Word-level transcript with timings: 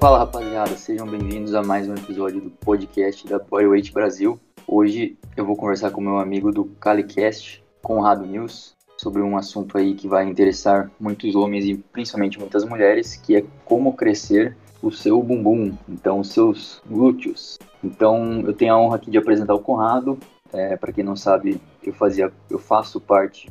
Fala 0.00 0.16
rapaziada, 0.16 0.78
sejam 0.78 1.06
bem-vindos 1.06 1.54
a 1.54 1.62
mais 1.62 1.86
um 1.86 1.94
episódio 1.94 2.40
do 2.40 2.48
podcast 2.48 3.28
da 3.28 3.38
Bodyweight 3.38 3.92
Brasil. 3.92 4.40
Hoje 4.66 5.18
eu 5.36 5.44
vou 5.44 5.54
conversar 5.54 5.90
com 5.90 6.00
meu 6.00 6.18
amigo 6.18 6.50
do 6.50 6.64
CaliCast, 6.64 7.62
Conrado 7.82 8.24
News, 8.24 8.74
sobre 8.96 9.20
um 9.20 9.36
assunto 9.36 9.76
aí 9.76 9.94
que 9.94 10.08
vai 10.08 10.26
interessar 10.26 10.90
muitos 10.98 11.36
homens 11.36 11.66
e 11.66 11.74
principalmente 11.74 12.38
muitas 12.38 12.64
mulheres, 12.64 13.14
que 13.14 13.36
é 13.36 13.44
como 13.66 13.92
crescer 13.92 14.56
o 14.82 14.90
seu 14.90 15.22
bumbum, 15.22 15.76
então 15.86 16.20
os 16.20 16.30
seus 16.30 16.80
glúteos. 16.88 17.58
Então 17.84 18.40
eu 18.40 18.54
tenho 18.54 18.72
a 18.72 18.80
honra 18.80 18.96
aqui 18.96 19.10
de 19.10 19.18
apresentar 19.18 19.52
o 19.52 19.60
Conrado. 19.60 20.18
É, 20.50 20.78
Para 20.78 20.92
quem 20.92 21.04
não 21.04 21.14
sabe, 21.14 21.60
eu 21.82 21.92
fazia, 21.92 22.32
eu 22.48 22.58
faço 22.58 23.02
parte 23.02 23.50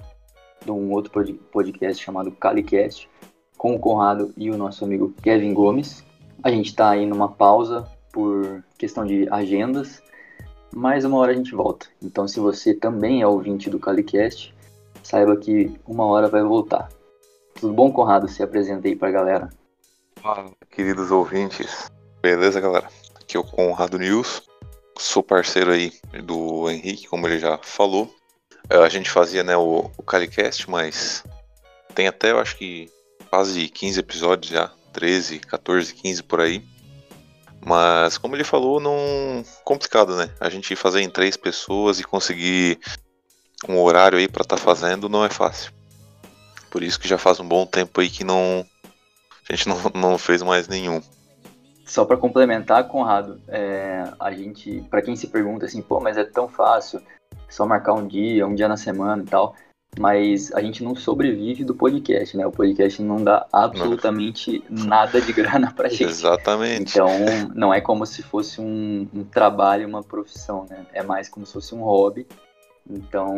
de 0.65 0.71
um 0.71 0.91
outro 0.91 1.11
podcast 1.51 2.03
chamado 2.03 2.31
CaliCast 2.31 3.07
com 3.55 3.75
o 3.75 3.79
Conrado 3.79 4.33
e 4.35 4.49
o 4.49 4.57
nosso 4.57 4.83
amigo 4.83 5.13
Kevin 5.21 5.53
Gomes. 5.53 6.08
A 6.43 6.49
gente 6.49 6.67
está 6.67 6.91
aí 6.91 7.05
numa 7.05 7.29
pausa 7.29 7.89
por 8.11 8.63
questão 8.77 9.05
de 9.05 9.27
agendas, 9.29 10.01
mas 10.73 11.03
uma 11.03 11.17
hora 11.17 11.31
a 11.31 11.35
gente 11.35 11.53
volta. 11.53 11.87
Então, 12.01 12.27
se 12.27 12.39
você 12.39 12.73
também 12.73 13.21
é 13.21 13.27
ouvinte 13.27 13.69
do 13.69 13.79
CaliCast, 13.79 14.55
saiba 15.03 15.35
que 15.35 15.77
uma 15.85 16.05
hora 16.05 16.27
vai 16.27 16.43
voltar. 16.43 16.89
Tudo 17.59 17.73
bom, 17.73 17.91
Conrado? 17.91 18.27
Se 18.27 18.41
apresenta 18.41 18.87
aí 18.87 18.95
pra 18.95 19.11
galera. 19.11 19.49
Fala, 20.15 20.51
queridos 20.71 21.11
ouvintes. 21.11 21.91
Beleza, 22.21 22.59
galera? 22.61 22.87
Aqui 23.15 23.35
é 23.35 23.39
o 23.39 23.43
Conrado 23.43 23.97
News. 23.97 24.43
Sou 24.97 25.23
parceiro 25.23 25.71
aí 25.71 25.91
do 26.23 26.69
Henrique, 26.69 27.07
como 27.07 27.27
ele 27.27 27.39
já 27.39 27.57
falou. 27.57 28.13
É, 28.69 28.77
a 28.77 28.89
gente 28.89 29.09
fazia 29.09 29.43
né, 29.43 29.57
o, 29.57 29.89
o 29.97 30.03
Calicast, 30.03 30.69
mas 30.69 31.23
tem 31.95 32.07
até, 32.07 32.31
eu 32.31 32.39
acho 32.39 32.55
que, 32.57 32.89
quase 33.29 33.67
15 33.67 33.99
episódios 33.99 34.51
já. 34.51 34.71
13, 34.99 35.39
14, 35.39 35.93
15 35.93 36.23
por 36.23 36.41
aí. 36.41 36.61
Mas, 37.65 38.17
como 38.17 38.35
ele 38.35 38.43
falou, 38.43 38.79
não. 38.81 39.43
complicado, 39.63 40.15
né? 40.17 40.29
A 40.39 40.49
gente 40.49 40.75
fazer 40.75 41.01
em 41.01 41.09
três 41.09 41.37
pessoas 41.37 41.99
e 41.99 42.03
conseguir 42.03 42.79
um 43.67 43.81
horário 43.81 44.17
aí 44.17 44.27
para 44.27 44.43
estar 44.43 44.57
tá 44.57 44.61
fazendo 44.61 45.07
não 45.07 45.23
é 45.23 45.29
fácil. 45.29 45.71
Por 46.69 46.83
isso 46.83 46.99
que 46.99 47.07
já 47.07 47.17
faz 47.17 47.39
um 47.39 47.47
bom 47.47 47.65
tempo 47.65 48.01
aí 48.01 48.09
que 48.09 48.25
não. 48.25 48.65
A 49.49 49.55
gente 49.55 49.69
não, 49.69 49.77
não 49.95 50.17
fez 50.17 50.43
mais 50.43 50.67
nenhum. 50.67 51.01
Só 51.85 52.05
para 52.05 52.17
complementar, 52.17 52.87
Conrado, 52.87 53.41
é, 53.47 54.03
a 54.19 54.31
gente, 54.31 54.81
para 54.91 55.01
quem 55.01 55.15
se 55.15 55.27
pergunta 55.27 55.65
assim, 55.65 55.81
pô, 55.81 55.99
mas 55.99 56.17
é 56.17 56.23
tão 56.23 56.47
fácil, 56.47 57.01
só 57.49 57.65
marcar 57.65 57.93
um 57.93 58.05
dia, 58.05 58.45
um 58.45 58.53
dia 58.53 58.67
na 58.67 58.77
semana 58.77 59.23
e 59.23 59.25
tal, 59.25 59.55
mas 59.97 60.51
a 60.53 60.61
gente 60.61 60.83
não 60.83 60.95
sobrevive 60.95 61.63
do 61.63 61.73
podcast, 61.73 62.37
né? 62.37 62.45
O 62.45 62.51
podcast 62.51 63.01
não 63.01 63.23
dá 63.23 63.47
absolutamente 63.51 64.63
não. 64.69 64.85
nada 64.85 65.19
de 65.19 65.33
grana 65.33 65.73
pra 65.73 65.87
gente. 65.89 66.03
Exatamente. 66.03 66.91
Então, 66.91 67.09
não 67.55 67.73
é 67.73 67.81
como 67.81 68.05
se 68.05 68.21
fosse 68.21 68.61
um, 68.61 69.07
um 69.13 69.23
trabalho, 69.23 69.87
uma 69.87 70.03
profissão, 70.03 70.65
né? 70.69 70.85
É 70.93 71.01
mais 71.01 71.27
como 71.27 71.45
se 71.45 71.53
fosse 71.53 71.73
um 71.73 71.81
hobby. 71.81 72.27
Então, 72.89 73.33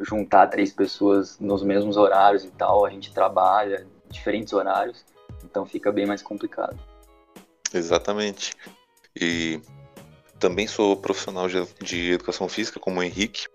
juntar 0.00 0.48
três 0.48 0.72
pessoas 0.72 1.38
nos 1.38 1.62
mesmos 1.62 1.96
horários 1.96 2.44
e 2.44 2.50
tal, 2.50 2.84
a 2.84 2.90
gente 2.90 3.12
trabalha 3.12 3.86
diferentes 4.08 4.52
horários, 4.52 5.04
então 5.44 5.64
fica 5.64 5.92
bem 5.92 6.04
mais 6.04 6.20
complicado. 6.20 6.78
Exatamente. 7.72 8.54
E 9.14 9.60
também 10.38 10.66
sou 10.66 10.96
profissional 10.96 11.46
de 11.48 12.12
educação 12.12 12.48
física, 12.48 12.80
como 12.80 13.00
o 13.00 13.02
Henrique. 13.02 13.46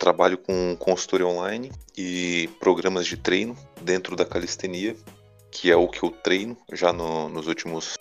Trabalho 0.00 0.38
com 0.38 0.74
consultoria 0.78 1.26
online 1.26 1.70
e 1.94 2.48
programas 2.58 3.06
de 3.06 3.18
treino 3.18 3.54
dentro 3.82 4.16
da 4.16 4.24
calistenia, 4.24 4.96
que 5.52 5.70
é 5.70 5.76
o 5.76 5.86
que 5.86 6.02
eu 6.02 6.10
treino 6.10 6.56
já 6.72 6.90
no, 6.90 7.28
nos 7.28 7.46
últimos 7.46 7.98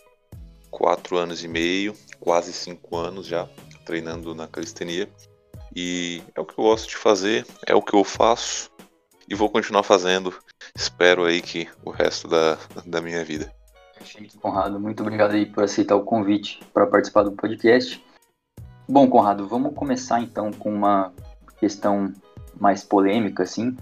quatro 0.72 1.18
anos 1.18 1.44
e 1.44 1.48
meio, 1.50 1.94
quase 2.18 2.54
cinco 2.54 2.96
anos 2.96 3.28
já 3.28 3.50
treinando 3.86 4.34
na 4.34 4.48
calistenia. 4.48 5.10
E 5.76 6.24
é 6.34 6.40
o 6.40 6.46
que 6.46 6.58
eu 6.58 6.64
gosto 6.64 6.88
de 6.88 6.96
fazer, 6.96 7.46
é 7.68 7.76
o 7.76 7.82
que 7.82 7.94
eu 7.94 8.06
faço 8.06 8.72
e 9.28 9.36
vou 9.36 9.50
continuar 9.50 9.84
fazendo. 9.84 10.34
Espero 10.74 11.26
aí 11.26 11.42
que 11.42 11.68
o 11.84 11.90
resto 11.90 12.30
da, 12.30 12.58
da 12.86 13.02
minha 13.02 13.26
vida. 13.26 13.54
Perfeito, 13.94 14.40
Conrado. 14.40 14.80
Muito 14.80 15.02
obrigado 15.02 15.34
aí 15.34 15.46
por 15.46 15.66
aceitar 15.66 15.98
o 15.98 16.06
convite 16.06 16.62
para 16.74 16.88
participar 16.88 17.24
do 17.24 17.34
podcast. 17.34 18.02
Bom, 18.88 19.10
Conrado, 19.10 19.46
vamos 19.50 19.76
começar 19.76 20.22
então 20.22 20.50
com 20.52 20.74
uma 20.74 21.14
questão 21.60 22.14
mais 22.60 22.84
polêmica, 22.84 23.44
assim, 23.44 23.76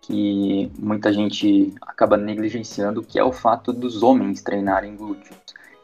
que 0.00 0.70
muita 0.78 1.12
gente 1.12 1.74
acaba 1.82 2.16
negligenciando, 2.16 3.02
que 3.02 3.18
é 3.18 3.24
o 3.24 3.32
fato 3.32 3.72
dos 3.72 4.02
homens 4.02 4.42
treinarem 4.42 4.96
glúteos. 4.96 5.36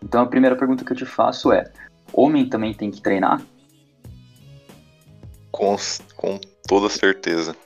Então 0.03 0.23
a 0.23 0.27
primeira 0.27 0.57
pergunta 0.57 0.85
que 0.85 0.93
eu 0.93 0.97
te 0.97 1.07
faço 1.07 1.53
é: 1.53 1.71
homem 2.13 2.49
também 2.49 2.73
tem 2.73 2.91
que 2.91 3.01
treinar? 3.01 3.43
Com, 5.51 5.77
com 6.17 6.41
toda 6.67 6.89
certeza. 6.89 7.57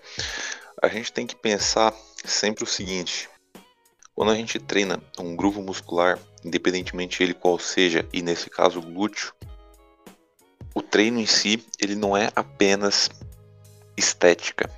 A 0.83 0.89
gente 0.89 1.13
tem 1.13 1.27
que 1.27 1.37
pensar 1.37 1.95
sempre 2.25 2.65
o 2.65 2.67
seguinte: 2.67 3.29
quando 4.15 4.33
a 4.33 4.35
gente 4.35 4.59
treina 4.59 5.01
um 5.19 5.37
grupo 5.37 5.61
muscular, 5.61 6.19
independentemente 6.45 7.23
ele 7.23 7.35
qual 7.35 7.59
seja, 7.59 8.07
e 8.13 8.23
nesse 8.23 8.49
caso 8.49 8.81
glúteo, 8.81 9.33
o 10.75 10.83
treino 10.83 11.21
em 11.21 11.27
si 11.27 11.65
ele 11.79 11.95
não 11.95 12.17
é 12.17 12.31
apenas 12.35 13.11
estética, 13.97 14.71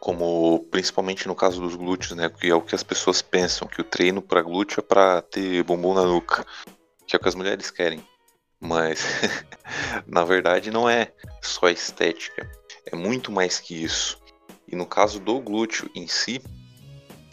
como 0.00 0.60
principalmente 0.70 1.26
no 1.26 1.34
caso 1.34 1.60
dos 1.60 1.74
glúteos, 1.74 2.12
né, 2.12 2.28
que 2.28 2.48
é 2.48 2.54
o 2.54 2.62
que 2.62 2.74
as 2.74 2.82
pessoas 2.82 3.22
pensam 3.22 3.68
que 3.68 3.80
o 3.80 3.84
treino 3.84 4.20
para 4.20 4.42
glúteo 4.42 4.80
é 4.80 4.82
para 4.82 5.22
ter 5.22 5.62
bumbum 5.62 5.94
na 5.94 6.02
nuca, 6.02 6.44
que 7.06 7.14
é 7.14 7.18
o 7.18 7.20
que 7.20 7.28
as 7.28 7.34
mulheres 7.34 7.70
querem. 7.70 8.04
Mas 8.60 9.04
na 10.06 10.24
verdade 10.24 10.70
não 10.70 10.88
é 10.88 11.12
só 11.40 11.68
estética, 11.68 12.50
é 12.86 12.96
muito 12.96 13.30
mais 13.30 13.58
que 13.58 13.82
isso. 13.82 14.20
E 14.66 14.76
no 14.76 14.86
caso 14.86 15.20
do 15.20 15.40
glúteo 15.40 15.90
em 15.94 16.06
si, 16.06 16.40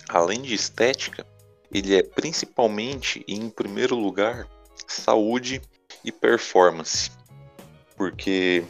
além 0.10 0.42
de 0.42 0.54
estética, 0.54 1.26
ele 1.72 1.96
é 1.96 2.04
principalmente 2.04 3.24
e 3.28 3.36
em 3.36 3.50
primeiro 3.50 3.96
lugar 3.96 4.48
saúde 4.88 5.62
e 6.04 6.12
performance 6.12 7.12
porque 8.00 8.64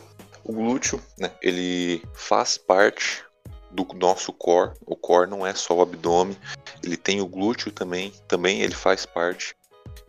o 0.50 0.52
glúteo, 0.52 1.00
né, 1.20 1.32
ele 1.44 2.02
faz 2.16 2.58
parte 2.58 3.24
do 3.70 3.86
nosso 3.94 4.34
core. 4.34 4.74
O 4.84 4.96
core 4.96 5.30
não 5.30 5.46
é 5.46 5.54
só 5.54 5.76
o 5.76 5.82
abdômen, 5.82 6.36
ele 6.84 6.98
tem 6.98 7.22
o 7.22 7.28
glúteo 7.28 7.72
também, 7.72 8.12
também 8.28 8.64
ele 8.64 8.74
faz 8.74 9.06
parte. 9.06 9.56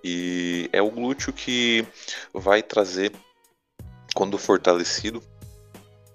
E 0.03 0.71
é 0.73 0.81
o 0.81 0.91
glúteo 0.91 1.31
que 1.31 1.87
vai 2.33 2.62
trazer, 2.62 3.12
quando 4.15 4.39
fortalecido, 4.39 5.23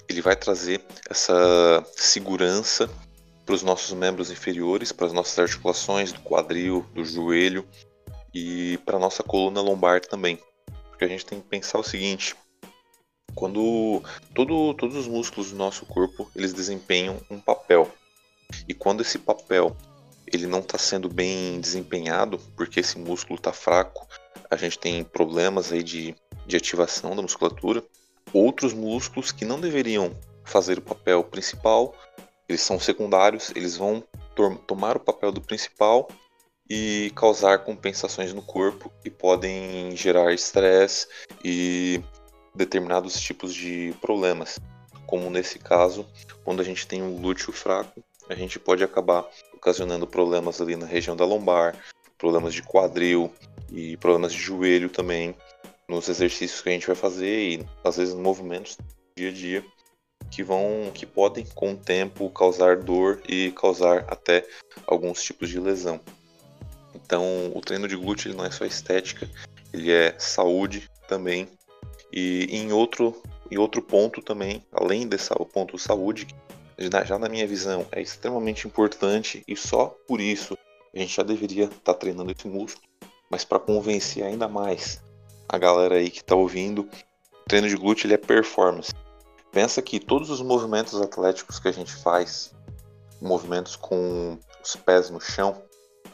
ele 0.09 0.24
vai 0.24 0.36
trazer 0.36 0.81
essa 1.07 1.86
segurança 1.96 2.90
para 3.46 3.53
os 3.53 3.62
nossos 3.62 3.94
membros 3.94 4.31
inferiores, 4.31 4.92
para 4.92 5.06
as 5.06 5.13
nossas 5.13 5.38
articulações 5.38 6.12
do 6.12 6.19
quadril, 6.22 6.84
do 6.96 7.06
joelho 7.06 7.63
e 8.34 8.80
para 8.86 8.97
a 8.97 9.00
nossa 9.00 9.22
coluna 9.22 9.62
lombar 9.62 10.02
também. 10.02 10.40
Porque 10.90 11.06
a 11.06 11.07
gente 11.07 11.28
tem 11.28 11.40
que 11.40 11.47
pensar 11.47 11.78
o 11.78 11.84
seguinte: 11.84 12.36
quando 13.35 14.01
todo, 14.34 14.73
todos 14.73 14.96
os 14.96 15.07
músculos 15.07 15.51
do 15.51 15.57
nosso 15.57 15.85
corpo 15.85 16.29
eles 16.35 16.53
desempenham 16.53 17.19
um 17.29 17.40
papel. 17.40 17.91
E 18.68 18.73
quando 18.73 19.01
esse 19.01 19.19
papel 19.19 19.75
ele 20.31 20.47
não 20.47 20.59
está 20.59 20.78
sendo 20.78 21.07
bem 21.07 21.59
desempenhado 21.59 22.40
porque 22.56 22.79
esse 22.79 22.97
músculo 22.97 23.35
está 23.38 23.53
fraco 23.53 24.07
a 24.50 24.56
gente 24.56 24.78
tem 24.78 25.03
problemas 25.03 25.72
aí 25.72 25.84
de, 25.84 26.16
de 26.45 26.56
ativação 26.56 27.16
da 27.16 27.22
musculatura 27.22 27.84
outros 28.34 28.74
músculos 28.74 29.31
que 29.31 29.45
não 29.45 29.59
deveriam 29.59 30.12
fazer 30.44 30.79
o 30.79 30.81
papel 30.81 31.24
principal 31.24 31.94
eles 32.50 32.62
são 32.62 32.80
secundários 32.80 33.51
eles 33.56 33.77
vão 33.77 34.04
tomar 34.68 34.98
o 34.98 35.00
papel 35.00 35.31
do 35.31 35.42
principal 35.42 36.07
e 36.69 37.12
causar 37.15 37.60
compensações 37.60 38.33
no 38.33 38.42
corpo 38.42 38.92
que 39.04 39.10
podem 39.10 39.95
gerar 39.95 40.33
estresse 40.33 41.07
e 41.44 42.01
determinados 42.56 43.19
tipos 43.19 43.54
de 43.54 43.94
problemas, 44.02 44.60
como 45.06 45.30
nesse 45.30 45.60
caso, 45.60 46.06
quando 46.44 46.62
a 46.62 46.66
gente 46.66 46.88
tem 46.88 47.02
um 47.04 47.16
glúteo 47.16 47.52
fraco, 47.52 48.04
a 48.30 48.36
gente 48.36 48.57
pode 48.57 48.84
acabar 48.84 49.25
ocasionando 49.54 50.07
problemas 50.07 50.60
ali 50.62 50.75
na 50.75 50.86
região 50.86 51.16
da 51.16 51.25
lombar, 51.25 51.75
problemas 52.18 52.54
de 52.54 52.63
quadril 52.63 53.31
e 53.72 53.98
problemas 53.98 54.34
de 54.34 54.40
joelho 54.40 54.90
também 54.90 55.36
nos 55.88 56.10
exercícios 56.10 56.62
que 56.62 56.69
a 56.69 56.72
gente 56.72 56.88
vai 56.88 56.96
fazer 56.96 57.50
e 57.50 57.66
às 57.84 57.98
vezes 57.98 58.16
movimentos 58.16 58.78
dia 59.16 59.30
a 59.30 59.31
dia 59.31 59.66
que 60.31 60.44
vão 60.44 60.92
que 60.94 61.06
podem 61.06 61.46
com 61.54 61.74
o 61.74 61.78
tempo 61.78 62.30
causar 62.31 62.78
dor 62.78 63.22
e 63.28 63.51
causar 63.51 64.06
até 64.08 64.46
alguns 64.88 65.22
tipos 65.22 65.50
de 65.50 65.60
lesão. 65.60 66.00
Então, 66.96 67.51
o 67.54 67.62
treino 67.62 67.88
de 67.88 67.96
glúteo 67.96 68.34
não 68.34 68.46
é 68.46 68.50
só 68.50 68.66
estética, 68.66 69.30
ele 69.72 69.92
é 69.92 70.16
saúde 70.18 70.90
também 71.08 71.48
e 72.12 72.48
em 72.52 72.72
outro, 72.72 73.22
em 73.50 73.57
outro 73.57 73.81
ponto 73.81 74.22
também, 74.22 74.63
além 74.72 75.07
desse 75.07 75.30
ponto 75.54 75.75
de 75.75 75.81
saúde, 75.81 76.28
já 77.06 77.18
na 77.18 77.30
minha 77.30 77.48
visão 77.48 77.86
é 77.92 78.02
extremamente 78.02 78.68
importante 78.68 79.44
e 79.48 79.56
só 79.56 79.96
por 80.07 80.19
isso 80.19 80.57
a 80.94 81.00
gente 81.00 81.16
já 81.16 81.24
deveria 81.24 81.66
estar 81.66 81.80
tá 81.80 81.94
treinando 81.94 82.31
esse 82.31 82.48
músculo, 82.48 82.88
mas 83.30 83.44
para 83.44 83.60
convencer 83.60 84.24
ainda 84.24 84.48
mais 84.48 85.02
a 85.48 85.57
galera 85.57 85.96
aí 85.96 86.10
que 86.10 86.19
está 86.19 86.36
ouvindo, 86.36 86.90
treino 87.48 87.68
de 87.68 87.75
glúteo 87.75 88.08
ele 88.08 88.13
é 88.13 88.18
performance. 88.18 88.92
Pensa 89.51 89.81
que 89.81 90.00
todos 90.00 90.30
os 90.30 90.42
movimentos 90.42 91.00
atléticos 91.01 91.60
que 91.60 91.68
a 91.68 91.72
gente 91.72 91.94
faz, 91.94 92.54
movimentos 93.22 93.75
com 93.75 94.38
os 94.63 94.75
pés 94.75 95.10
no 95.10 95.22
chão, 95.22 95.62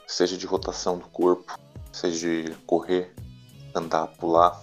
seja 0.05 0.37
de 0.37 0.45
rotação 0.45 0.97
do 0.97 1.07
corpo, 1.07 1.57
seja 1.91 2.19
de 2.19 2.55
correr, 2.65 3.13
andar, 3.73 4.07
pular, 4.07 4.61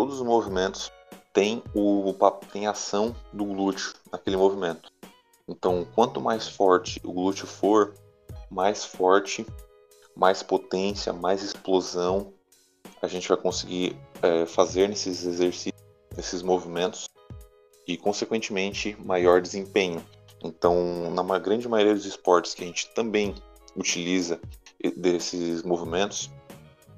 todos 0.00 0.18
os 0.18 0.26
movimentos 0.26 0.90
têm 1.30 1.62
o 1.74 2.14
tem 2.50 2.66
ação 2.66 3.14
do 3.34 3.44
glúteo 3.44 3.92
naquele 4.10 4.34
movimento. 4.34 4.90
Então, 5.46 5.86
quanto 5.94 6.22
mais 6.22 6.48
forte 6.48 6.98
o 7.04 7.12
glúteo 7.12 7.46
for, 7.46 7.92
mais 8.50 8.82
forte, 8.82 9.44
mais 10.16 10.42
potência, 10.42 11.12
mais 11.12 11.42
explosão 11.42 12.32
a 13.02 13.06
gente 13.06 13.28
vai 13.28 13.36
conseguir 13.36 13.94
é, 14.22 14.46
fazer 14.46 14.88
nesses 14.88 15.22
exercícios, 15.26 15.82
nesses 16.16 16.40
movimentos 16.40 17.06
e, 17.86 17.98
consequentemente, 17.98 18.96
maior 19.04 19.42
desempenho. 19.42 20.02
Então, 20.42 21.10
na 21.10 21.38
grande 21.38 21.68
maioria 21.68 21.92
dos 21.92 22.06
esportes 22.06 22.54
que 22.54 22.64
a 22.64 22.66
gente 22.66 22.88
também 22.94 23.34
utiliza 23.76 24.40
desses 24.96 25.62
movimentos, 25.62 26.30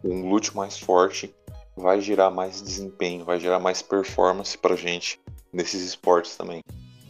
um 0.05 0.23
glúteo 0.23 0.57
mais 0.57 0.79
forte 0.79 1.35
vai 1.77 2.01
gerar 2.01 2.31
mais 2.31 2.61
desempenho, 2.63 3.25
vai 3.25 3.39
gerar 3.39 3.59
mais 3.59 3.83
performance 3.83 4.57
para 4.57 4.75
a 4.75 4.77
gente 4.77 5.21
nesses 5.53 5.83
esportes 5.83 6.37
também. 6.37 6.63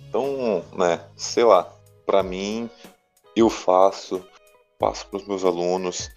Então, 0.09 0.65
né, 0.77 1.01
sei 1.17 1.45
lá, 1.45 1.73
para 2.05 2.23
mim, 2.23 2.69
eu 3.35 3.49
faço, 3.49 4.25
passo 4.79 5.07
para 5.07 5.19
os 5.19 5.27
meus 5.27 5.45
alunos, 5.45 6.11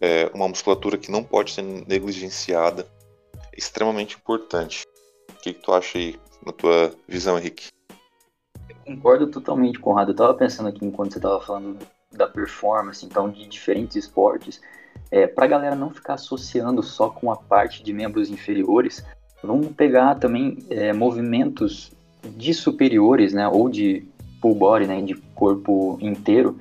é 0.00 0.30
uma 0.34 0.48
musculatura 0.48 0.98
que 0.98 1.10
não 1.10 1.22
pode 1.22 1.52
ser 1.52 1.62
negligenciada, 1.62 2.86
extremamente 3.56 4.16
importante. 4.16 4.84
O 5.30 5.42
que, 5.42 5.52
que 5.52 5.60
tu 5.60 5.72
acha 5.72 5.98
aí, 5.98 6.18
na 6.44 6.52
tua 6.52 6.92
visão, 7.06 7.38
Henrique? 7.38 7.68
concordo 8.84 9.26
totalmente, 9.26 9.78
Conrado. 9.78 10.10
Eu 10.10 10.12
estava 10.12 10.34
pensando 10.34 10.68
aqui 10.68 10.84
enquanto 10.84 11.12
você 11.12 11.18
estava 11.18 11.40
falando 11.40 11.78
da 12.12 12.26
performance, 12.26 13.04
então, 13.04 13.30
de 13.30 13.46
diferentes 13.46 13.96
esportes, 13.96 14.60
é, 15.10 15.26
para 15.26 15.44
a 15.44 15.48
galera 15.48 15.76
não 15.76 15.90
ficar 15.90 16.14
associando 16.14 16.82
só 16.82 17.08
com 17.08 17.30
a 17.30 17.36
parte 17.36 17.82
de 17.82 17.92
membros 17.92 18.30
inferiores, 18.30 19.04
vamos 19.42 19.68
pegar 19.68 20.16
também 20.16 20.58
é, 20.70 20.92
movimentos 20.92 21.92
de 22.36 22.54
superiores, 22.54 23.32
né, 23.32 23.46
ou 23.46 23.68
de 23.68 24.06
full 24.40 24.54
body, 24.54 24.86
né, 24.86 25.00
de 25.00 25.14
corpo 25.34 25.98
inteiro, 26.00 26.58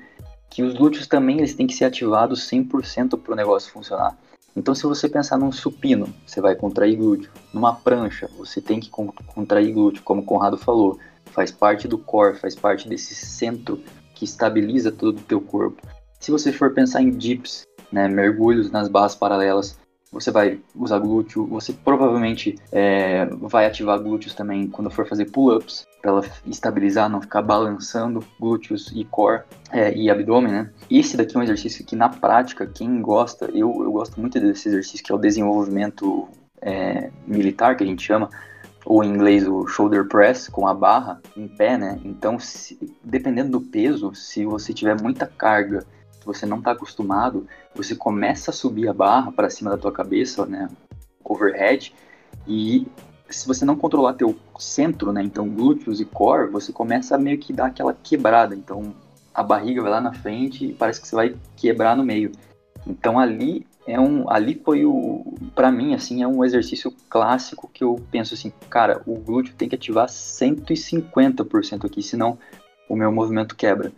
que 0.49 0.61
os 0.61 0.73
glúteos 0.73 1.07
também 1.07 1.37
eles 1.37 1.55
têm 1.55 1.65
que 1.65 1.73
ser 1.73 1.85
ativados 1.85 2.47
100% 2.49 3.17
para 3.17 3.33
o 3.33 3.35
negócio 3.35 3.71
funcionar. 3.71 4.17
Então, 4.55 4.75
se 4.75 4.83
você 4.83 5.09
pensar 5.09 5.37
num 5.37 5.51
supino, 5.51 6.13
você 6.25 6.39
vai 6.39 6.55
contrair 6.55 6.95
glúteo. 6.95 7.31
Numa 7.51 7.73
prancha, 7.73 8.29
você 8.37 8.61
tem 8.61 8.79
que 8.79 8.89
contrair 8.89 9.73
glúteo, 9.73 10.03
como 10.03 10.21
o 10.21 10.25
Conrado 10.25 10.57
falou. 10.57 10.99
Faz 11.31 11.51
parte 11.51 11.87
do 11.87 11.97
core, 11.97 12.37
faz 12.37 12.55
parte 12.55 12.87
desse 12.87 13.15
centro 13.15 13.81
que 14.13 14.23
estabiliza 14.23 14.91
todo 14.91 15.17
o 15.17 15.23
teu 15.23 15.41
corpo. 15.41 15.81
Se 16.19 16.29
você 16.29 16.53
for 16.53 16.71
pensar 16.71 17.01
em 17.01 17.09
dips, 17.09 17.65
né, 17.93 18.07
mergulhos 18.07 18.71
nas 18.71 18.89
barras 18.89 19.15
paralelas, 19.15 19.77
você 20.11 20.29
vai 20.29 20.59
usar 20.75 20.99
glúteo, 20.99 21.45
você 21.47 21.73
provavelmente 21.73 22.55
é, 22.71 23.25
vai 23.25 23.65
ativar 23.65 23.99
glúteos 23.99 24.35
também 24.35 24.67
quando 24.67 24.91
for 24.91 25.07
fazer 25.07 25.25
pull-ups, 25.25 25.87
para 26.01 26.11
ela 26.11 26.25
estabilizar, 26.45 27.09
não 27.09 27.21
ficar 27.21 27.41
balançando 27.41 28.23
glúteos 28.39 28.91
e 28.93 29.03
core 29.05 29.43
é, 29.71 29.95
e 29.95 30.09
abdômen, 30.09 30.51
né? 30.51 30.69
Esse 30.89 31.17
daqui 31.17 31.35
é 31.35 31.39
um 31.39 31.43
exercício 31.43 31.85
que 31.85 31.95
na 31.95 32.09
prática, 32.09 32.67
quem 32.67 33.01
gosta, 33.01 33.45
eu, 33.45 33.83
eu 33.83 33.91
gosto 33.91 34.19
muito 34.19 34.39
desse 34.39 34.69
exercício, 34.69 35.03
que 35.03 35.11
é 35.11 35.15
o 35.15 35.19
desenvolvimento 35.19 36.27
é, 36.61 37.09
militar, 37.25 37.75
que 37.75 37.83
a 37.83 37.87
gente 37.87 38.03
chama, 38.03 38.29
ou 38.85 39.03
em 39.03 39.09
inglês 39.09 39.47
o 39.47 39.65
shoulder 39.65 40.07
press, 40.07 40.47
com 40.47 40.67
a 40.67 40.73
barra 40.73 41.21
em 41.35 41.47
pé, 41.47 41.77
né? 41.77 41.99
Então, 42.03 42.37
se, 42.37 42.77
dependendo 43.03 43.51
do 43.51 43.61
peso, 43.61 44.13
se 44.13 44.45
você 44.45 44.73
tiver 44.73 45.01
muita 45.01 45.25
carga 45.25 45.83
que 46.23 46.27
você 46.27 46.45
não 46.45 46.59
está 46.59 46.71
acostumado, 46.71 47.45
você 47.75 47.95
começa 47.95 48.51
a 48.51 48.53
subir 48.53 48.87
a 48.87 48.93
barra 48.93 49.31
para 49.31 49.49
cima 49.49 49.69
da 49.69 49.77
tua 49.77 49.91
cabeça, 49.91 50.45
né, 50.45 50.69
overhead, 51.23 51.93
e 52.47 52.87
se 53.29 53.47
você 53.47 53.65
não 53.65 53.75
controlar 53.75 54.13
teu 54.13 54.35
centro, 54.57 55.11
né, 55.11 55.21
então 55.21 55.49
glúteos 55.49 55.99
e 55.99 56.05
core, 56.05 56.49
você 56.49 56.71
começa 56.71 57.15
a 57.15 57.19
meio 57.19 57.37
que 57.37 57.53
dar 57.53 57.67
aquela 57.67 57.93
quebrada, 57.93 58.55
então 58.55 58.95
a 59.33 59.43
barriga 59.43 59.81
vai 59.81 59.91
lá 59.91 60.01
na 60.01 60.13
frente 60.13 60.65
e 60.65 60.73
parece 60.73 61.01
que 61.01 61.07
você 61.07 61.15
vai 61.15 61.35
quebrar 61.55 61.97
no 61.97 62.03
meio. 62.03 62.31
Então 62.85 63.17
ali 63.17 63.65
é 63.87 63.99
um, 63.99 64.29
ali 64.29 64.61
foi 64.63 64.85
o, 64.85 65.33
para 65.55 65.71
mim 65.71 65.93
assim 65.93 66.21
é 66.21 66.27
um 66.27 66.43
exercício 66.43 66.93
clássico 67.09 67.69
que 67.73 67.83
eu 67.83 67.95
penso 68.11 68.33
assim, 68.33 68.53
cara, 68.69 69.01
o 69.05 69.15
glúteo 69.15 69.55
tem 69.55 69.67
que 69.67 69.75
ativar 69.75 70.07
150% 70.07 71.85
aqui, 71.85 72.03
senão 72.03 72.37
o 72.87 72.95
meu 72.95 73.11
movimento 73.11 73.55
quebra. 73.55 73.91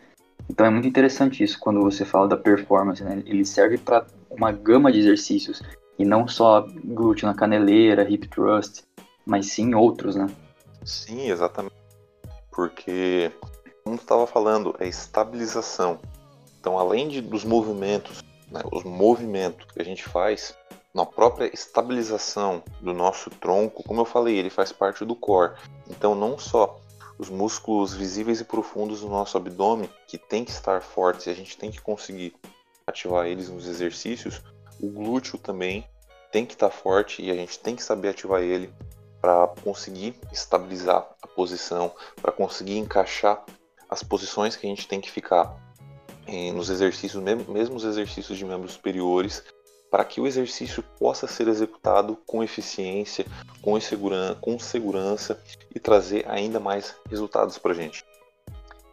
Então 0.50 0.65
é 0.65 0.69
muito 0.69 0.88
interessante 0.88 1.44
isso 1.44 1.59
quando 1.59 1.81
você 1.81 2.06
fala 2.06 2.27
da 2.27 2.38
performance, 2.38 3.03
né? 3.03 3.24
Ele 3.25 3.45
serve 3.45 3.77
para 3.77 4.06
uma 4.30 4.51
gama 4.51 4.92
de 4.92 5.00
exercícios 5.00 5.62
e 5.97 6.06
não 6.06 6.27
só 6.27 6.68
glúteo 6.83 7.27
na 7.27 7.33
caneleira, 7.33 8.09
hip 8.09 8.27
thrust, 8.27 8.83
mas 9.25 9.47
sim 9.47 9.74
outros, 9.74 10.15
né? 10.15 10.27
Sim, 10.83 11.30
exatamente. 11.30 11.75
Porque, 12.51 13.31
como 13.83 13.95
estava 13.95 14.27
falando, 14.27 14.75
é 14.80 14.88
estabilização. 14.88 16.00
Então, 16.59 16.77
além 16.77 17.07
de, 17.07 17.21
dos 17.21 17.44
movimentos, 17.44 18.24
né, 18.51 18.62
os 18.71 18.83
movimentos 18.83 19.65
que 19.71 19.81
a 19.81 19.86
gente 19.86 20.03
faz, 20.03 20.56
na 20.94 21.06
própria 21.06 21.51
estabilização 21.53 22.63
do 22.80 22.94
nosso 22.94 23.30
tronco, 23.30 23.83
como 23.83 24.01
eu 24.01 24.06
falei, 24.06 24.38
ele 24.38 24.50
faz 24.50 24.71
parte 24.71 25.03
do 25.03 25.15
core. 25.15 25.53
Então, 25.89 26.15
não 26.15 26.38
só 26.38 26.80
os 27.17 27.29
músculos 27.29 27.94
visíveis 27.94 28.41
e 28.41 28.45
profundos 28.45 29.01
do 29.01 29.09
nosso 29.09 29.38
abdômen, 29.38 29.89
que 30.07 30.17
tem 30.17 30.44
que 30.44 30.51
estar 30.51 30.81
fortes 30.81 31.27
e 31.27 31.29
a 31.29 31.33
gente 31.33 31.57
tem 31.57 31.71
que 31.71 31.81
conseguir 31.81 32.33
ativar 32.88 33.25
eles 33.25 33.50
nos 33.50 33.67
exercícios, 33.67 34.41
o 34.79 34.89
glúteo 34.89 35.38
também 35.38 35.88
tem 36.31 36.45
que 36.45 36.53
estar 36.53 36.69
forte 36.69 37.21
e 37.21 37.31
a 37.31 37.35
gente 37.35 37.57
tem 37.59 37.75
que 37.75 37.83
saber 37.83 38.09
ativar 38.09 38.41
ele 38.41 38.73
para 39.21 39.47
conseguir 39.63 40.13
estabilizar 40.31 41.07
a 41.21 41.27
posição, 41.27 41.91
para 42.21 42.31
conseguir 42.31 42.77
encaixar 42.77 43.44
as 43.89 44.03
posições 44.03 44.56
que 44.56 44.68
a 44.68 44.69
gente 44.69 44.88
tem 44.88 45.00
que 45.00 45.09
ficar 45.09 45.56
eh, 46.28 46.51
nos 46.51 46.69
exercícios, 46.69 47.23
mesmo 47.23 47.75
os 47.75 47.83
exercícios 47.83 48.37
de 48.37 48.45
membros 48.45 48.73
superiores, 48.73 49.44
para 49.95 50.04
que 50.04 50.19
o 50.19 50.28
exercício 50.28 50.83
possa 50.99 51.25
ser 51.25 51.47
executado 51.47 52.18
com 52.28 52.44
eficiência, 52.44 53.25
com, 53.61 53.80
com 54.42 54.59
segurança 54.59 55.40
e 55.73 55.80
trazer 55.80 56.25
ainda 56.28 56.59
mais 56.59 56.94
resultados 57.09 57.57
para 57.57 57.71
a 57.71 57.73
gente. 57.73 58.04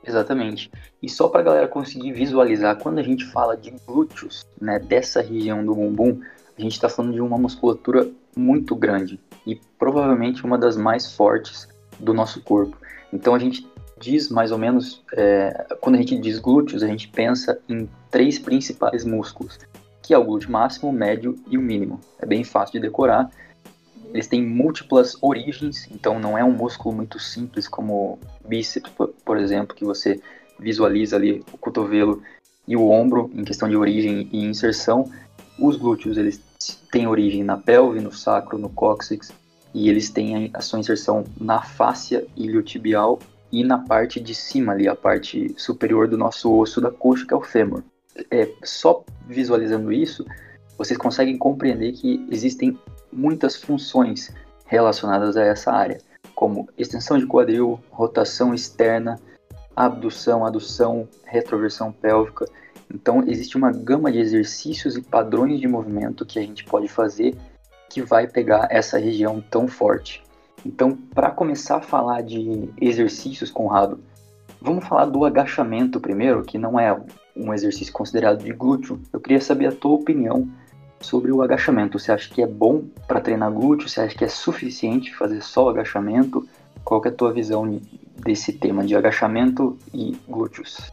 Exatamente. 0.06 0.71
E 1.02 1.09
só 1.09 1.26
para 1.26 1.40
a 1.40 1.42
galera 1.42 1.66
conseguir 1.66 2.12
visualizar, 2.12 2.78
quando 2.78 3.00
a 3.00 3.02
gente 3.02 3.25
fala 3.32 3.56
de 3.56 3.73
glúteos, 3.85 4.47
né, 4.61 4.78
dessa 4.78 5.21
região 5.21 5.66
do 5.66 5.75
bumbum, 5.75 6.21
a 6.56 6.61
gente 6.61 6.75
está 6.75 6.88
falando 6.88 7.14
de 7.14 7.21
uma 7.21 7.37
musculatura 7.37 8.09
muito 8.37 8.76
grande 8.76 9.18
e 9.44 9.56
provavelmente 9.76 10.44
uma 10.44 10.56
das 10.56 10.76
mais 10.76 11.16
fortes 11.16 11.66
do 11.99 12.14
nosso 12.14 12.40
corpo. 12.42 12.76
Então 13.12 13.35
a 13.35 13.40
gente 13.40 13.68
diz 13.99 14.28
mais 14.28 14.52
ou 14.52 14.59
menos, 14.59 15.02
é, 15.16 15.66
quando 15.80 15.97
a 15.97 15.99
gente 15.99 16.16
diz 16.16 16.38
glúteos, 16.38 16.85
a 16.85 16.87
gente 16.87 17.09
pensa 17.09 17.59
em 17.68 17.88
três 18.09 18.38
principais 18.38 19.04
músculos, 19.04 19.59
que 20.02 20.12
é 20.12 20.18
o 20.18 20.25
glúteo 20.25 20.50
máximo, 20.50 20.90
o 20.90 20.92
médio 20.92 21.38
e 21.47 21.56
o 21.56 21.62
mínimo. 21.62 22.00
É 22.18 22.26
bem 22.26 22.42
fácil 22.42 22.73
de 22.73 22.80
decorar. 22.80 23.30
Eles 24.12 24.26
têm 24.26 24.44
múltiplas 24.44 25.16
origens, 25.23 25.88
então 25.90 26.18
não 26.18 26.37
é 26.37 26.44
um 26.44 26.52
músculo 26.52 26.94
muito 26.94 27.18
simples 27.18 27.68
como 27.68 28.18
bíceps, 28.47 28.92
por 29.25 29.38
exemplo, 29.38 29.75
que 29.75 29.85
você 29.85 30.21
visualiza 30.59 31.16
ali 31.16 31.42
o 31.52 31.56
cotovelo 31.56 32.23
e 32.66 32.76
o 32.76 32.90
ombro 32.90 33.30
em 33.35 33.44
questão 33.44 33.68
de 33.68 33.76
origem 33.76 34.28
e 34.32 34.44
inserção. 34.44 35.11
Os 35.59 35.76
glúteos 35.76 36.18
eles 36.18 36.42
têm 36.90 37.06
origem 37.06 37.42
na 37.42 37.56
pelve, 37.56 38.00
no 38.00 38.12
sacro, 38.12 38.59
no 38.59 38.68
cóccix 38.68 39.32
e 39.73 39.88
eles 39.88 40.11
têm 40.11 40.50
a 40.52 40.61
sua 40.61 40.80
inserção 40.80 41.25
na 41.40 41.62
fáscia 41.62 42.26
iliotibial 42.37 43.18
e 43.50 43.64
na 43.64 43.78
parte 43.78 44.21
de 44.21 44.35
cima 44.35 44.73
ali, 44.73 44.88
a 44.88 44.94
parte 44.94 45.54
superior 45.56 46.09
do 46.09 46.18
nosso 46.18 46.52
osso 46.54 46.80
da 46.80 46.90
coxa, 46.90 47.26
que 47.26 47.32
é 47.32 47.37
o 47.37 47.40
fêmur 47.40 47.82
é, 48.31 48.49
só 48.62 49.04
visualizando 49.26 49.92
isso, 49.92 50.25
vocês 50.76 50.99
conseguem 50.99 51.38
compreender 51.38 51.92
que 51.92 52.26
existem 52.31 52.78
muitas 53.12 53.57
funções 53.57 54.35
relacionadas 54.66 55.37
a 55.37 55.42
essa 55.42 55.71
área, 55.71 55.99
como 56.35 56.69
extensão 56.76 57.19
de 57.19 57.26
quadril, 57.26 57.78
rotação 57.90 58.54
externa, 58.54 59.19
abdução, 59.76 60.45
adução, 60.45 61.09
retroversão 61.25 61.92
pélvica. 61.92 62.47
Então, 62.92 63.23
existe 63.26 63.57
uma 63.57 63.71
gama 63.71 64.11
de 64.11 64.19
exercícios 64.19 64.97
e 64.97 65.02
padrões 65.02 65.61
de 65.61 65.69
movimento 65.69 66.26
que 66.26 66.38
a 66.38 66.42
gente 66.42 66.64
pode 66.64 66.88
fazer 66.88 67.37
que 67.88 68.02
vai 68.02 68.26
pegar 68.26 68.69
essa 68.71 68.99
região 68.99 69.42
tão 69.50 69.69
forte. 69.69 70.23
Então, 70.64 70.97
para 71.14 71.31
começar 71.31 71.76
a 71.76 71.83
falar 71.83 72.23
de 72.23 72.71
exercícios, 72.81 73.50
Conrado, 73.50 74.00
vamos 74.61 74.87
falar 74.87 75.07
do 75.07 75.25
agachamento 75.25 76.00
primeiro, 76.00 76.42
que 76.42 76.57
não 76.57 76.78
é 76.81 76.99
um 77.34 77.52
exercício 77.52 77.92
considerado 77.92 78.42
de 78.42 78.52
glúteo, 78.52 79.00
eu 79.12 79.20
queria 79.20 79.40
saber 79.40 79.66
a 79.66 79.72
tua 79.72 79.92
opinião 79.92 80.48
sobre 81.00 81.32
o 81.32 81.42
agachamento. 81.42 81.98
Você 81.98 82.12
acha 82.12 82.32
que 82.32 82.42
é 82.42 82.46
bom 82.46 82.84
para 83.06 83.20
treinar 83.20 83.50
glúteo? 83.52 83.88
Você 83.88 84.00
acha 84.00 84.16
que 84.16 84.24
é 84.24 84.28
suficiente 84.28 85.14
fazer 85.14 85.42
só 85.42 85.64
o 85.64 85.68
agachamento? 85.68 86.46
Qual 86.84 87.02
é 87.04 87.08
a 87.08 87.12
tua 87.12 87.32
visão 87.32 87.80
desse 88.16 88.52
tema 88.52 88.84
de 88.84 88.96
agachamento 88.96 89.76
e 89.92 90.16
glúteos? 90.28 90.92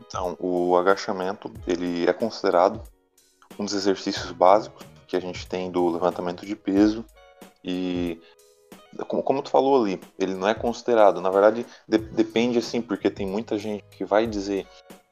Então, 0.00 0.36
o 0.38 0.76
agachamento 0.76 1.52
ele 1.66 2.08
é 2.08 2.12
considerado 2.12 2.82
um 3.58 3.64
dos 3.64 3.74
exercícios 3.74 4.30
básicos 4.30 4.86
que 5.06 5.16
a 5.16 5.20
gente 5.20 5.46
tem 5.46 5.70
do 5.70 5.88
levantamento 5.88 6.46
de 6.46 6.54
peso 6.54 7.04
e 7.64 8.20
como, 9.06 9.22
como 9.22 9.42
tu 9.42 9.50
falou 9.50 9.82
ali, 9.82 10.00
ele 10.18 10.34
não 10.34 10.48
é 10.48 10.54
considerado. 10.54 11.20
Na 11.20 11.30
verdade, 11.30 11.66
de, 11.86 11.98
depende 11.98 12.58
assim, 12.58 12.80
porque 12.80 13.10
tem 13.10 13.26
muita 13.26 13.58
gente 13.58 13.84
que 13.90 14.04
vai 14.04 14.26
dizer 14.26 14.66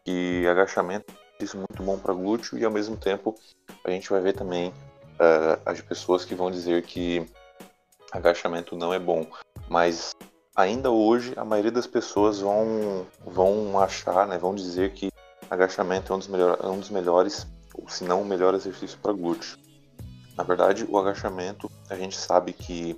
que 0.06 0.46
agachamento 0.46 1.12
é 1.40 1.56
muito 1.56 1.82
bom 1.82 1.98
para 1.98 2.14
glúteo 2.14 2.56
e 2.56 2.64
ao 2.64 2.70
mesmo 2.70 2.96
tempo 2.96 3.34
a 3.84 3.90
gente 3.90 4.08
vai 4.08 4.20
ver 4.20 4.34
também 4.34 4.68
uh, 4.68 5.60
as 5.66 5.80
pessoas 5.80 6.24
que 6.24 6.34
vão 6.34 6.48
dizer 6.48 6.84
que 6.84 7.26
agachamento 8.12 8.76
não 8.76 8.94
é 8.94 9.00
bom. 9.00 9.26
Mas 9.68 10.12
ainda 10.54 10.92
hoje 10.92 11.34
a 11.36 11.44
maioria 11.44 11.72
das 11.72 11.88
pessoas 11.88 12.38
vão, 12.38 13.04
vão 13.26 13.80
achar, 13.80 14.28
né, 14.28 14.38
vão 14.38 14.54
dizer 14.54 14.92
que 14.92 15.10
agachamento 15.50 16.12
é 16.12 16.16
um 16.16 16.18
dos, 16.20 16.28
é 16.62 16.66
um 16.68 16.78
dos 16.78 16.90
melhores, 16.90 17.44
ou 17.74 17.88
se 17.88 18.04
não 18.04 18.22
o 18.22 18.24
melhor 18.24 18.54
exercício 18.54 18.98
para 19.02 19.12
glúteo. 19.12 19.58
Na 20.38 20.44
verdade, 20.44 20.86
o 20.88 20.96
agachamento, 20.98 21.68
a 21.90 21.96
gente 21.96 22.16
sabe 22.16 22.52
que 22.52 22.96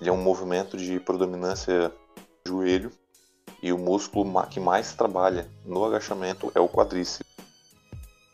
ele 0.00 0.08
é 0.08 0.12
um 0.12 0.22
movimento 0.22 0.76
de 0.76 1.00
predominância 1.00 1.92
do 2.44 2.52
joelho 2.52 2.92
e 3.62 3.72
o 3.72 3.78
músculo 3.78 4.46
que 4.48 4.60
mais 4.60 4.92
trabalha 4.92 5.48
no 5.64 5.84
agachamento 5.84 6.50
é 6.54 6.60
o 6.60 6.68
quadríceps. 6.68 7.26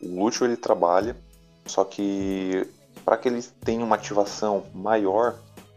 O 0.01 0.07
glúteo 0.07 0.45
ele 0.45 0.57
trabalha, 0.57 1.15
só 1.65 1.83
que 1.83 2.67
para 3.03 3.17
que 3.17 3.27
ele 3.29 3.41
tenha 3.63 3.83
uma 3.83 3.95
ativação 3.95 4.65
maior, 4.73 5.35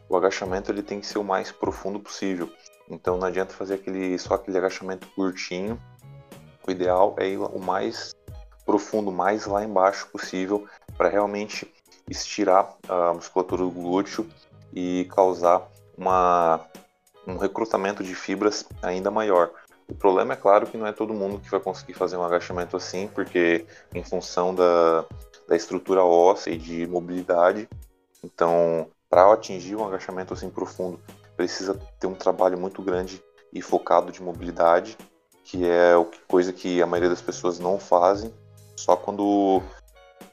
o 0.09 0.17
agachamento 0.17 0.71
ele 0.71 0.83
tem 0.83 1.01
que 1.01 1.07
ser 1.07 1.19
o 1.19 1.25
mais 1.25 1.53
profundo 1.53 2.01
possível. 2.01 2.51
Então 2.89 3.19
não 3.19 3.27
adianta 3.27 3.53
fazer 3.53 3.75
aquele 3.75 4.19
só 4.19 4.35
aquele 4.35 4.59
agachamento 4.59 5.07
curtinho. 5.09 5.81
O 6.67 6.71
ideal 6.71 7.15
é 7.19 7.29
ir 7.29 7.39
o 7.39 7.59
mais 7.59 8.15
profundo, 8.65 9.11
mais 9.11 9.47
lá 9.47 9.65
embaixo 9.65 10.09
possível, 10.09 10.67
para 10.97 11.09
realmente 11.09 11.73
estirar 12.09 12.75
a 12.89 13.15
musculatura 13.15 13.63
do 13.63 13.71
glúteo 13.71 14.27
e 14.75 15.07
causar 15.11 15.67
uma, 15.97 16.61
um 17.29 17.37
recrutamento 17.37 18.03
de 18.03 18.15
fibras 18.15 18.65
ainda 18.83 19.11
maior. 19.11 19.51
O 19.89 19.95
problema 19.95 20.33
é 20.33 20.37
claro 20.37 20.67
que 20.67 20.77
não 20.77 20.87
é 20.87 20.93
todo 20.93 21.15
mundo 21.15 21.39
que 21.39 21.51
vai 21.51 21.61
conseguir 21.61 21.95
fazer 21.95 22.17
um 22.17 22.25
agachamento 22.25 22.77
assim, 22.77 23.09
porque 23.09 23.67
em 23.95 24.03
função 24.03 24.55
da, 24.55 25.05
da 25.47 25.57
estrutura 25.57 26.03
óssea 26.03 26.51
e 26.51 26.59
de 26.59 26.87
mobilidade, 26.87 27.69
então 28.23 28.89
para 29.09 29.33
atingir 29.33 29.77
um 29.77 29.87
agachamento 29.87 30.35
assim 30.35 30.51
profundo 30.51 31.01
precisa 31.37 31.79
ter 31.99 32.07
um 32.07 32.15
trabalho 32.15 32.59
muito 32.59 32.83
grande 32.83 33.23
e 33.53 33.63
focado 33.63 34.13
de 34.13 34.23
mobilidade, 34.23 34.97
que 35.45 35.67
é 35.67 35.93
coisa 36.27 36.53
que 36.53 36.83
a 36.83 36.87
maioria 36.87 37.09
das 37.09 37.23
pessoas 37.23 37.59
não 37.59 37.79
fazem, 37.79 38.35
só 38.77 38.97
quando 38.97 39.63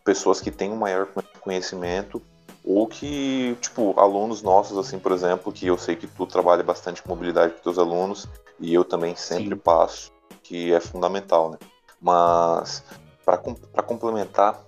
pessoas 0.03 0.41
que 0.41 0.51
têm 0.51 0.71
um 0.71 0.75
maior 0.75 1.07
conhecimento 1.39 2.21
ou 2.65 2.87
que, 2.87 3.55
tipo, 3.61 3.97
alunos 3.99 4.41
nossos, 4.41 4.75
assim, 4.77 4.97
por 4.97 5.11
exemplo, 5.11 5.53
que 5.53 5.67
eu 5.67 5.77
sei 5.77 5.95
que 5.95 6.07
tu 6.07 6.25
trabalha 6.25 6.63
bastante 6.63 7.03
com 7.03 7.09
mobilidade 7.09 7.53
com 7.53 7.61
teus 7.61 7.77
alunos, 7.77 8.27
e 8.59 8.73
eu 8.73 8.83
também 8.83 9.15
sempre 9.15 9.55
Sim. 9.55 9.57
passo, 9.57 10.11
que 10.41 10.73
é 10.73 10.79
fundamental, 10.79 11.51
né? 11.51 11.59
Mas, 12.01 12.83
para 13.23 13.83
complementar, 13.83 14.59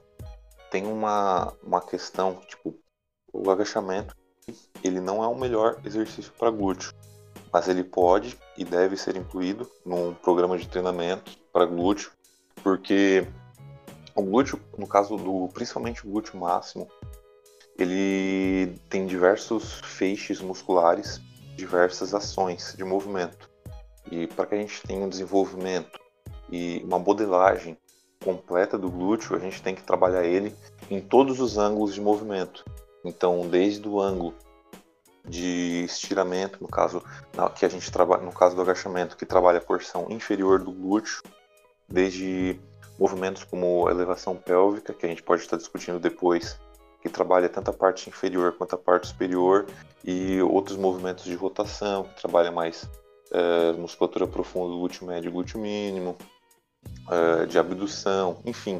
tem 0.69 0.85
uma, 0.85 1.51
uma 1.63 1.81
questão, 1.81 2.35
tipo, 2.47 2.75
o 3.33 3.49
agachamento, 3.49 4.15
ele 4.83 4.99
não 4.99 5.23
é 5.23 5.27
o 5.27 5.35
melhor 5.35 5.79
exercício 5.83 6.31
para 6.37 6.51
glúteo, 6.51 6.93
mas 7.51 7.67
ele 7.67 7.83
pode 7.83 8.37
e 8.55 8.63
deve 8.63 8.95
ser 8.95 9.15
incluído 9.15 9.69
num 9.83 10.13
programa 10.13 10.57
de 10.57 10.67
treinamento 10.67 11.31
para 11.51 11.65
glúteo, 11.65 12.11
porque 12.63 13.27
o 14.15 14.21
glúteo, 14.21 14.59
no 14.77 14.87
caso 14.87 15.17
do, 15.17 15.49
principalmente 15.53 16.05
o 16.05 16.11
glúteo 16.11 16.39
máximo, 16.39 16.87
ele 17.77 18.77
tem 18.89 19.05
diversos 19.05 19.81
feixes 19.83 20.41
musculares, 20.41 21.21
diversas 21.55 22.13
ações 22.13 22.73
de 22.75 22.83
movimento. 22.83 23.49
E 24.09 24.27
para 24.27 24.45
que 24.45 24.55
a 24.55 24.57
gente 24.57 24.81
tenha 24.81 25.05
um 25.05 25.09
desenvolvimento 25.09 25.99
e 26.49 26.81
uma 26.83 26.97
modelagem 26.97 27.77
completa 28.23 28.77
do 28.77 28.89
glúteo, 28.89 29.35
a 29.35 29.39
gente 29.39 29.61
tem 29.61 29.75
que 29.75 29.83
trabalhar 29.83 30.25
ele 30.25 30.55
em 30.89 30.99
todos 30.99 31.39
os 31.39 31.57
ângulos 31.57 31.93
de 31.93 32.01
movimento. 32.01 32.65
Então, 33.05 33.47
desde 33.47 33.87
o 33.87 34.01
ângulo 34.01 34.33
de 35.27 35.83
estiramento, 35.83 36.57
no 36.61 36.67
caso 36.67 37.03
que 37.55 37.65
a 37.65 37.69
gente 37.69 37.91
trabalha, 37.91 38.23
no 38.23 38.31
caso 38.31 38.55
do 38.55 38.61
agachamento, 38.61 39.17
que 39.17 39.25
trabalha 39.25 39.59
a 39.59 39.61
porção 39.61 40.07
inferior 40.09 40.59
do 40.59 40.71
glúteo, 40.71 41.21
desde 41.87 42.59
movimentos 42.97 43.43
como 43.43 43.89
elevação 43.89 44.35
pélvica, 44.35 44.93
que 44.93 45.05
a 45.05 45.09
gente 45.09 45.21
pode 45.21 45.41
estar 45.41 45.57
discutindo 45.57 45.99
depois, 45.99 46.59
que 47.07 47.13
trabalha 47.13 47.49
tanto 47.49 47.69
a 47.71 47.73
parte 47.73 48.09
inferior 48.09 48.53
quanto 48.53 48.75
a 48.75 48.77
parte 48.77 49.07
superior, 49.07 49.65
e 50.03 50.41
outros 50.41 50.77
movimentos 50.77 51.25
de 51.25 51.35
rotação, 51.35 52.03
que 52.03 52.21
trabalha 52.21 52.51
mais 52.51 52.89
é, 53.31 53.73
musculatura 53.73 54.27
profunda 54.27 54.75
glúteo 54.75 55.05
médio 55.05 55.29
e 55.29 55.31
glúteo 55.31 55.59
mínimo, 55.59 56.15
é, 57.09 57.45
de 57.45 57.57
abdução, 57.57 58.37
enfim. 58.45 58.79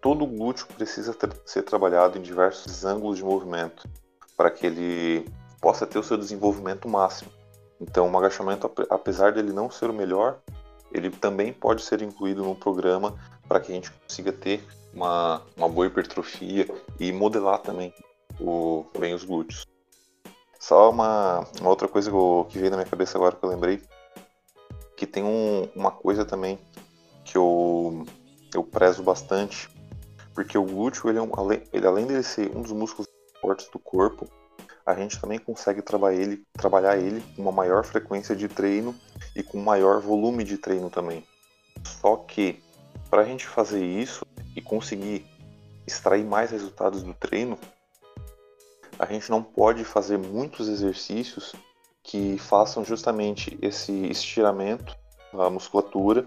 Todo 0.00 0.24
o 0.24 0.26
glúteo 0.26 0.66
precisa 0.68 1.16
ser 1.44 1.62
trabalhado 1.62 2.18
em 2.18 2.22
diversos 2.22 2.84
ângulos 2.84 3.18
de 3.18 3.24
movimento 3.24 3.88
para 4.36 4.50
que 4.50 4.66
ele 4.66 5.28
possa 5.60 5.86
ter 5.86 5.98
o 5.98 6.02
seu 6.02 6.16
desenvolvimento 6.16 6.88
máximo. 6.88 7.30
Então, 7.80 8.10
o 8.10 8.18
agachamento, 8.18 8.70
apesar 8.88 9.32
dele 9.32 9.52
não 9.52 9.70
ser 9.70 9.90
o 9.90 9.92
melhor, 9.92 10.38
ele 10.92 11.10
também 11.10 11.52
pode 11.52 11.82
ser 11.82 12.02
incluído 12.02 12.42
no 12.42 12.54
programa 12.54 13.14
para 13.48 13.60
que 13.60 13.72
a 13.72 13.74
gente 13.74 13.90
consiga 13.90 14.32
ter 14.32 14.64
uma, 14.96 15.42
uma 15.54 15.68
boa 15.68 15.86
hipertrofia 15.86 16.66
e 16.98 17.12
modelar 17.12 17.58
também 17.58 17.92
o, 18.40 18.86
bem 18.98 19.14
os 19.14 19.22
glúteos. 19.22 19.66
Só 20.58 20.90
uma, 20.90 21.46
uma 21.60 21.68
outra 21.68 21.86
coisa 21.86 22.10
que, 22.10 22.16
eu, 22.16 22.46
que 22.48 22.58
veio 22.58 22.70
na 22.70 22.78
minha 22.78 22.88
cabeça 22.88 23.18
agora 23.18 23.36
que 23.36 23.44
eu 23.44 23.50
lembrei, 23.50 23.82
que 24.96 25.06
tem 25.06 25.22
um, 25.22 25.68
uma 25.76 25.90
coisa 25.90 26.24
também 26.24 26.58
que 27.24 27.36
eu, 27.36 28.06
eu 28.54 28.64
prezo 28.64 29.02
bastante, 29.02 29.68
porque 30.34 30.56
o 30.56 30.64
glúteo, 30.64 31.10
ele, 31.10 31.18
é 31.18 31.22
um, 31.22 31.30
ele 31.72 31.86
além 31.86 32.06
de 32.06 32.22
ser 32.22 32.50
um 32.56 32.62
dos 32.62 32.72
músculos 32.72 33.06
fortes 33.40 33.68
do 33.68 33.78
corpo, 33.78 34.26
a 34.86 34.94
gente 34.94 35.20
também 35.20 35.38
consegue 35.38 35.82
trabalhar 35.82 36.22
ele, 36.22 36.42
trabalhar 36.54 36.96
ele 36.96 37.20
com 37.34 37.42
uma 37.42 37.52
maior 37.52 37.84
frequência 37.84 38.34
de 38.34 38.48
treino 38.48 38.94
e 39.34 39.42
com 39.42 39.58
maior 39.58 40.00
volume 40.00 40.42
de 40.42 40.56
treino 40.56 40.88
também. 40.88 41.26
Só 41.84 42.16
que 42.16 42.62
para 43.10 43.22
a 43.22 43.24
gente 43.24 43.46
fazer 43.46 43.84
isso 43.84 44.24
e 44.54 44.60
conseguir 44.60 45.24
extrair 45.86 46.24
mais 46.24 46.50
resultados 46.50 47.02
do 47.02 47.14
treino, 47.14 47.58
a 48.98 49.06
gente 49.06 49.30
não 49.30 49.42
pode 49.42 49.84
fazer 49.84 50.18
muitos 50.18 50.68
exercícios 50.68 51.54
que 52.02 52.38
façam 52.38 52.84
justamente 52.84 53.58
esse 53.60 53.92
estiramento 54.06 54.96
da 55.32 55.50
musculatura, 55.50 56.26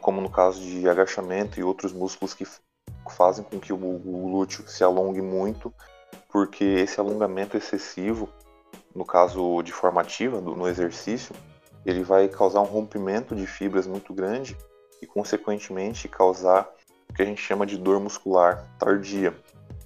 como 0.00 0.20
no 0.20 0.30
caso 0.30 0.60
de 0.60 0.88
agachamento 0.88 1.58
e 1.58 1.62
outros 1.62 1.92
músculos 1.92 2.34
que 2.34 2.46
fazem 3.10 3.44
com 3.44 3.58
que 3.58 3.72
o 3.72 3.76
glúteo 3.76 4.66
se 4.68 4.84
alongue 4.84 5.20
muito, 5.20 5.72
porque 6.30 6.64
esse 6.64 7.00
alongamento 7.00 7.56
excessivo, 7.56 8.28
no 8.94 9.04
caso 9.04 9.62
de 9.62 9.72
forma 9.72 10.00
ativa, 10.00 10.40
no 10.40 10.68
exercício, 10.68 11.34
ele 11.84 12.04
vai 12.04 12.28
causar 12.28 12.60
um 12.60 12.66
rompimento 12.66 13.34
de 13.34 13.46
fibras 13.46 13.86
muito 13.86 14.14
grande 14.14 14.56
e, 15.02 15.06
consequentemente, 15.06 16.08
causar 16.08 16.70
o 17.10 17.12
que 17.12 17.22
a 17.22 17.26
gente 17.26 17.42
chama 17.42 17.66
de 17.66 17.76
dor 17.76 18.00
muscular 18.00 18.64
tardia. 18.78 19.34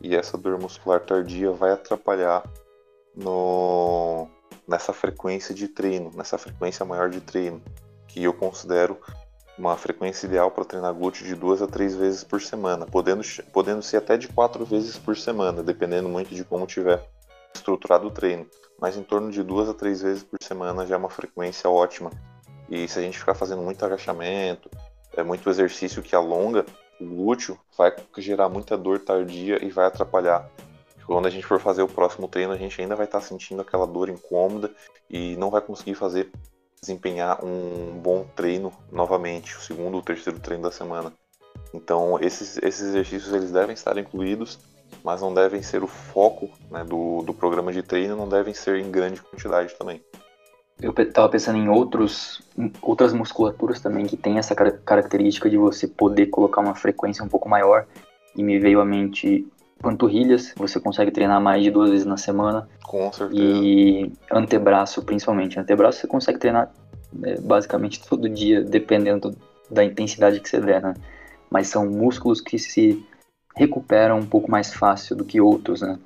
E 0.00 0.14
essa 0.14 0.36
dor 0.36 0.60
muscular 0.60 1.00
tardia 1.00 1.50
vai 1.50 1.72
atrapalhar 1.72 2.44
no, 3.16 4.28
nessa 4.68 4.92
frequência 4.92 5.54
de 5.54 5.68
treino, 5.68 6.12
nessa 6.14 6.36
frequência 6.36 6.84
maior 6.84 7.08
de 7.08 7.20
treino, 7.20 7.62
que 8.06 8.22
eu 8.22 8.34
considero 8.34 8.98
uma 9.58 9.76
frequência 9.76 10.26
ideal 10.26 10.50
para 10.50 10.66
treinar 10.66 10.92
glúteo 10.92 11.26
de 11.26 11.34
duas 11.34 11.62
a 11.62 11.66
três 11.66 11.96
vezes 11.96 12.22
por 12.22 12.42
semana, 12.42 12.84
podendo, 12.84 13.22
podendo 13.52 13.82
ser 13.82 13.96
até 13.96 14.18
de 14.18 14.28
quatro 14.28 14.66
vezes 14.66 14.98
por 14.98 15.16
semana, 15.16 15.62
dependendo 15.62 16.08
muito 16.10 16.34
de 16.34 16.44
como 16.44 16.66
tiver 16.66 17.02
estruturado 17.54 18.06
o 18.06 18.10
treino. 18.10 18.46
Mas 18.78 18.98
em 18.98 19.02
torno 19.02 19.30
de 19.30 19.42
duas 19.42 19.68
a 19.68 19.74
três 19.74 20.02
vezes 20.02 20.22
por 20.22 20.42
semana 20.42 20.86
já 20.86 20.96
é 20.96 20.98
uma 20.98 21.08
frequência 21.08 21.70
ótima. 21.70 22.10
E 22.68 22.86
se 22.86 22.98
a 22.98 23.02
gente 23.02 23.18
ficar 23.18 23.34
fazendo 23.34 23.62
muito 23.62 23.82
agachamento, 23.82 24.68
é 25.16 25.22
muito 25.22 25.48
exercício 25.48 26.02
que 26.02 26.14
alonga 26.14 26.64
o 27.00 27.04
glúteo, 27.04 27.58
vai 27.76 27.94
gerar 28.18 28.48
muita 28.48 28.76
dor 28.76 29.00
tardia 29.00 29.64
e 29.64 29.70
vai 29.70 29.86
atrapalhar. 29.86 30.48
Quando 31.06 31.26
a 31.26 31.30
gente 31.30 31.46
for 31.46 31.60
fazer 31.60 31.82
o 31.82 31.88
próximo 31.88 32.26
treino, 32.26 32.52
a 32.52 32.56
gente 32.56 32.80
ainda 32.80 32.96
vai 32.96 33.06
estar 33.06 33.20
tá 33.20 33.26
sentindo 33.26 33.62
aquela 33.62 33.86
dor 33.86 34.08
incômoda 34.08 34.70
e 35.08 35.36
não 35.36 35.50
vai 35.50 35.60
conseguir 35.60 35.94
fazer 35.94 36.30
desempenhar 36.80 37.44
um 37.44 37.98
bom 37.98 38.26
treino 38.34 38.72
novamente, 38.90 39.56
o 39.56 39.60
segundo 39.60 39.94
ou 39.94 40.02
terceiro 40.02 40.40
treino 40.40 40.64
da 40.64 40.70
semana. 40.70 41.12
Então, 41.72 42.18
esses, 42.20 42.58
esses 42.58 42.88
exercícios 42.88 43.32
eles 43.32 43.52
devem 43.52 43.74
estar 43.74 43.96
incluídos 43.98 44.58
mas 45.02 45.20
não 45.20 45.32
devem 45.32 45.62
ser 45.62 45.82
o 45.82 45.86
foco 45.86 46.50
né, 46.70 46.84
do, 46.84 47.22
do 47.22 47.32
programa 47.32 47.72
de 47.72 47.82
treino, 47.82 48.16
não 48.16 48.28
devem 48.28 48.54
ser 48.54 48.76
em 48.76 48.90
grande 48.90 49.22
quantidade 49.22 49.74
também. 49.74 50.02
Eu 50.80 50.92
estava 50.98 51.28
pensando 51.28 51.56
em 51.58 51.68
outros, 51.68 52.42
em 52.56 52.70
outras 52.82 53.12
musculaturas 53.12 53.80
também 53.80 54.06
que 54.06 54.16
tem 54.16 54.38
essa 54.38 54.54
característica 54.54 55.48
de 55.48 55.56
você 55.56 55.88
poder 55.88 56.26
colocar 56.26 56.60
uma 56.60 56.74
frequência 56.74 57.24
um 57.24 57.28
pouco 57.28 57.48
maior. 57.48 57.86
E 58.36 58.42
me 58.42 58.58
veio 58.58 58.80
à 58.80 58.84
mente 58.84 59.46
panturrilhas, 59.80 60.52
você 60.56 60.78
consegue 60.78 61.10
treinar 61.10 61.40
mais 61.40 61.62
de 61.62 61.70
duas 61.70 61.90
vezes 61.90 62.06
na 62.06 62.18
semana. 62.18 62.68
Com 62.84 63.10
certeza. 63.12 63.40
E 63.42 64.12
antebraço, 64.30 65.02
principalmente. 65.02 65.58
Antebraço 65.58 66.00
você 66.00 66.06
consegue 66.06 66.38
treinar 66.38 66.70
é, 67.22 67.40
basicamente 67.40 68.06
todo 68.06 68.28
dia, 68.28 68.62
dependendo 68.62 69.34
da 69.70 69.82
intensidade 69.82 70.40
que 70.40 70.48
você 70.48 70.60
der, 70.60 70.82
né? 70.82 70.94
Mas 71.50 71.68
são 71.68 71.86
músculos 71.86 72.40
que 72.40 72.58
se 72.58 73.02
recuperam 73.54 74.18
um 74.18 74.26
pouco 74.26 74.50
mais 74.50 74.74
fácil 74.74 75.16
do 75.16 75.24
que 75.24 75.40
outros, 75.40 75.80
né? 75.80 75.98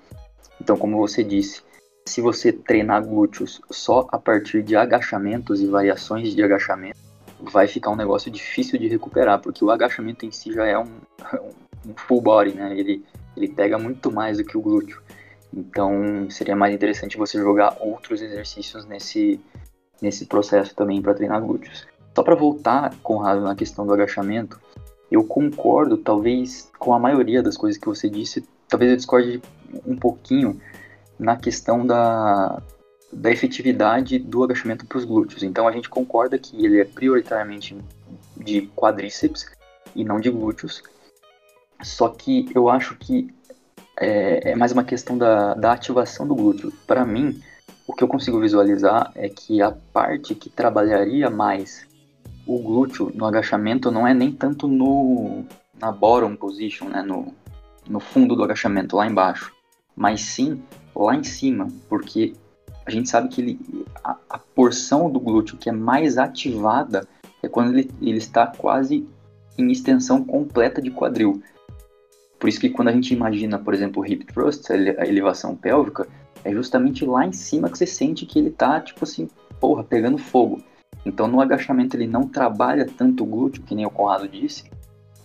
Então, 0.60 0.76
como 0.76 0.98
você 0.98 1.24
disse, 1.24 1.62
se 2.07 2.21
você 2.21 2.52
treinar 2.52 3.04
glúteos 3.04 3.61
só 3.71 4.07
a 4.11 4.19
partir 4.19 4.62
de 4.62 4.76
agachamentos 4.76 5.61
e 5.61 5.66
variações 5.66 6.35
de 6.35 6.42
agachamento, 6.42 6.99
vai 7.40 7.66
ficar 7.66 7.90
um 7.90 7.97
negócio 7.97 8.30
difícil 8.30 8.78
de 8.78 8.88
recuperar, 8.88 9.40
porque 9.40 9.64
o 9.64 9.71
agachamento 9.71 10.26
em 10.26 10.30
si 10.30 10.52
já 10.52 10.66
é 10.66 10.78
um, 10.78 10.88
um 11.87 11.95
full 11.97 12.21
body, 12.21 12.54
né? 12.54 12.78
Ele, 12.78 13.04
ele 13.37 13.49
pega 13.49 13.78
muito 13.78 14.11
mais 14.12 14.38
do 14.38 14.45
que 14.45 14.57
o 14.57 14.61
glúteo. 14.61 15.00
Então, 15.52 16.30
seria 16.30 16.54
mais 16.54 16.75
interessante 16.75 17.16
você 17.16 17.38
jogar 17.38 17.76
outros 17.80 18.23
exercícios 18.23 18.85
nesse, 18.87 19.40
nesse 20.00 20.26
processo 20.26 20.75
também 20.75 21.02
para 21.02 21.14
treinar 21.14 21.40
glúteos. 21.40 21.87
Só 22.14 22.23
para 22.23 22.35
voltar, 22.35 22.95
Conrado, 23.02 23.40
na 23.40 23.54
questão 23.54 23.87
do 23.87 23.92
agachamento, 23.92 24.61
eu 25.11 25.25
concordo, 25.25 25.97
talvez, 25.97 26.71
com 26.78 26.95
a 26.95 26.99
maioria 26.99 27.42
das 27.42 27.57
coisas 27.57 27.80
que 27.80 27.87
você 27.87 28.09
disse. 28.09 28.45
Talvez 28.69 28.92
eu 28.92 28.97
discorde 28.97 29.42
um 29.85 29.97
pouquinho 29.97 30.61
na 31.20 31.36
questão 31.36 31.86
da, 31.86 32.60
da 33.12 33.30
efetividade 33.30 34.18
do 34.18 34.42
agachamento 34.42 34.86
para 34.86 34.98
os 34.98 35.04
glúteos. 35.04 35.42
Então 35.42 35.68
a 35.68 35.72
gente 35.72 35.88
concorda 35.88 36.38
que 36.38 36.64
ele 36.64 36.80
é 36.80 36.84
prioritariamente 36.84 37.76
de 38.36 38.62
quadríceps 38.74 39.46
e 39.94 40.02
não 40.02 40.18
de 40.18 40.30
glúteos. 40.30 40.82
Só 41.82 42.08
que 42.08 42.50
eu 42.54 42.68
acho 42.68 42.96
que 42.96 43.32
é, 43.98 44.52
é 44.52 44.56
mais 44.56 44.72
uma 44.72 44.82
questão 44.82 45.16
da, 45.16 45.54
da 45.54 45.72
ativação 45.72 46.26
do 46.26 46.34
glúteo. 46.34 46.72
Para 46.86 47.04
mim, 47.04 47.40
o 47.86 47.92
que 47.92 48.02
eu 48.02 48.08
consigo 48.08 48.40
visualizar 48.40 49.12
é 49.14 49.28
que 49.28 49.60
a 49.60 49.70
parte 49.92 50.34
que 50.34 50.48
trabalharia 50.48 51.28
mais 51.28 51.86
o 52.46 52.58
glúteo 52.58 53.12
no 53.14 53.26
agachamento 53.26 53.90
não 53.90 54.06
é 54.06 54.14
nem 54.14 54.32
tanto 54.32 54.66
no 54.66 55.44
na 55.78 55.90
bottom 55.90 56.36
position, 56.36 56.88
né, 56.88 57.02
no, 57.02 57.34
no 57.88 58.00
fundo 58.00 58.36
do 58.36 58.44
agachamento, 58.44 58.96
lá 58.96 59.06
embaixo, 59.06 59.50
mas 60.00 60.23
sim 60.23 60.62
lá 60.97 61.14
em 61.14 61.23
cima, 61.23 61.69
porque 61.87 62.33
a 62.87 62.90
gente 62.90 63.11
sabe 63.11 63.28
que 63.28 63.42
ele, 63.42 63.85
a, 64.02 64.16
a 64.30 64.38
porção 64.38 65.11
do 65.11 65.21
glúteo 65.21 65.59
que 65.59 65.69
é 65.69 65.73
mais 65.73 66.16
ativada 66.16 67.07
é 67.42 67.49
quando 67.49 67.75
ele, 67.75 67.90
ele 68.00 68.16
está 68.16 68.47
quase 68.47 69.07
em 69.59 69.71
extensão 69.71 70.25
completa 70.25 70.80
de 70.80 70.90
quadril. 70.90 71.42
Por 72.38 72.49
isso 72.49 72.59
que 72.59 72.71
quando 72.71 72.88
a 72.88 72.92
gente 72.92 73.12
imagina, 73.12 73.59
por 73.59 73.75
exemplo, 73.75 74.02
o 74.02 74.07
hip 74.07 74.25
thrust, 74.25 74.71
a 74.73 75.07
elevação 75.07 75.54
pélvica, 75.54 76.09
é 76.42 76.50
justamente 76.50 77.04
lá 77.04 77.26
em 77.26 77.33
cima 77.33 77.69
que 77.69 77.76
você 77.76 77.87
sente 77.87 78.25
que 78.25 78.38
ele 78.38 78.50
tá, 78.50 78.80
tipo 78.80 79.04
assim, 79.04 79.28
porra, 79.61 79.85
pegando 79.85 80.16
fogo. 80.16 80.62
Então 81.04 81.28
no 81.28 81.42
agachamento 81.42 81.95
ele 81.95 82.07
não 82.07 82.26
trabalha 82.26 82.87
tanto 82.87 83.23
o 83.23 83.26
glúteo, 83.26 83.62
que 83.64 83.75
nem 83.75 83.85
o 83.85 83.90
Conrado 83.90 84.26
disse, 84.26 84.64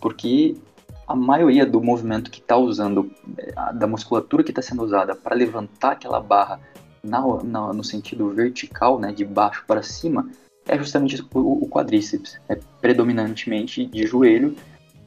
porque 0.01 0.58
a 1.07 1.15
maioria 1.15 1.65
do 1.65 1.81
movimento 1.81 2.31
que 2.31 2.39
está 2.39 2.57
usando, 2.57 3.11
eh, 3.37 3.53
da 3.74 3.87
musculatura 3.87 4.44
que 4.44 4.51
está 4.51 4.61
sendo 4.61 4.83
usada 4.83 5.15
para 5.15 5.35
levantar 5.35 5.91
aquela 5.91 6.20
barra 6.20 6.59
na, 7.03 7.22
na, 7.44 7.74
no 7.74 7.83
sentido 7.83 8.29
vertical, 8.29 9.00
né, 9.00 9.11
de 9.11 9.24
baixo 9.24 9.63
para 9.68 9.83
cima, 9.83 10.27
é 10.68 10.77
justamente 10.77 11.22
o, 11.33 11.63
o, 11.63 11.70
quadríceps. 11.70 12.39
É 12.50 12.57
predominantemente 12.81 13.85
de 13.85 14.07
joelho 14.07 14.55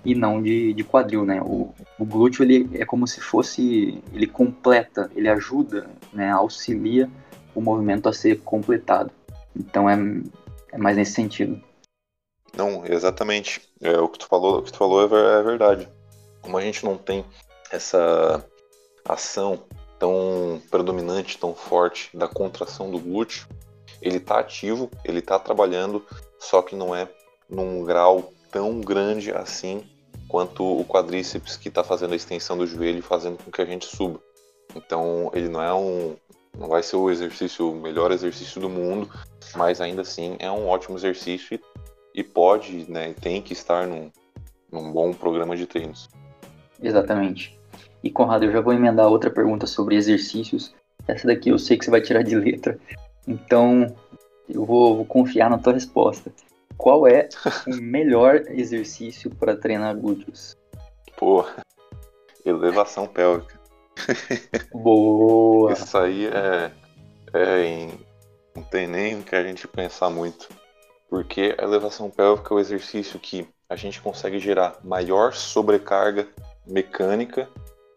e 0.05 0.15
não 0.15 0.41
de, 0.41 0.73
de 0.73 0.85
quadril, 0.85 1.25
né? 1.25 1.43
O, 1.43 1.75
o, 1.99 2.05
glúteo 2.05 2.45
ele 2.45 2.71
é 2.75 2.85
como 2.85 3.07
se 3.07 3.21
fosse, 3.21 4.01
ele 4.13 4.27
completa, 4.27 5.11
ele 5.17 5.29
ajuda, 5.29 5.91
né, 6.13 6.31
auxilia 6.31 7.11
o 7.55 7.61
movimento 7.61 8.09
a 8.09 8.13
ser 8.13 8.41
completado. 8.43 9.11
Então 9.57 9.91
é, 9.91 9.99
é 10.73 10.79
mais 10.79 10.97
nesse 10.97 11.13
sentido. 11.13 11.61
Não, 12.57 12.85
exatamente. 12.87 13.63
É, 13.81 13.99
o 13.99 14.09
que 14.09 14.19
tu 14.19 14.27
falou, 14.27 14.59
o 14.59 14.63
que 14.63 14.73
tu 14.73 14.79
falou 14.79 15.03
é, 15.03 15.41
é 15.41 15.43
verdade. 15.43 15.89
Como 16.41 16.57
a 16.57 16.63
gente 16.63 16.85
não 16.85 16.97
tem 16.97 17.25
essa 17.71 18.45
ação 19.05 19.65
tão 19.99 20.61
predominante, 20.71 21.39
tão 21.39 21.55
forte 21.55 22.17
da 22.17 22.29
contração 22.29 22.91
do 22.91 22.99
glúteo, 22.99 23.47
ele 24.01 24.19
está 24.19 24.39
ativo, 24.39 24.91
ele 25.05 25.19
está 25.19 25.39
trabalhando, 25.39 26.05
só 26.39 26.63
que 26.63 26.77
não 26.77 26.95
é 26.95 27.09
num 27.49 27.85
grau 27.85 28.33
tão 28.51 28.81
grande 28.81 29.33
assim 29.33 29.83
quanto 30.29 30.63
o 30.63 30.85
quadríceps 30.85 31.57
que 31.57 31.69
está 31.69 31.83
fazendo 31.83 32.13
a 32.13 32.17
extensão 32.17 32.57
do 32.57 32.67
joelho 32.67 33.03
fazendo 33.03 33.43
com 33.43 33.51
que 33.51 33.63
a 33.63 33.65
gente 33.65 33.87
suba. 33.87 34.21
Então 34.77 35.31
ele 35.35 35.49
não 35.49 35.63
é 35.63 35.73
um, 35.75 36.17
não 36.57 36.69
vai 36.69 36.83
ser 36.83 36.97
o 36.97 37.11
exercício, 37.11 37.73
o 37.73 37.75
melhor 37.75 38.13
exercício 38.13 38.61
do 38.61 38.69
mundo, 38.69 39.11
mas 39.57 39.81
ainda 39.81 40.03
assim 40.03 40.37
é 40.39 40.51
um 40.51 40.69
ótimo 40.69 40.97
exercício 40.97 41.55
e, 41.55 41.61
e 42.19 42.25
pode, 42.25 42.91
né, 42.91 43.15
tem 43.21 43.41
que 43.41 43.53
estar 43.53 43.87
num, 43.87 44.11
num 44.73 44.91
bom 44.91 45.13
programa 45.13 45.57
de 45.57 45.67
treinos. 45.67 46.11
Exatamente. 46.83 47.57
E 48.03 48.11
Conrado, 48.11 48.45
eu 48.45 48.51
já 48.51 48.61
vou 48.61 48.73
emendar 48.73 49.07
outra 49.07 49.31
pergunta 49.31 49.69
sobre 49.69 49.95
exercícios. 49.95 50.75
Essa 51.07 51.29
daqui 51.29 51.51
eu 51.51 51.59
sei 51.61 51.79
que 51.79 51.85
você 51.85 51.93
vai 51.93 52.01
tirar 52.01 52.25
de 52.25 52.35
letra, 52.35 52.77
então 53.25 53.95
eu 54.49 54.65
vou, 54.65 54.97
vou 54.97 55.05
confiar 55.05 55.49
na 55.49 55.59
tua 55.59 55.75
resposta. 55.75 56.33
Qual 56.77 57.07
é 57.07 57.29
o 57.69 57.77
melhor 57.81 58.43
exercício 58.49 59.31
para 59.31 59.57
treinar 59.57 59.97
glúteos? 59.97 60.57
Pô, 61.17 61.45
elevação 62.45 63.07
pélvica. 63.07 63.61
Boa! 64.75 65.73
Isso 65.73 65.97
aí 65.97 66.27
é, 66.27 66.73
é 67.33 67.65
em, 67.65 67.91
não 68.57 68.65
tem 68.65 68.89
nem 68.89 69.23
que 69.23 69.37
a 69.37 69.43
gente 69.45 69.69
pensar 69.69 70.11
muito. 70.11 70.49
Porque 71.09 71.55
a 71.59 71.63
elevação 71.63 72.11
pélvica 72.11 72.53
é 72.53 72.57
o 72.57 72.61
exercício 72.61 73.19
que 73.19 73.49
a 73.69 73.77
gente 73.77 74.01
consegue 74.01 74.39
gerar 74.39 74.79
maior 74.83 75.33
sobrecarga 75.33 76.27
mecânica, 76.67 77.49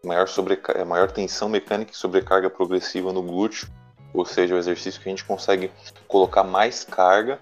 maior, 0.04 0.28
sobreca 0.28 0.72
é, 0.72 0.84
maior 0.84 1.10
tensão 1.10 1.48
mecânica 1.48 1.92
e 1.92 1.96
sobrecarga 1.96 2.50
progressiva 2.50 3.12
no 3.12 3.22
glúteo. 3.22 3.68
Ou 4.14 4.24
seja, 4.24 4.54
o 4.54 4.58
exercício 4.58 5.00
que 5.00 5.08
a 5.08 5.12
gente 5.12 5.24
consegue 5.24 5.70
colocar 6.06 6.44
mais 6.44 6.84
carga 6.84 7.38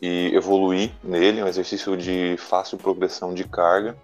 e 0.00 0.34
evoluir 0.34 0.92
nele, 1.02 1.40
é 1.40 1.44
um 1.44 1.48
exercício 1.48 1.96
de 1.96 2.36
fácil 2.36 2.76
progressão 2.76 3.32
de 3.32 3.44
carga. 3.44 3.96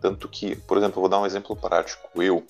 Tanto 0.00 0.28
que, 0.28 0.54
por 0.54 0.76
exemplo, 0.76 0.98
eu 0.98 1.00
vou 1.00 1.08
dar 1.08 1.18
um 1.18 1.26
exemplo 1.26 1.56
prático. 1.56 2.08
Eu, 2.22 2.44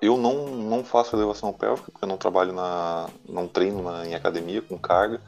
eu 0.00 0.16
não, 0.16 0.46
não 0.46 0.82
faço 0.82 1.14
elevação 1.14 1.52
pélvica, 1.52 1.92
porque 1.92 2.04
eu 2.04 2.08
não 2.08 2.16
trabalho 2.16 2.52
na. 2.52 3.08
não 3.28 3.46
treino 3.46 3.82
na, 3.82 4.06
em 4.06 4.14
academia 4.14 4.62
com 4.62 4.78
carga. 4.78 5.20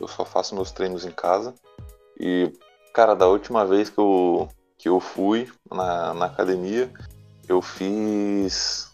Eu 0.00 0.08
só 0.08 0.24
faço 0.24 0.54
meus 0.54 0.72
treinos 0.72 1.04
em 1.04 1.10
casa. 1.10 1.54
E, 2.18 2.52
cara, 2.92 3.14
da 3.14 3.26
última 3.26 3.64
vez 3.64 3.90
que 3.90 3.98
eu, 3.98 4.48
que 4.78 4.88
eu 4.88 5.00
fui 5.00 5.50
na, 5.70 6.14
na 6.14 6.26
academia, 6.26 6.90
eu 7.48 7.60
fiz. 7.60 8.90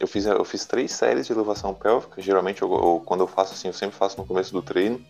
Eu 0.00 0.06
fiz, 0.06 0.26
eu 0.26 0.44
fiz 0.44 0.64
três 0.64 0.92
séries 0.92 1.26
de 1.26 1.32
elevação 1.32 1.74
pélvica. 1.74 2.22
Geralmente, 2.22 2.62
eu, 2.62 2.72
eu, 2.72 3.02
quando 3.04 3.20
eu 3.20 3.26
faço 3.26 3.54
assim, 3.54 3.68
eu 3.68 3.74
sempre 3.74 3.96
faço 3.96 4.16
no 4.16 4.26
começo 4.26 4.52
do 4.52 4.62
treino. 4.62 5.04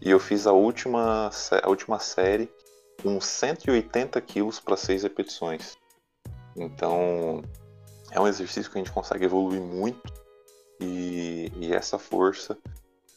E 0.00 0.10
eu 0.10 0.18
fiz 0.18 0.46
a 0.46 0.52
última, 0.52 1.30
a 1.62 1.68
última 1.68 1.98
série 1.98 2.50
com 3.02 3.20
180 3.20 4.20
quilos 4.22 4.60
para 4.60 4.76
seis 4.76 5.02
repetições. 5.02 5.76
Então, 6.56 7.42
é 8.10 8.20
um 8.20 8.26
exercício 8.26 8.70
que 8.70 8.78
a 8.78 8.82
gente 8.82 8.92
consegue 8.92 9.24
evoluir 9.24 9.60
muito 9.60 10.00
e, 10.80 11.52
e 11.56 11.72
essa 11.72 11.98
força 11.98 12.56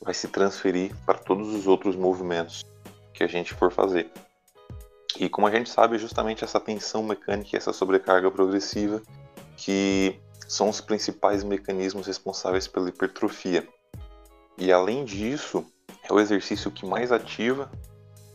vai 0.01 0.13
se 0.13 0.27
transferir 0.27 0.95
para 1.05 1.17
todos 1.17 1.53
os 1.53 1.67
outros 1.67 1.95
movimentos 1.95 2.65
que 3.13 3.23
a 3.23 3.27
gente 3.27 3.53
for 3.53 3.71
fazer. 3.71 4.09
E 5.19 5.27
como 5.27 5.47
a 5.47 5.51
gente 5.51 5.69
sabe, 5.69 5.95
é 5.95 5.99
justamente 5.99 6.43
essa 6.43 6.59
tensão 6.59 7.01
mecânica 7.01 7.49
e 7.53 7.57
essa 7.57 7.73
sobrecarga 7.73 8.29
progressiva 8.29 9.01
que 9.55 10.19
são 10.47 10.69
os 10.69 10.79
principais 10.79 11.43
mecanismos 11.43 12.07
responsáveis 12.07 12.67
pela 12.67 12.89
hipertrofia. 12.89 13.67
E 14.57 14.71
além 14.71 15.03
disso, 15.03 15.65
é 16.03 16.13
o 16.13 16.19
exercício 16.19 16.71
que 16.71 16.85
mais 16.85 17.11
ativa 17.11 17.69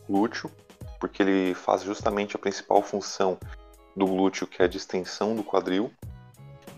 o 0.07 0.13
glúteo, 0.13 0.51
porque 0.99 1.23
ele 1.23 1.53
faz 1.53 1.83
justamente 1.83 2.35
a 2.35 2.39
principal 2.39 2.81
função 2.81 3.37
do 3.95 4.05
glúteo, 4.05 4.47
que 4.47 4.61
é 4.61 4.65
a 4.65 4.67
distensão 4.67 5.35
do 5.35 5.43
quadril, 5.43 5.91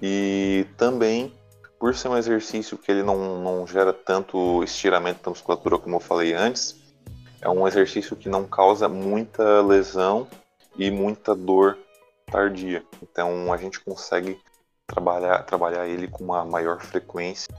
e 0.02 0.66
também, 0.78 1.34
por 1.80 1.96
ser 1.96 2.10
um 2.10 2.18
exercício 2.18 2.78
que 2.78 2.92
ele 2.92 3.04
não, 3.04 3.42
não 3.42 3.68
gera 3.68 3.94
tanto 3.94 4.64
estiramento 4.64 5.24
da 5.24 5.30
musculatura 5.30 5.78
como 5.78 5.96
eu 5.96 6.00
falei 6.00 6.34
antes, 6.34 6.76
é 7.42 7.50
um 7.50 7.68
exercício 7.68 8.16
que 8.16 8.30
não 8.30 8.46
causa 8.46 8.90
muita 8.90 9.62
lesão 9.62 10.28
e 10.78 10.90
muita 10.90 11.36
dor 11.36 11.78
tardia. 12.26 12.84
Então 13.02 13.52
a 13.54 13.58
gente 13.58 13.80
consegue 13.80 14.40
trabalhar, 14.88 15.44
trabalhar 15.44 15.88
ele 15.88 16.08
com 16.08 16.24
uma 16.24 16.44
maior 16.44 16.82
frequência 16.82 17.54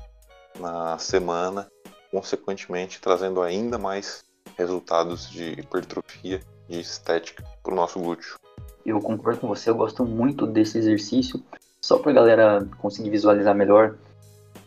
na 0.58 0.98
semana, 0.98 1.70
consequentemente 2.10 3.00
trazendo 3.00 3.42
ainda 3.42 3.78
mais 3.78 4.24
resultados 4.56 5.30
de 5.30 5.52
hipertrofia, 5.52 6.40
de 6.68 6.80
estética 6.80 7.44
para 7.62 7.72
o 7.72 7.76
nosso 7.76 8.00
glúteo. 8.00 8.38
Eu 8.84 9.00
concordo 9.00 9.40
com 9.40 9.48
você, 9.48 9.70
eu 9.70 9.74
gosto 9.74 10.04
muito 10.04 10.46
desse 10.46 10.78
exercício. 10.78 11.42
Só 11.80 11.98
para 11.98 12.10
a 12.10 12.14
galera 12.14 12.68
conseguir 12.78 13.10
visualizar 13.10 13.54
melhor, 13.54 13.96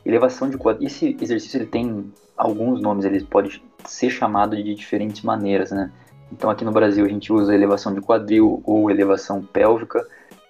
elevação 0.06 0.50
de 0.50 0.58
quadril. 0.58 0.88
Esse 0.88 1.18
exercício 1.20 1.58
ele 1.58 1.66
tem 1.66 2.12
alguns 2.38 2.82
nomes, 2.82 3.06
ele 3.06 3.24
pode 3.24 3.62
ser 3.86 4.10
chamado 4.10 4.56
de 4.56 4.74
diferentes 4.76 5.22
maneiras, 5.22 5.72
né? 5.72 5.92
Então 6.32 6.50
aqui 6.50 6.64
no 6.64 6.72
Brasil 6.72 7.06
a 7.06 7.10
gente 7.10 7.32
usa 7.34 7.54
elevação 7.54 7.94
de 7.94 8.02
quadril 8.02 8.62
ou 8.66 8.90
elevação 8.90 9.44
pélvica. 9.44 10.06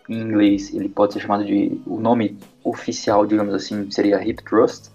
Em 0.08 0.20
inglês 0.20 0.74
ele 0.74 0.90
pode 0.90 1.14
ser 1.14 1.20
chamado 1.20 1.46
de 1.46 1.82
o 1.86 2.00
nome 2.00 2.38
oficial, 2.64 3.26
digamos 3.26 3.54
assim, 3.54 3.90
seria 3.92 4.24
hip 4.24 4.44
thrust. 4.44 4.92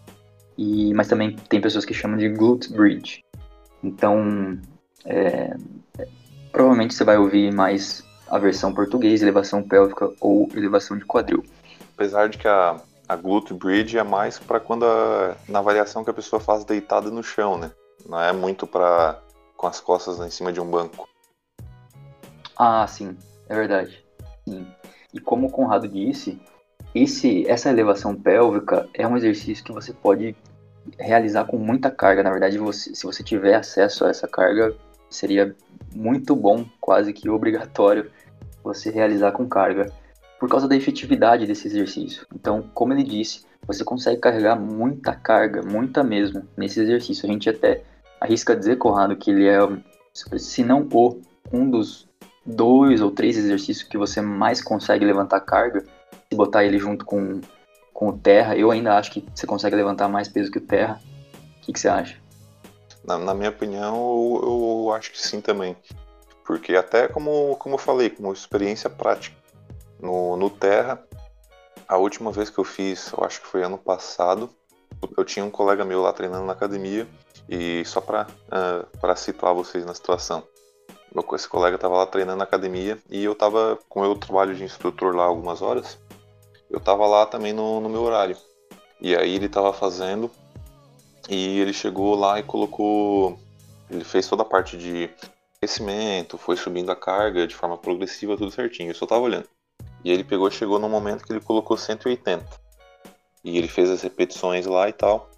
E 0.56 0.92
mas 0.94 1.08
também 1.08 1.34
tem 1.48 1.60
pessoas 1.60 1.84
que 1.84 1.94
chamam 1.94 2.16
de 2.16 2.28
glute 2.28 2.72
bridge. 2.72 3.24
Então 3.82 4.58
é, 5.04 5.56
provavelmente 6.52 6.94
você 6.94 7.04
vai 7.04 7.18
ouvir 7.18 7.52
mais 7.52 8.04
a 8.28 8.38
versão 8.38 8.72
português, 8.72 9.22
elevação 9.22 9.62
pélvica 9.62 10.10
ou 10.20 10.48
elevação 10.54 10.96
de 10.96 11.04
quadril. 11.04 11.44
Apesar 11.94 12.28
de 12.28 12.38
que 12.38 12.48
a, 12.48 12.80
a 13.08 13.16
glute 13.16 13.52
bridge 13.52 13.98
é 13.98 14.02
mais 14.02 14.38
para 14.38 14.60
quando 14.60 14.84
a, 14.84 15.36
na 15.48 15.58
avaliação 15.58 16.04
que 16.04 16.10
a 16.10 16.14
pessoa 16.14 16.40
faz 16.40 16.64
deitada 16.64 17.10
no 17.10 17.22
chão, 17.22 17.58
né? 17.58 17.70
Não 18.08 18.20
é 18.20 18.32
muito 18.32 18.66
para 18.66 19.20
com 19.56 19.66
as 19.66 19.80
costas 19.80 20.18
em 20.20 20.30
cima 20.30 20.52
de 20.52 20.60
um 20.60 20.70
banco. 20.70 21.08
Ah, 22.56 22.86
sim, 22.86 23.16
é 23.48 23.54
verdade. 23.54 24.04
Sim. 24.48 24.66
E 25.12 25.20
como 25.20 25.46
o 25.46 25.50
Conrado 25.50 25.88
disse, 25.88 26.40
esse, 26.94 27.48
essa 27.48 27.70
elevação 27.70 28.14
pélvica 28.14 28.88
é 28.94 29.06
um 29.06 29.16
exercício 29.16 29.64
que 29.64 29.72
você 29.72 29.92
pode 29.92 30.36
realizar 30.98 31.44
com 31.44 31.56
muita 31.56 31.90
carga. 31.90 32.22
Na 32.22 32.30
verdade, 32.30 32.58
você, 32.58 32.94
se 32.94 33.04
você 33.04 33.22
tiver 33.22 33.54
acesso 33.54 34.04
a 34.04 34.10
essa 34.10 34.28
carga, 34.28 34.74
seria 35.08 35.54
muito 35.94 36.34
bom, 36.34 36.64
quase 36.80 37.12
que 37.12 37.30
obrigatório, 37.30 38.10
você 38.62 38.90
realizar 38.90 39.32
com 39.32 39.48
carga, 39.48 39.92
por 40.38 40.48
causa 40.48 40.68
da 40.68 40.76
efetividade 40.76 41.46
desse 41.46 41.66
exercício. 41.66 42.26
Então, 42.34 42.68
como 42.74 42.92
ele 42.92 43.02
disse, 43.02 43.44
você 43.66 43.84
consegue 43.84 44.20
carregar 44.20 44.56
muita 44.56 45.14
carga, 45.14 45.62
muita 45.62 46.02
mesmo, 46.02 46.46
nesse 46.56 46.80
exercício. 46.80 47.28
A 47.28 47.32
gente 47.32 47.48
até 47.48 47.82
arrisca 48.20 48.56
dizer, 48.56 48.76
Conrado, 48.76 49.16
que 49.16 49.30
ele 49.30 49.46
é, 49.48 49.58
se 50.38 50.64
não 50.64 50.86
o, 50.92 51.20
um 51.52 51.68
dos 51.70 52.08
dois 52.44 53.00
ou 53.00 53.10
três 53.10 53.36
exercícios 53.36 53.88
que 53.88 53.96
você 53.96 54.20
mais 54.20 54.62
consegue 54.62 55.04
levantar 55.04 55.40
carga, 55.40 55.84
se 56.28 56.36
botar 56.36 56.64
ele 56.64 56.78
junto 56.78 57.04
com, 57.04 57.40
com 57.92 58.08
o 58.08 58.18
terra, 58.18 58.56
eu 58.56 58.70
ainda 58.70 58.96
acho 58.96 59.10
que 59.12 59.24
você 59.34 59.46
consegue 59.46 59.76
levantar 59.76 60.08
mais 60.08 60.28
peso 60.28 60.50
que 60.50 60.58
o 60.58 60.66
terra. 60.66 61.00
O 61.58 61.60
que, 61.62 61.72
que 61.72 61.80
você 61.80 61.88
acha? 61.88 62.18
Na, 63.04 63.18
na 63.18 63.34
minha 63.34 63.50
opinião, 63.50 63.96
eu, 63.96 64.86
eu, 64.86 64.92
acho 64.94 65.10
que 65.10 65.20
sim 65.20 65.40
também. 65.40 65.76
Porque 66.44 66.76
até 66.76 67.08
como, 67.08 67.56
como 67.56 67.74
eu 67.74 67.78
falei, 67.78 68.10
como 68.10 68.32
experiência 68.32 68.90
prática, 68.90 69.36
no, 70.04 70.36
no 70.36 70.50
Terra, 70.50 71.02
a 71.88 71.96
última 71.96 72.30
vez 72.30 72.50
que 72.50 72.58
eu 72.58 72.64
fiz, 72.64 73.12
eu 73.12 73.24
acho 73.24 73.40
que 73.40 73.46
foi 73.46 73.62
ano 73.62 73.78
passado, 73.78 74.50
eu 75.16 75.24
tinha 75.24 75.44
um 75.44 75.50
colega 75.50 75.84
meu 75.84 76.02
lá 76.02 76.12
treinando 76.12 76.46
na 76.46 76.52
academia, 76.52 77.08
e 77.48 77.84
só 77.84 78.00
para 78.00 78.26
uh, 78.26 79.16
situar 79.16 79.54
vocês 79.54 79.84
na 79.84 79.94
situação, 79.94 80.42
meu, 81.14 81.24
esse 81.34 81.48
colega 81.48 81.76
estava 81.76 81.96
lá 81.96 82.06
treinando 82.06 82.38
na 82.38 82.44
academia 82.44 82.98
e 83.08 83.22
eu 83.22 83.32
estava 83.32 83.78
com 83.88 84.00
o 84.00 84.02
meu 84.02 84.16
trabalho 84.16 84.54
de 84.54 84.64
instrutor 84.64 85.14
lá 85.14 85.24
algumas 85.24 85.62
horas, 85.62 85.98
eu 86.68 86.78
estava 86.78 87.06
lá 87.06 87.24
também 87.24 87.52
no, 87.52 87.80
no 87.80 87.88
meu 87.88 88.02
horário. 88.02 88.36
E 89.00 89.14
aí 89.14 89.36
ele 89.36 89.46
estava 89.46 89.72
fazendo 89.72 90.30
e 91.28 91.60
ele 91.60 91.72
chegou 91.72 92.16
lá 92.16 92.40
e 92.40 92.42
colocou. 92.42 93.38
Ele 93.88 94.02
fez 94.02 94.26
toda 94.26 94.42
a 94.42 94.46
parte 94.46 94.76
de 94.76 95.08
aquecimento, 95.56 96.36
foi 96.36 96.56
subindo 96.56 96.90
a 96.90 96.96
carga 96.96 97.46
de 97.46 97.54
forma 97.54 97.78
progressiva, 97.78 98.36
tudo 98.36 98.50
certinho. 98.50 98.90
Eu 98.90 98.94
só 98.94 99.06
tava 99.06 99.20
olhando. 99.20 99.48
E 100.04 100.12
ele 100.12 100.22
pegou 100.22 100.50
chegou 100.50 100.78
no 100.78 100.88
momento 100.88 101.24
que 101.24 101.32
ele 101.32 101.40
colocou 101.40 101.76
180. 101.76 102.44
E 103.42 103.58
ele 103.58 103.68
fez 103.68 103.90
as 103.90 104.02
repetições 104.02 104.66
lá 104.66 104.88
e 104.88 104.92
tal. 104.92 105.30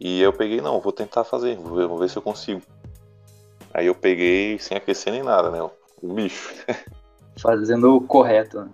E 0.00 0.22
eu 0.22 0.32
peguei, 0.32 0.60
não, 0.60 0.80
vou 0.80 0.92
tentar 0.92 1.24
fazer, 1.24 1.56
vou 1.56 1.76
ver, 1.76 1.86
vou 1.86 1.98
ver 1.98 2.08
se 2.08 2.16
eu 2.16 2.22
consigo. 2.22 2.62
Aí 3.74 3.86
eu 3.86 3.94
peguei 3.94 4.58
sem 4.58 4.76
aquecer 4.76 5.12
nem 5.12 5.22
nada, 5.22 5.50
né? 5.50 5.60
O 5.62 5.72
bicho. 6.14 6.54
Fazendo 7.40 7.96
o 7.96 8.00
correto, 8.00 8.60
né? 8.60 8.70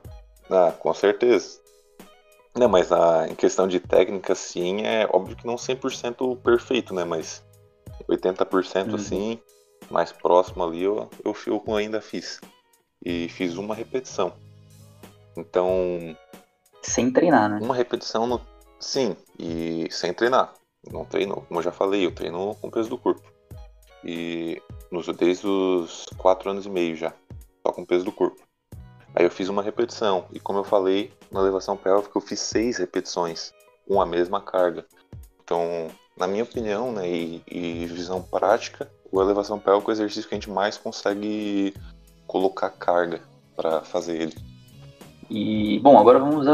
Ah, 0.51 0.73
com 0.73 0.93
certeza. 0.95 1.61
Não, 2.55 2.69
mas 2.69 2.93
a, 2.93 3.27
em 3.29 3.35
questão 3.35 3.67
de 3.67 3.81
técnica, 3.81 4.35
sim, 4.35 4.83
é 4.83 5.09
óbvio 5.11 5.37
que 5.37 5.47
não 5.47 5.57
100% 5.57 6.39
perfeito, 6.39 6.95
né? 6.95 7.05
Mas 7.05 7.45
80% 8.09 8.89
uhum. 8.89 8.95
assim, 8.95 9.41
mais 9.91 10.13
próximo 10.13 10.63
ali, 10.65 10.83
eu, 10.83 11.09
eu, 11.25 11.35
eu 11.47 11.77
ainda 11.77 12.01
fiz. 12.01 12.41
E 13.05 13.29
fiz 13.29 13.57
uma 13.57 13.75
repetição. 13.75 14.33
Então. 15.37 16.17
Sem 16.83 17.11
treinar, 17.11 17.49
né? 17.49 17.59
Uma 17.63 17.75
repetição 17.75 18.27
no. 18.27 18.41
Sim, 18.79 19.17
e 19.39 19.89
sem 19.91 20.13
treinar. 20.13 20.53
Não 20.91 21.05
treino, 21.05 21.43
como 21.49 21.61
eu 21.61 21.65
já 21.65 21.73
falei, 21.73 22.05
eu 22.05 22.15
treino 22.15 22.55
com 22.57 22.71
peso 22.71 22.91
do 22.91 22.99
corpo. 22.99 23.23
E 24.05 24.61
nos, 24.91 25.07
desde 25.07 25.47
os 25.47 26.07
4 26.19 26.51
anos 26.51 26.67
e 26.67 26.71
meio 26.71 26.95
já. 26.95 27.15
Só 27.67 27.73
com 27.73 27.87
peso 27.87 28.05
do 28.05 28.13
corpo. 28.13 28.43
Aí 29.15 29.25
eu 29.25 29.31
fiz 29.31 29.49
uma 29.49 29.63
repetição. 29.63 30.27
E 30.33 30.39
como 30.39 30.59
eu 30.59 30.65
falei, 30.65 31.13
na 31.31 31.41
elevação 31.41 31.77
pélvica 31.77 32.19
eu 32.19 32.21
fiz 32.21 32.41
seis 32.41 32.77
repetições 32.77 33.53
com 33.89 34.01
a 34.01 34.07
mesma 34.07 34.41
carga. 34.41 34.85
Então, 35.43 35.89
na 36.17 36.27
minha 36.27 36.45
opinião, 36.45 36.93
né, 36.93 37.09
e, 37.09 37.43
e 37.47 37.87
visão 37.87 38.23
prática, 38.23 38.91
o 39.11 39.23
elevação 39.23 39.59
pélvica 39.59 39.91
é 39.91 39.93
o 39.93 39.97
exercício 39.97 40.29
que 40.29 40.35
a 40.35 40.39
gente 40.39 40.51
mais 40.51 40.77
consegue 40.77 41.75
colocar 42.27 42.71
carga 42.71 43.23
para 43.55 43.83
fazer 43.83 44.21
ele. 44.21 44.54
E, 45.31 45.79
bom, 45.81 45.99
agora 45.99 46.19
vamos 46.19 46.47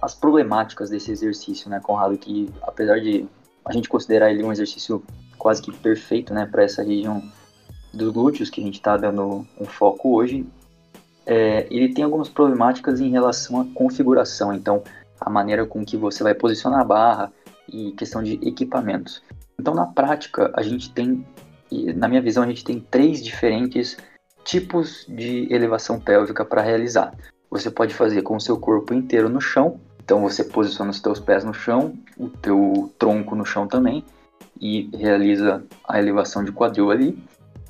às 0.00 0.14
problemáticas 0.14 0.90
desse 0.90 1.10
exercício, 1.10 1.68
né, 1.68 1.80
Conrado? 1.80 2.16
Que 2.16 2.48
apesar 2.62 3.00
de 3.00 3.26
a 3.64 3.72
gente 3.72 3.88
considerar 3.88 4.30
ele 4.30 4.42
um 4.42 4.52
exercício 4.52 5.02
quase 5.38 5.62
que 5.62 5.72
perfeito, 5.72 6.32
né, 6.32 6.46
para 6.46 6.62
essa 6.62 6.82
região 6.82 7.22
dos 7.92 8.12
glúteos 8.12 8.50
que 8.50 8.60
a 8.60 8.64
gente 8.64 8.74
está 8.74 8.96
dando 8.96 9.46
um 9.58 9.64
foco 9.64 10.16
hoje, 10.16 10.46
é, 11.26 11.66
ele 11.70 11.92
tem 11.94 12.04
algumas 12.04 12.28
problemáticas 12.28 13.00
em 13.00 13.10
relação 13.10 13.60
à 13.60 13.64
configuração. 13.74 14.52
Então, 14.52 14.82
a 15.20 15.30
maneira 15.30 15.64
com 15.64 15.84
que 15.84 15.96
você 15.96 16.22
vai 16.22 16.34
posicionar 16.34 16.80
a 16.80 16.84
barra 16.84 17.32
e 17.68 17.92
questão 17.92 18.22
de 18.22 18.34
equipamentos. 18.46 19.22
Então, 19.58 19.74
na 19.74 19.86
prática, 19.86 20.52
a 20.54 20.62
gente 20.62 20.90
tem, 20.92 21.26
na 21.96 22.08
minha 22.08 22.20
visão, 22.20 22.42
a 22.42 22.46
gente 22.46 22.64
tem 22.64 22.80
três 22.80 23.22
diferentes 23.22 23.96
tipos 24.44 25.06
de 25.08 25.52
elevação 25.52 25.98
pélvica 25.98 26.44
para 26.44 26.60
realizar. 26.60 27.14
Você 27.54 27.70
pode 27.70 27.94
fazer 27.94 28.22
com 28.22 28.34
o 28.34 28.40
seu 28.40 28.58
corpo 28.58 28.92
inteiro 28.92 29.28
no 29.28 29.40
chão, 29.40 29.78
então 30.02 30.20
você 30.20 30.42
posiciona 30.42 30.90
os 30.90 31.00
teus 31.00 31.20
pés 31.20 31.44
no 31.44 31.54
chão, 31.54 31.94
o 32.18 32.28
teu 32.28 32.92
tronco 32.98 33.36
no 33.36 33.46
chão 33.46 33.68
também 33.68 34.04
e 34.60 34.90
realiza 34.92 35.62
a 35.88 36.00
elevação 36.00 36.42
de 36.42 36.50
quadril 36.50 36.90
ali. 36.90 37.16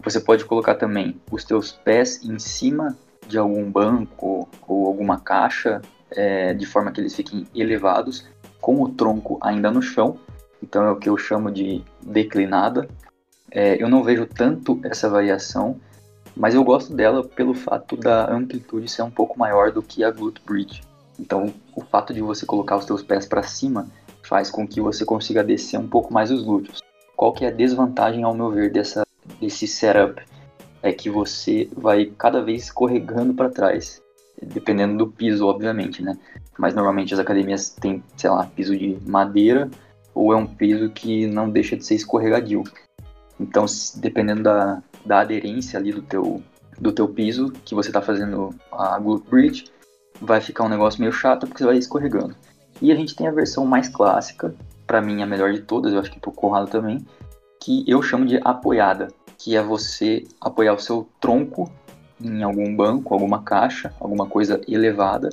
Você 0.02 0.18
pode 0.20 0.46
colocar 0.46 0.76
também 0.76 1.20
os 1.30 1.44
teus 1.44 1.70
pés 1.70 2.24
em 2.24 2.38
cima 2.38 2.96
de 3.28 3.36
algum 3.36 3.70
banco 3.70 4.48
ou 4.66 4.86
alguma 4.86 5.20
caixa, 5.20 5.82
é, 6.12 6.54
de 6.54 6.64
forma 6.64 6.90
que 6.90 7.02
eles 7.02 7.14
fiquem 7.14 7.46
elevados, 7.54 8.26
com 8.62 8.80
o 8.80 8.88
tronco 8.88 9.38
ainda 9.42 9.70
no 9.70 9.82
chão. 9.82 10.18
Então 10.62 10.82
é 10.82 10.90
o 10.90 10.96
que 10.96 11.10
eu 11.10 11.18
chamo 11.18 11.50
de 11.50 11.84
declinada. 12.02 12.88
É, 13.50 13.82
eu 13.82 13.90
não 13.90 14.02
vejo 14.02 14.24
tanto 14.24 14.80
essa 14.82 15.10
variação, 15.10 15.78
mas 16.36 16.54
eu 16.54 16.64
gosto 16.64 16.94
dela 16.94 17.22
pelo 17.24 17.54
fato 17.54 17.96
da 17.96 18.30
amplitude 18.32 18.88
ser 18.88 19.02
um 19.02 19.10
pouco 19.10 19.38
maior 19.38 19.70
do 19.70 19.82
que 19.82 20.02
a 20.04 20.10
glute 20.10 20.40
bridge. 20.44 20.82
Então, 21.18 21.52
o 21.74 21.80
fato 21.80 22.12
de 22.12 22.20
você 22.20 22.44
colocar 22.44 22.76
os 22.76 22.84
seus 22.84 23.02
pés 23.02 23.26
para 23.26 23.42
cima 23.42 23.86
faz 24.22 24.50
com 24.50 24.66
que 24.66 24.80
você 24.80 25.04
consiga 25.04 25.44
descer 25.44 25.78
um 25.78 25.88
pouco 25.88 26.12
mais 26.12 26.30
os 26.30 26.42
glúteos. 26.42 26.82
Qual 27.16 27.32
que 27.32 27.44
é 27.44 27.48
a 27.48 27.52
desvantagem, 27.52 28.24
ao 28.24 28.34
meu 28.34 28.50
ver, 28.50 28.72
dessa, 28.72 29.06
desse 29.40 29.68
setup? 29.68 30.22
é 30.84 30.92
que 30.92 31.08
você 31.08 31.66
vai 31.74 32.12
cada 32.18 32.42
vez 32.42 32.64
escorregando 32.64 33.32
para 33.32 33.48
trás, 33.48 34.02
dependendo 34.40 34.98
do 34.98 35.10
piso, 35.10 35.46
obviamente, 35.46 36.02
né? 36.02 36.14
Mas 36.58 36.74
normalmente 36.74 37.14
as 37.14 37.18
academias 37.18 37.70
têm, 37.70 38.04
sei 38.18 38.28
lá, 38.28 38.44
piso 38.54 38.76
de 38.76 38.98
madeira 39.06 39.70
ou 40.14 40.30
é 40.30 40.36
um 40.36 40.46
piso 40.46 40.90
que 40.90 41.26
não 41.26 41.48
deixa 41.48 41.74
de 41.74 41.86
ser 41.86 41.94
escorregadio. 41.94 42.62
Então, 43.38 43.66
dependendo 43.96 44.42
da, 44.42 44.82
da 45.04 45.20
aderência 45.20 45.78
ali 45.78 45.92
do 45.92 46.02
teu, 46.02 46.42
do 46.80 46.92
teu 46.92 47.08
piso 47.08 47.52
que 47.64 47.74
você 47.74 47.88
está 47.88 48.00
fazendo 48.00 48.50
a 48.70 48.98
glute 48.98 49.28
bridge, 49.28 49.64
vai 50.20 50.40
ficar 50.40 50.64
um 50.64 50.68
negócio 50.68 51.00
meio 51.00 51.12
chato 51.12 51.46
porque 51.46 51.58
você 51.58 51.66
vai 51.66 51.76
escorregando. 51.76 52.36
E 52.80 52.92
a 52.92 52.94
gente 52.94 53.14
tem 53.14 53.26
a 53.26 53.32
versão 53.32 53.64
mais 53.66 53.88
clássica, 53.88 54.54
para 54.86 55.00
mim 55.00 55.22
a 55.22 55.26
melhor 55.26 55.52
de 55.52 55.60
todas, 55.60 55.92
eu 55.92 56.00
acho 56.00 56.10
que 56.10 56.20
pro 56.20 56.32
Conrado 56.32 56.70
também, 56.70 57.04
que 57.60 57.84
eu 57.88 58.02
chamo 58.02 58.26
de 58.26 58.40
apoiada 58.44 59.08
que 59.44 59.56
é 59.56 59.62
você 59.62 60.24
apoiar 60.40 60.72
o 60.72 60.78
seu 60.78 61.06
tronco 61.20 61.70
em 62.18 62.42
algum 62.42 62.74
banco, 62.74 63.12
alguma 63.12 63.42
caixa, 63.42 63.92
alguma 64.00 64.26
coisa 64.26 64.60
elevada 64.66 65.28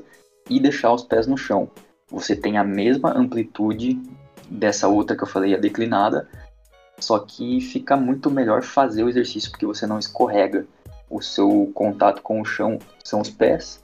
e 0.49 0.59
deixar 0.59 0.91
os 0.91 1.03
pés 1.03 1.27
no 1.27 1.37
chão. 1.37 1.69
você 2.09 2.35
tem 2.35 2.57
a 2.57 2.63
mesma 2.63 3.17
amplitude 3.17 4.01
dessa 4.49 4.89
outra 4.89 5.15
que 5.15 5.23
eu 5.23 5.27
falei, 5.27 5.55
a 5.55 5.57
declinada, 5.57 6.27
só 7.01 7.19
que 7.19 7.59
fica 7.59 7.97
muito 7.97 8.31
melhor 8.31 8.63
fazer 8.63 9.03
o 9.03 9.09
exercício 9.09 9.51
porque 9.51 9.65
você 9.65 9.85
não 9.85 9.99
escorrega. 9.99 10.65
O 11.09 11.21
seu 11.21 11.69
contato 11.73 12.21
com 12.21 12.39
o 12.39 12.45
chão 12.45 12.79
são 13.03 13.19
os 13.19 13.29
pés 13.29 13.83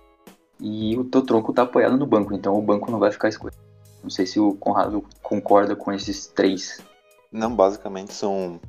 e 0.59 0.97
o 0.97 1.03
teu 1.03 1.21
tronco 1.21 1.51
está 1.51 1.63
apoiado 1.63 1.97
no 1.97 2.05
banco, 2.05 2.33
então 2.33 2.57
o 2.57 2.61
banco 2.61 2.89
não 2.89 2.99
vai 2.99 3.11
ficar 3.11 3.29
escorrendo. 3.29 3.57
Não 4.01 4.09
sei 4.09 4.25
se 4.25 4.39
o 4.39 4.55
Conrado 4.55 5.03
concorda 5.21 5.75
com 5.75 5.91
esses 5.91 6.27
três. 6.27 6.79
Não, 7.31 7.53
basicamente 7.53 8.13
são 8.13 8.59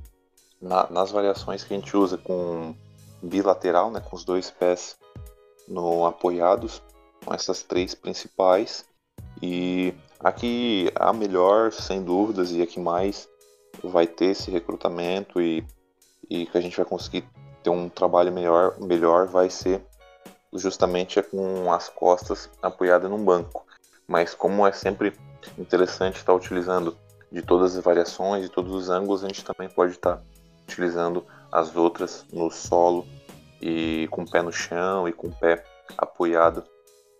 na, 0.60 0.90
nas 0.90 1.10
variações 1.10 1.62
que 1.62 1.72
a 1.72 1.76
gente 1.76 1.96
usa 1.96 2.18
com 2.18 2.74
bilateral, 3.22 3.90
né, 3.90 4.00
com 4.00 4.16
os 4.16 4.24
dois 4.24 4.50
pés 4.50 4.96
no 5.66 6.04
apoiados, 6.04 6.82
com 7.24 7.32
essas 7.32 7.62
três 7.62 7.94
principais. 7.94 8.84
E 9.40 9.94
aqui 10.18 10.90
a 10.94 11.12
melhor, 11.12 11.72
sem 11.72 12.02
dúvidas, 12.02 12.50
e 12.50 12.60
a 12.62 12.66
que 12.66 12.80
mais 12.80 13.28
vai 13.82 14.06
ter 14.06 14.26
esse 14.26 14.50
recrutamento 14.50 15.40
e, 15.40 15.64
e 16.28 16.46
que 16.46 16.58
a 16.58 16.60
gente 16.60 16.76
vai 16.76 16.86
conseguir 16.86 17.24
ter 17.62 17.70
um 17.70 17.88
trabalho 17.88 18.32
melhor, 18.32 18.78
melhor 18.80 19.26
vai 19.26 19.50
ser 19.50 19.82
justamente 20.52 21.20
com 21.22 21.72
as 21.72 21.88
costas 21.88 22.50
apoiadas 22.62 23.10
num 23.10 23.24
banco. 23.24 23.66
Mas 24.06 24.34
como 24.34 24.66
é 24.66 24.72
sempre 24.72 25.12
interessante 25.58 26.16
estar 26.16 26.34
utilizando 26.34 26.96
de 27.30 27.42
todas 27.42 27.76
as 27.76 27.84
variações 27.84 28.46
e 28.46 28.48
todos 28.48 28.72
os 28.72 28.88
ângulos, 28.88 29.22
a 29.22 29.28
gente 29.28 29.44
também 29.44 29.68
pode 29.68 29.92
estar 29.92 30.22
utilizando 30.62 31.24
as 31.52 31.74
outras 31.76 32.24
no 32.32 32.50
solo 32.50 33.06
e 33.60 34.08
com 34.10 34.22
o 34.22 34.30
pé 34.30 34.42
no 34.42 34.52
chão 34.52 35.08
e 35.08 35.12
com 35.12 35.28
o 35.28 35.32
pé 35.32 35.64
apoiado 35.96 36.64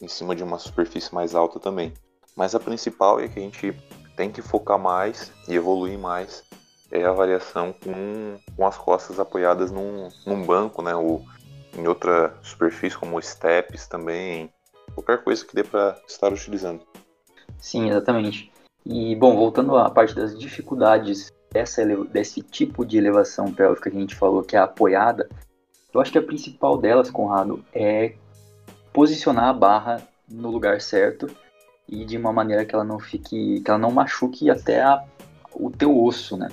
em 0.01 0.09
cima 0.09 0.35
de 0.35 0.43
uma 0.43 0.59
superfície 0.59 1.15
mais 1.15 1.35
alta 1.35 1.59
também. 1.59 1.93
Mas 2.37 2.55
a 2.55 2.61
principal 2.61 3.21
é 3.21 3.29
que 3.29 3.39
a 3.39 3.43
gente 3.43 3.75
tem 4.17 4.31
que 4.31 4.41
focar 4.41 4.79
mais 4.79 5.33
e 5.49 5.55
evoluir 5.55 5.99
mais 5.99 6.45
é 6.91 7.05
a 7.05 7.13
variação 7.13 7.73
com, 7.73 8.37
com 8.57 8.67
as 8.67 8.77
costas 8.77 9.21
apoiadas 9.21 9.71
num, 9.71 10.09
num 10.27 10.45
banco, 10.45 10.83
né? 10.83 10.95
Ou 10.95 11.25
em 11.77 11.87
outra 11.87 12.35
superfície, 12.43 12.97
como 12.97 13.21
steps 13.23 13.87
também, 13.87 14.51
qualquer 14.95 15.23
coisa 15.23 15.45
que 15.45 15.55
dê 15.55 15.63
para 15.63 15.97
estar 16.07 16.33
utilizando. 16.33 16.81
Sim, 17.59 17.89
exatamente. 17.89 18.51
E, 18.85 19.15
bom, 19.17 19.37
voltando 19.37 19.77
à 19.77 19.91
parte 19.91 20.15
das 20.15 20.39
dificuldades 20.39 21.31
dessa, 21.53 21.85
desse 21.85 22.43
tipo 22.43 22.85
de 22.85 22.97
elevação 22.97 23.53
pélvica 23.53 23.91
que 23.91 23.97
a 23.97 24.01
gente 24.01 24.15
falou, 24.15 24.43
que 24.43 24.57
é 24.57 24.59
a 24.59 24.65
apoiada, 24.65 25.29
eu 25.93 26.01
acho 26.01 26.13
que 26.13 26.19
a 26.19 26.23
principal 26.23 26.79
delas, 26.79 27.11
Conrado, 27.11 27.65
é 27.73 28.15
posicionar 28.93 29.49
a 29.49 29.53
barra 29.53 30.03
no 30.29 30.51
lugar 30.51 30.81
certo 30.81 31.29
e 31.89 32.05
de 32.05 32.17
uma 32.17 32.33
maneira 32.33 32.65
que 32.65 32.75
ela 32.75 32.85
não 32.85 32.99
fique, 32.99 33.61
que 33.61 33.71
ela 33.71 33.79
não 33.79 33.91
machuque 33.91 34.51
até 34.51 34.83
a, 34.83 35.03
o 35.55 35.71
teu 35.71 36.03
osso, 36.03 36.37
né? 36.37 36.49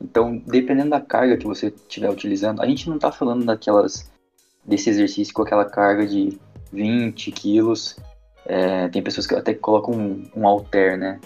Então, 0.00 0.40
dependendo 0.46 0.90
da 0.90 1.00
carga 1.00 1.36
que 1.36 1.46
você 1.46 1.68
estiver 1.68 2.10
utilizando, 2.10 2.62
a 2.62 2.66
gente 2.66 2.88
não 2.88 2.96
está 2.96 3.10
falando 3.10 3.44
daquelas 3.44 4.10
desse 4.64 4.90
exercício 4.90 5.32
com 5.32 5.42
aquela 5.42 5.64
carga 5.64 6.06
de 6.06 6.38
20 6.72 7.32
quilos. 7.32 7.96
É, 8.44 8.88
tem 8.88 9.02
pessoas 9.02 9.26
que 9.26 9.34
até 9.34 9.54
colocam 9.54 9.94
um, 9.94 10.30
um 10.36 10.46
halter, 10.46 10.96
né? 10.96 11.20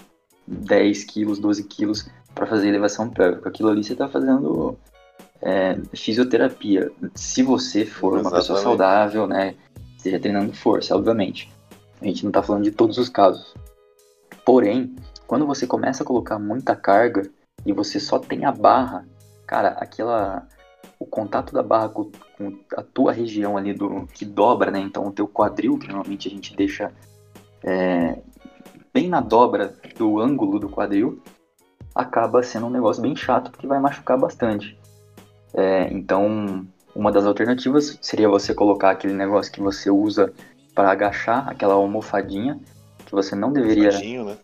10 0.47 1.03
quilos, 1.05 1.39
12 1.39 1.63
quilos 1.65 2.09
para 2.33 2.47
fazer 2.47 2.67
elevação 2.67 3.09
pélvica. 3.09 3.49
Aquilo 3.49 3.69
ali 3.69 3.83
você 3.83 3.93
está 3.93 4.07
fazendo 4.07 4.77
é, 5.41 5.77
fisioterapia. 5.93 6.91
Se 7.13 7.43
você 7.43 7.85
for 7.85 8.13
Exatamente. 8.13 8.27
uma 8.27 8.39
pessoa 8.39 8.59
saudável, 8.59 9.27
né? 9.27 9.55
Esteja 9.97 10.19
treinando 10.19 10.53
força, 10.53 10.95
obviamente. 10.95 11.51
A 12.01 12.05
gente 12.05 12.23
não 12.23 12.29
está 12.29 12.41
falando 12.41 12.63
de 12.63 12.71
todos 12.71 12.97
os 12.97 13.07
casos. 13.07 13.53
Porém, 14.45 14.95
quando 15.27 15.45
você 15.45 15.65
começa 15.65 16.03
a 16.03 16.05
colocar 16.05 16.37
muita 16.37 16.75
carga 16.75 17.29
e 17.65 17.71
você 17.73 17.99
só 17.99 18.19
tem 18.19 18.45
a 18.45 18.51
barra, 18.51 19.05
cara, 19.45 19.69
aquela 19.69 20.47
o 20.99 21.05
contato 21.05 21.53
da 21.53 21.61
barra 21.61 21.89
com, 21.89 22.11
com, 22.37 22.57
a 22.77 22.81
tua 22.81 23.11
região 23.11 23.57
ali 23.57 23.73
do 23.73 24.07
que 24.13 24.25
dobra, 24.25 24.71
né? 24.71 24.79
Então 24.79 25.07
o 25.07 25.11
teu 25.11 25.27
quadril, 25.27 25.77
que 25.77 25.87
normalmente 25.87 26.27
a 26.27 26.31
gente 26.31 26.55
deixa 26.55 26.91
é, 27.61 28.17
bem 28.93 29.09
na 29.09 29.19
dobra 29.19 29.73
do 29.97 30.19
ângulo 30.19 30.59
do 30.59 30.69
quadril, 30.69 31.21
acaba 31.93 32.41
sendo 32.41 32.67
um 32.67 32.71
negócio 32.71 33.01
bem 33.01 33.15
chato 33.15 33.51
porque 33.51 33.67
vai 33.67 33.79
machucar 33.79 34.17
bastante. 34.17 34.77
É, 35.53 35.91
então, 35.91 36.65
uma 36.95 37.11
das 37.11 37.25
alternativas 37.25 37.97
seria 38.01 38.29
você 38.29 38.53
colocar 38.53 38.91
aquele 38.91 39.13
negócio 39.13 39.51
que 39.51 39.61
você 39.61 39.89
usa 39.89 40.33
para 40.73 40.91
agachar, 40.91 41.47
aquela 41.49 41.75
almofadinha, 41.75 42.59
que 43.05 43.11
você 43.11 43.35
não 43.35 43.51
deveria 43.51 43.91
né? 43.91 44.37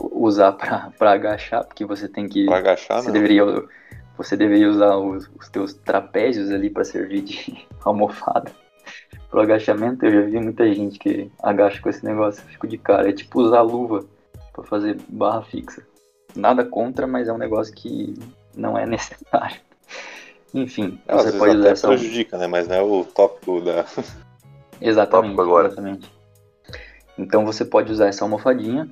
Usar 0.00 0.52
para 0.52 1.12
agachar, 1.12 1.64
porque 1.64 1.84
você 1.84 2.08
tem 2.08 2.28
que. 2.28 2.46
Para 2.46 2.58
agachar, 2.58 3.00
você 3.00 3.08
não. 3.08 3.14
Deveria, 3.14 3.44
você 4.16 4.36
deveria 4.36 4.68
usar 4.68 4.96
os, 4.96 5.30
os 5.38 5.48
teus 5.48 5.74
trapézios 5.74 6.50
ali 6.50 6.70
para 6.70 6.84
servir 6.84 7.22
de 7.22 7.66
almofada. 7.84 8.50
Pro 9.30 9.40
agachamento, 9.40 10.06
eu 10.06 10.10
já 10.12 10.20
vi 10.22 10.40
muita 10.40 10.72
gente 10.72 10.98
que 10.98 11.30
agacha 11.42 11.80
com 11.82 11.88
esse 11.88 12.04
negócio, 12.04 12.42
fico 12.44 12.66
de 12.66 12.78
cara. 12.78 13.10
É 13.10 13.12
tipo 13.12 13.40
usar 13.40 13.60
luva 13.60 14.04
para 14.52 14.64
fazer 14.64 14.96
barra 15.08 15.42
fixa. 15.42 15.86
Nada 16.34 16.64
contra, 16.64 17.06
mas 17.06 17.28
é 17.28 17.32
um 17.32 17.38
negócio 17.38 17.74
que 17.74 18.14
não 18.56 18.78
é 18.78 18.84
necessário. 18.86 19.60
Enfim, 20.54 20.98
Às 21.06 21.24
você 21.24 21.38
pode 21.38 21.56
usar 21.56 21.68
essa. 21.70 21.88
prejudica, 21.88 22.38
né? 22.38 22.46
Mas 22.46 22.66
não 22.66 22.76
é 22.76 22.82
o 22.82 23.04
tópico 23.04 23.60
da. 23.60 23.84
Exatamente. 24.80 25.10
tópico 25.34 25.42
agora. 25.42 25.68
Exatamente. 25.68 26.10
Então 27.18 27.44
você 27.44 27.64
pode 27.64 27.92
usar 27.92 28.06
essa 28.06 28.24
almofadinha 28.24 28.88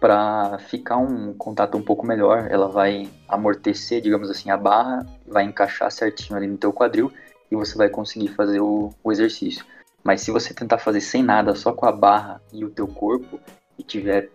para 0.00 0.58
ficar 0.58 0.96
um 0.96 1.34
contato 1.34 1.76
um 1.76 1.82
pouco 1.82 2.06
melhor. 2.06 2.48
Ela 2.50 2.68
vai 2.68 3.08
amortecer, 3.28 4.00
digamos 4.00 4.30
assim, 4.30 4.50
a 4.50 4.56
barra, 4.56 5.06
vai 5.26 5.44
encaixar 5.44 5.90
certinho 5.90 6.36
ali 6.36 6.46
no 6.46 6.56
teu 6.56 6.72
quadril 6.72 7.12
e 7.50 7.56
você 7.56 7.76
vai 7.76 7.88
conseguir 7.88 8.28
fazer 8.28 8.60
o, 8.60 8.92
o 9.02 9.12
exercício. 9.12 9.64
Mas 10.02 10.20
se 10.20 10.30
você 10.30 10.54
tentar 10.54 10.78
fazer 10.78 11.00
sem 11.00 11.22
nada, 11.22 11.54
só 11.54 11.72
com 11.72 11.86
a 11.86 11.92
barra 11.92 12.40
e 12.52 12.64
o 12.64 12.70
teu 12.70 12.86
corpo, 12.86 13.40
e 13.78 13.82
tiver, 13.82 14.30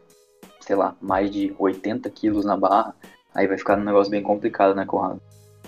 sei 0.59 0.75
lá, 0.75 0.95
mais 1.01 1.31
de 1.31 1.53
80 1.57 2.09
quilos 2.09 2.45
na 2.45 2.55
barra, 2.55 2.95
aí 3.33 3.47
vai 3.47 3.57
ficar 3.57 3.77
um 3.77 3.83
negócio 3.83 4.11
bem 4.11 4.21
complicado, 4.21 4.75
né, 4.75 4.85
Conrado? 4.85 5.21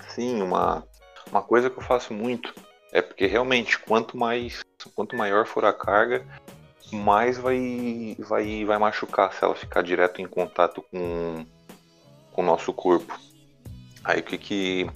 Sim, 0.09 0.41
uma, 0.41 0.83
uma 1.29 1.41
coisa 1.41 1.69
que 1.69 1.77
eu 1.77 1.83
faço 1.83 2.13
muito 2.13 2.53
é 2.91 3.01
porque 3.01 3.25
realmente 3.25 3.77
quanto 3.79 4.17
mais 4.17 4.61
quanto 4.95 5.15
maior 5.15 5.47
for 5.47 5.65
a 5.65 5.73
carga, 5.73 6.25
mais 6.91 7.37
vai, 7.37 8.15
vai, 8.19 8.65
vai 8.65 8.77
machucar 8.77 9.33
se 9.33 9.43
ela 9.43 9.55
ficar 9.55 9.81
direto 9.81 10.21
em 10.21 10.27
contato 10.27 10.83
com, 10.91 11.45
com 12.31 12.41
o 12.41 12.45
nosso 12.45 12.71
corpo. 12.73 13.17
Aí 14.03 14.19
o 14.19 14.23
que, 14.23 14.37
que 14.37 14.89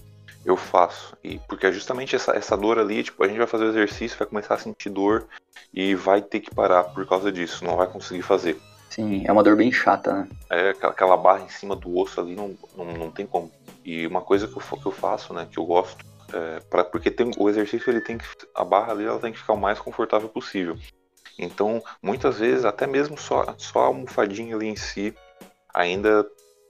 eu 0.46 0.56
faço? 0.56 1.18
E, 1.24 1.40
porque 1.40 1.66
é 1.66 1.72
justamente 1.72 2.16
essa, 2.16 2.34
essa 2.34 2.56
dor 2.56 2.78
ali, 2.80 3.04
tipo, 3.04 3.24
a 3.24 3.28
gente 3.28 3.38
vai 3.38 3.48
fazer 3.48 3.66
o 3.66 3.70
exercício, 3.70 4.18
vai 4.18 4.28
começar 4.28 4.56
a 4.56 4.60
sentir 4.60 4.90
dor 4.90 5.28
e 5.74 5.96
vai 5.96 6.22
ter 6.22 6.40
que 6.40 6.54
parar 6.54 6.84
por 6.84 7.06
causa 7.08 7.32
disso, 7.32 7.66
não 7.66 7.76
vai 7.76 7.88
conseguir 7.88 8.22
fazer. 8.22 8.60
Sim, 8.90 9.24
é 9.26 9.32
uma 9.32 9.44
dor 9.44 9.56
bem 9.56 9.72
chata, 9.72 10.14
né? 10.14 10.30
É, 10.50 10.70
aquela 10.82 11.16
barra 11.16 11.44
em 11.44 11.50
cima 11.50 11.76
do 11.76 11.96
osso 11.98 12.20
ali 12.20 12.36
não, 12.36 12.56
não, 12.76 12.86
não 12.86 13.12
tem 13.12 13.26
como. 13.26 13.52
E 13.86 14.06
uma 14.08 14.22
coisa 14.22 14.48
que 14.48 14.56
eu, 14.58 14.78
que 14.78 14.86
eu 14.86 14.92
faço, 14.92 15.34
né, 15.34 15.48
que 15.50 15.58
eu 15.58 15.66
gosto, 15.66 16.04
é, 16.34 16.60
pra, 16.70 16.84
porque 16.84 17.12
tem, 17.12 17.32
o 17.38 17.50
exercício 17.50 17.90
ele 17.90 18.02
tem 18.02 18.18
que. 18.18 18.26
A 18.54 18.64
barra 18.64 18.92
ali 18.92 19.06
ela 19.06 19.20
tem 19.20 19.32
que 19.32 19.40
ficar 19.40 19.54
o 19.54 19.60
mais 19.60 19.80
confortável 19.80 20.30
possível. 20.30 20.78
Então, 21.40 21.82
muitas 22.04 22.38
vezes, 22.38 22.66
até 22.66 22.86
mesmo 22.86 23.18
só, 23.18 23.56
só 23.58 23.80
a 23.80 23.86
almofadinha 23.86 24.56
ali 24.56 24.68
em 24.68 24.76
si, 24.76 25.16
ainda 25.74 26.28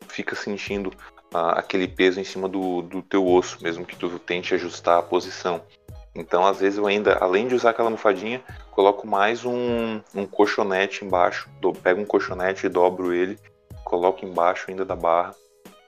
fica 0.07 0.35
sentindo 0.35 0.89
uh, 1.33 1.55
aquele 1.55 1.87
peso 1.87 2.19
em 2.19 2.23
cima 2.23 2.47
do, 2.47 2.83
do 2.83 3.01
teu 3.01 3.27
osso, 3.27 3.57
mesmo 3.63 3.83
que 3.83 3.95
tu 3.95 4.19
tente 4.19 4.53
ajustar 4.53 4.99
a 4.99 5.03
posição. 5.03 5.63
Então, 6.13 6.45
às 6.45 6.59
vezes, 6.59 6.77
eu 6.77 6.85
ainda, 6.85 7.17
além 7.17 7.47
de 7.47 7.55
usar 7.55 7.71
aquela 7.71 7.87
almofadinha, 7.87 8.43
coloco 8.69 9.07
mais 9.07 9.43
um, 9.43 9.99
um 10.13 10.25
colchonete 10.27 11.03
embaixo. 11.03 11.49
Do, 11.59 11.73
pego 11.73 12.01
um 12.01 12.05
colchonete 12.05 12.67
e 12.67 12.69
dobro 12.69 13.11
ele, 13.11 13.39
coloco 13.83 14.23
embaixo 14.23 14.65
ainda 14.69 14.85
da 14.85 14.95
barra, 14.95 15.33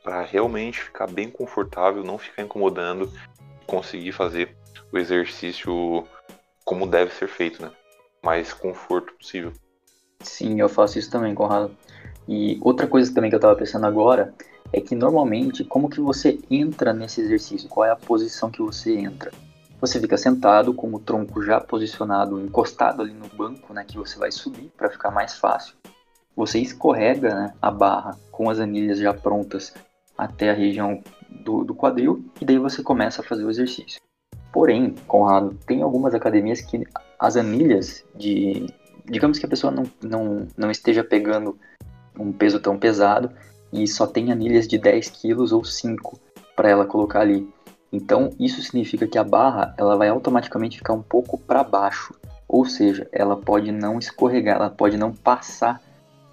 para 0.03 0.23
realmente 0.23 0.81
ficar 0.81 1.05
bem 1.05 1.29
confortável, 1.29 2.03
não 2.03 2.17
ficar 2.17 2.41
incomodando, 2.41 3.11
conseguir 3.67 4.11
fazer 4.11 4.55
o 4.91 4.97
exercício 4.97 6.07
como 6.65 6.87
deve 6.87 7.13
ser 7.13 7.27
feito, 7.27 7.61
né? 7.61 7.71
Mais 8.23 8.53
conforto 8.53 9.13
possível. 9.13 9.51
Sim, 10.21 10.59
eu 10.59 10.69
faço 10.69 10.99
isso 10.99 11.09
também, 11.09 11.33
Conrado. 11.33 11.75
E 12.27 12.59
outra 12.61 12.87
coisa 12.87 13.13
também 13.13 13.29
que 13.29 13.35
eu 13.35 13.39
estava 13.39 13.55
pensando 13.55 13.85
agora 13.85 14.33
é 14.71 14.79
que 14.79 14.95
normalmente, 14.95 15.63
como 15.63 15.89
que 15.89 15.99
você 15.99 16.39
entra 16.49 16.93
nesse 16.93 17.21
exercício? 17.21 17.67
Qual 17.67 17.85
é 17.85 17.91
a 17.91 17.95
posição 17.95 18.49
que 18.49 18.61
você 18.61 18.95
entra? 18.95 19.31
Você 19.81 19.99
fica 19.99 20.15
sentado 20.17 20.73
com 20.73 20.93
o 20.93 20.99
tronco 20.99 21.41
já 21.41 21.59
posicionado, 21.59 22.39
encostado 22.39 23.01
ali 23.01 23.13
no 23.13 23.27
banco, 23.27 23.73
né, 23.73 23.83
que 23.83 23.97
você 23.97 24.17
vai 24.17 24.31
subir 24.31 24.71
para 24.77 24.91
ficar 24.91 25.09
mais 25.09 25.37
fácil. 25.37 25.75
Você 26.35 26.59
escorrega 26.59 27.33
né, 27.33 27.53
a 27.61 27.71
barra 27.71 28.17
com 28.31 28.49
as 28.49 28.59
anilhas 28.59 28.99
já 28.99 29.13
prontas 29.13 29.73
até 30.15 30.51
a 30.51 30.53
região 30.53 31.01
do, 31.27 31.63
do 31.63 31.73
quadril 31.73 32.23
e 32.39 32.45
daí 32.45 32.59
você 32.59 32.83
começa 32.83 33.21
a 33.21 33.25
fazer 33.25 33.43
o 33.43 33.49
exercício. 33.49 33.99
Porém, 34.53 34.93
Conrado, 35.07 35.57
tem 35.65 35.81
algumas 35.81 36.13
academias 36.13 36.61
que 36.61 36.85
as 37.21 37.37
anilhas 37.37 38.03
de. 38.15 38.65
Digamos 39.05 39.37
que 39.37 39.45
a 39.45 39.49
pessoa 39.49 39.71
não, 39.71 39.83
não, 40.01 40.47
não 40.57 40.71
esteja 40.71 41.03
pegando 41.03 41.57
um 42.17 42.31
peso 42.31 42.59
tão 42.59 42.77
pesado 42.77 43.31
e 43.71 43.87
só 43.87 44.07
tem 44.07 44.31
anilhas 44.31 44.67
de 44.67 44.77
10 44.77 45.09
quilos 45.11 45.51
ou 45.51 45.63
5 45.63 46.19
para 46.55 46.69
ela 46.69 46.85
colocar 46.85 47.21
ali. 47.21 47.47
Então 47.93 48.31
isso 48.39 48.61
significa 48.61 49.07
que 49.07 49.17
a 49.17 49.23
barra 49.23 49.75
ela 49.77 49.95
vai 49.95 50.09
automaticamente 50.09 50.77
ficar 50.77 50.93
um 50.93 51.01
pouco 51.01 51.37
para 51.37 51.63
baixo, 51.63 52.13
ou 52.47 52.65
seja, 52.65 53.07
ela 53.11 53.37
pode 53.37 53.71
não 53.71 53.99
escorregar, 53.99 54.55
ela 54.55 54.69
pode 54.69 54.97
não 54.97 55.13
passar 55.13 55.81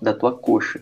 da 0.01 0.15
tua 0.15 0.37
coxa. 0.37 0.81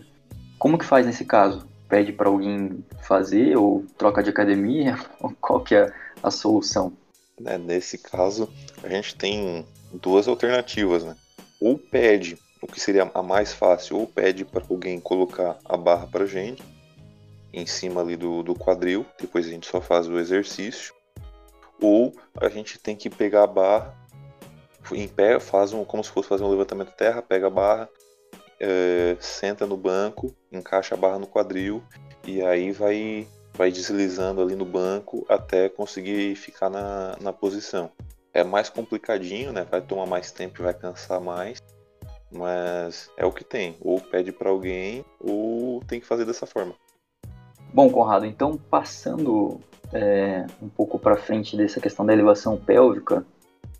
Como 0.57 0.77
que 0.77 0.85
faz 0.85 1.05
nesse 1.05 1.25
caso? 1.25 1.67
Pede 1.89 2.11
para 2.11 2.29
alguém 2.29 2.83
fazer 3.01 3.57
ou 3.57 3.85
troca 3.97 4.23
de 4.23 4.29
academia? 4.29 4.97
Qual 5.41 5.61
que 5.61 5.75
é 5.75 5.91
a 6.21 6.31
solução? 6.31 6.93
É, 7.45 7.57
nesse 7.57 7.97
caso, 7.99 8.49
a 8.83 8.89
gente 8.89 9.15
tem 9.15 9.65
duas 9.91 10.27
alternativas, 10.27 11.03
né? 11.03 11.15
Ou 11.59 11.77
pede, 11.77 12.37
o 12.61 12.67
que 12.67 12.79
seria 12.79 13.09
a 13.13 13.23
mais 13.23 13.53
fácil, 13.53 13.97
ou 13.97 14.07
pede 14.07 14.45
para 14.45 14.63
alguém 14.69 14.99
colocar 14.99 15.57
a 15.65 15.77
barra 15.77 16.07
para 16.07 16.25
gente 16.25 16.63
em 17.53 17.65
cima 17.65 18.01
ali 18.01 18.15
do, 18.15 18.43
do 18.43 18.53
quadril, 18.53 19.05
depois 19.19 19.47
a 19.47 19.49
gente 19.49 19.67
só 19.67 19.81
faz 19.81 20.07
o 20.07 20.19
exercício, 20.19 20.93
ou 21.81 22.13
a 22.39 22.49
gente 22.49 22.77
tem 22.77 22.95
que 22.95 23.09
pegar 23.09 23.43
a 23.43 23.47
barra 23.47 23.95
em 24.91 25.07
pé, 25.07 25.39
faz 25.39 25.73
um, 25.73 25.83
como 25.83 26.03
se 26.03 26.11
fosse 26.11 26.29
fazer 26.29 26.43
um 26.43 26.49
levantamento 26.49 26.91
terra, 26.91 27.21
pega 27.21 27.47
a 27.47 27.49
barra, 27.49 27.89
é, 28.59 29.17
senta 29.19 29.65
no 29.65 29.77
banco, 29.77 30.33
encaixa 30.51 30.95
a 30.95 30.97
barra 30.97 31.19
no 31.19 31.27
quadril 31.27 31.83
e 32.25 32.41
aí 32.41 32.71
vai, 32.71 33.27
vai 33.53 33.71
deslizando 33.71 34.41
ali 34.41 34.55
no 34.55 34.65
banco 34.65 35.25
até 35.29 35.69
conseguir 35.69 36.35
ficar 36.35 36.69
na, 36.69 37.15
na 37.19 37.33
posição. 37.33 37.91
É 38.37 38.43
mais 38.43 38.69
complicadinho, 38.69 39.51
né? 39.51 39.65
Vai 39.67 39.81
tomar 39.81 40.05
mais 40.05 40.31
tempo, 40.31 40.61
vai 40.61 40.71
cansar 40.71 41.19
mais, 41.19 41.57
mas 42.31 43.09
é 43.17 43.25
o 43.25 43.31
que 43.31 43.43
tem. 43.43 43.75
Ou 43.81 43.99
pede 43.99 44.31
para 44.31 44.51
alguém 44.51 45.03
ou 45.19 45.81
tem 45.87 45.99
que 45.99 46.05
fazer 46.05 46.23
dessa 46.23 46.45
forma. 46.45 46.75
Bom, 47.73 47.89
Conrado, 47.89 48.27
então 48.27 48.55
passando 48.55 49.59
é, 49.91 50.45
um 50.61 50.69
pouco 50.69 50.99
para 50.99 51.17
frente 51.17 51.57
dessa 51.57 51.79
questão 51.79 52.05
da 52.05 52.13
elevação 52.13 52.55
pélvica, 52.57 53.25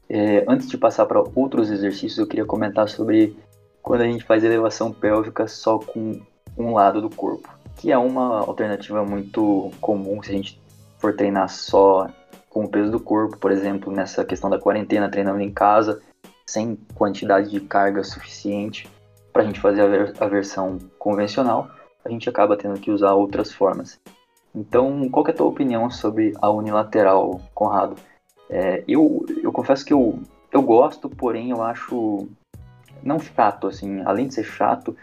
é, 0.10 0.44
antes 0.48 0.68
de 0.68 0.76
passar 0.76 1.06
para 1.06 1.22
outros 1.36 1.70
exercícios, 1.70 2.18
eu 2.18 2.26
queria 2.26 2.44
comentar 2.44 2.90
sobre 2.90 3.38
quando 3.84 4.02
a 4.02 4.06
gente 4.06 4.24
faz 4.24 4.44
elevação 4.44 4.92
pélvica 4.92 5.48
só 5.48 5.78
com 5.78 6.20
um 6.58 6.74
lado 6.74 7.00
do 7.00 7.12
corpo, 7.12 7.48
que 7.76 7.92
é 7.92 7.98
uma 7.98 8.40
alternativa 8.40 9.06
muito 9.06 9.72
comum 9.80 10.24
se 10.24 10.32
a 10.32 10.34
gente 10.34 10.60
for 10.98 11.16
treinar 11.16 11.48
só 11.48 12.10
com 12.58 12.64
o 12.64 12.68
peso 12.68 12.90
do 12.90 13.00
corpo, 13.00 13.38
por 13.38 13.52
exemplo, 13.52 13.94
nessa 13.94 14.26
questão 14.26 14.50
da 14.50 14.58
quarentena, 14.58 15.12
treinando 15.12 15.42
em 15.42 15.52
casa, 15.52 16.02
sem 16.44 16.76
quantidade 16.96 17.52
de 17.52 17.60
carga 17.60 18.04
suficiente 18.04 18.90
para 19.32 19.44
a 19.44 19.46
gente 19.46 19.60
fazer 19.60 19.82
a, 19.82 19.86
ver 19.86 20.14
a 20.20 20.26
versão 20.26 20.80
convencional, 20.98 21.70
a 22.04 22.10
gente 22.10 22.28
acaba 22.28 22.58
tendo 22.58 22.80
que 22.80 22.90
usar 22.90 23.14
outras 23.14 23.52
formas. 23.52 24.00
Então, 24.56 25.08
qual 25.10 25.28
é 25.28 25.30
a 25.30 25.34
tua 25.34 25.46
opinião 25.46 25.88
sobre 25.92 26.34
a 26.42 26.50
unilateral, 26.50 27.40
Conrado? 27.54 27.96
É, 28.50 28.84
eu, 28.88 29.24
eu 29.44 29.52
confesso 29.52 29.86
que 29.86 29.94
eu, 29.94 30.20
eu 30.52 30.64
gosto, 30.64 31.08
porém 31.08 31.52
eu 31.52 31.62
acho 31.62 32.28
não 33.04 33.20
chato, 33.20 33.68
assim, 33.68 34.02
além 34.04 34.30
de 34.30 34.34
ser 34.34 34.46
chato, 34.46 34.98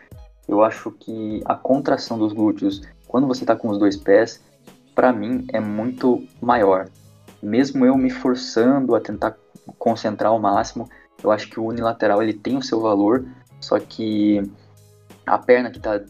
eu 0.48 0.64
acho 0.64 0.90
que 0.90 1.40
a 1.44 1.54
contração 1.54 2.18
dos 2.18 2.32
glúteos, 2.32 2.82
quando 3.06 3.28
você 3.28 3.44
está 3.44 3.54
com 3.54 3.68
os 3.68 3.78
dois 3.78 3.96
pés, 3.96 4.42
para 4.92 5.12
mim 5.12 5.46
é 5.52 5.60
muito 5.60 6.26
maior. 6.42 6.88
Mesmo 7.44 7.84
eu 7.84 7.96
me 7.96 8.10
forçando 8.10 8.94
a 8.94 9.00
tentar 9.00 9.36
concentrar 9.78 10.32
ao 10.32 10.40
máximo, 10.40 10.88
eu 11.22 11.30
acho 11.30 11.48
que 11.48 11.60
o 11.60 11.66
unilateral 11.66 12.22
ele 12.22 12.32
tem 12.32 12.56
o 12.56 12.62
seu 12.62 12.80
valor, 12.80 13.24
só 13.60 13.78
que 13.78 14.42
a 15.26 15.38
perna 15.38 15.70
que 15.70 15.78
está 15.78 16.00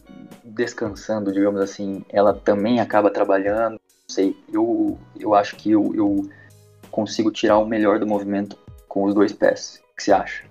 descansando, 0.43 1.31
digamos 1.31 1.61
assim, 1.61 2.03
ela 2.09 2.33
também 2.33 2.79
acaba 2.79 3.09
trabalhando. 3.09 3.73
Não 3.73 4.09
sei, 4.09 4.35
eu, 4.51 4.97
eu 5.19 5.33
acho 5.33 5.55
que 5.55 5.71
eu, 5.71 5.93
eu 5.95 6.29
consigo 6.91 7.31
tirar 7.31 7.57
o 7.57 7.65
melhor 7.65 7.99
do 7.99 8.07
movimento 8.07 8.57
com 8.87 9.03
os 9.03 9.13
dois 9.13 9.33
pés. 9.33 9.81
O 9.91 9.95
que 9.95 10.03
você 10.03 10.11
acha? 10.11 10.43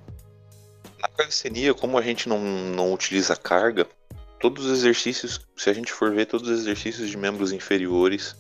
Na 1.01 1.09
calistenia, 1.09 1.75
como 1.75 1.99
a 1.99 2.03
gente 2.03 2.29
não, 2.29 2.39
não 2.41 2.93
utiliza 2.93 3.37
carga, 3.37 3.87
todos 4.41 4.67
os 4.67 4.79
exercícios, 4.79 5.41
se 5.57 5.71
a 5.71 5.73
gente 5.73 5.93
for 5.93 6.13
ver 6.13 6.27
todos 6.27 6.49
os 6.49 6.61
exercícios 6.61 7.09
de 7.09 7.17
membros 7.17 7.53
inferiores, 7.53 8.37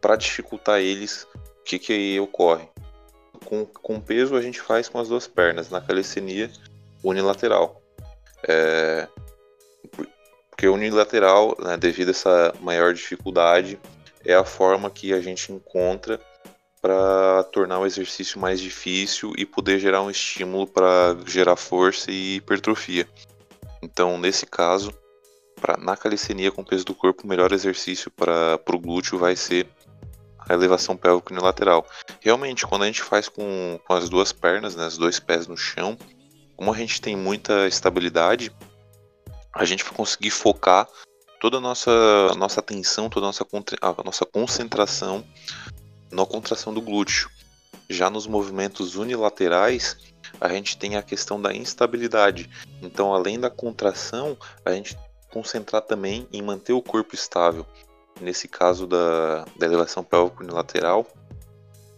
para 0.00 0.16
dificultar 0.16 0.80
eles, 0.80 1.26
que, 1.68 1.78
que 1.78 2.18
ocorre? 2.18 2.66
Com, 3.44 3.66
com 3.66 4.00
peso 4.00 4.34
a 4.34 4.40
gente 4.40 4.60
faz 4.60 4.88
com 4.88 4.98
as 4.98 5.08
duas 5.08 5.26
pernas, 5.26 5.68
na 5.68 5.80
calistenia 5.80 6.50
unilateral. 7.04 7.82
É, 8.42 9.06
porque 10.50 10.66
unilateral, 10.66 11.54
né, 11.60 11.76
devido 11.76 12.08
a 12.08 12.12
essa 12.12 12.54
maior 12.60 12.94
dificuldade, 12.94 13.78
é 14.24 14.34
a 14.34 14.44
forma 14.44 14.90
que 14.90 15.12
a 15.12 15.20
gente 15.20 15.52
encontra 15.52 16.18
para 16.80 17.42
tornar 17.52 17.80
o 17.80 17.86
exercício 17.86 18.40
mais 18.40 18.60
difícil 18.60 19.32
e 19.36 19.44
poder 19.44 19.78
gerar 19.78 20.00
um 20.00 20.10
estímulo 20.10 20.66
para 20.66 21.16
gerar 21.26 21.56
força 21.56 22.10
e 22.10 22.36
hipertrofia. 22.36 23.06
Então, 23.82 24.16
nesse 24.16 24.46
caso, 24.46 24.92
pra, 25.60 25.76
na 25.76 25.96
calistenia 25.96 26.50
com 26.50 26.64
peso 26.64 26.84
do 26.84 26.94
corpo, 26.94 27.24
o 27.24 27.28
melhor 27.28 27.52
exercício 27.52 28.10
para 28.10 28.58
o 28.68 28.78
glúteo 28.78 29.18
vai 29.18 29.36
ser 29.36 29.66
a 30.48 30.54
elevação 30.54 30.96
pélvica 30.96 31.32
unilateral. 31.32 31.86
Realmente, 32.20 32.66
quando 32.66 32.82
a 32.82 32.86
gente 32.86 33.02
faz 33.02 33.28
com, 33.28 33.78
com 33.86 33.92
as 33.92 34.08
duas 34.08 34.32
pernas, 34.32 34.74
né, 34.74 34.86
os 34.86 34.96
dois 34.96 35.20
pés 35.20 35.46
no 35.46 35.56
chão, 35.56 35.96
como 36.56 36.72
a 36.72 36.76
gente 36.76 37.00
tem 37.00 37.16
muita 37.16 37.66
estabilidade, 37.66 38.50
a 39.52 39.64
gente 39.64 39.84
vai 39.84 39.92
conseguir 39.92 40.30
focar 40.30 40.88
toda 41.40 41.58
a 41.58 41.60
nossa, 41.60 41.90
a 42.30 42.34
nossa 42.34 42.60
atenção, 42.60 43.08
toda 43.08 43.26
a 43.26 43.28
nossa, 43.28 43.46
a 43.80 44.02
nossa 44.04 44.26
concentração 44.26 45.24
na 46.10 46.24
contração 46.24 46.72
do 46.72 46.80
glúteo. 46.80 47.30
Já 47.88 48.10
nos 48.10 48.26
movimentos 48.26 48.96
unilaterais, 48.96 49.96
a 50.40 50.48
gente 50.48 50.76
tem 50.76 50.96
a 50.96 51.02
questão 51.02 51.40
da 51.40 51.54
instabilidade. 51.54 52.50
Então, 52.82 53.14
além 53.14 53.38
da 53.38 53.50
contração, 53.50 54.36
a 54.64 54.72
gente 54.72 54.98
concentrar 55.30 55.82
também 55.82 56.26
em 56.32 56.42
manter 56.42 56.72
o 56.72 56.82
corpo 56.82 57.14
estável. 57.14 57.66
Nesse 58.20 58.48
caso 58.48 58.86
da, 58.86 59.44
da 59.56 59.66
elevação 59.66 60.02
pélvica 60.02 60.42
unilateral, 60.42 61.06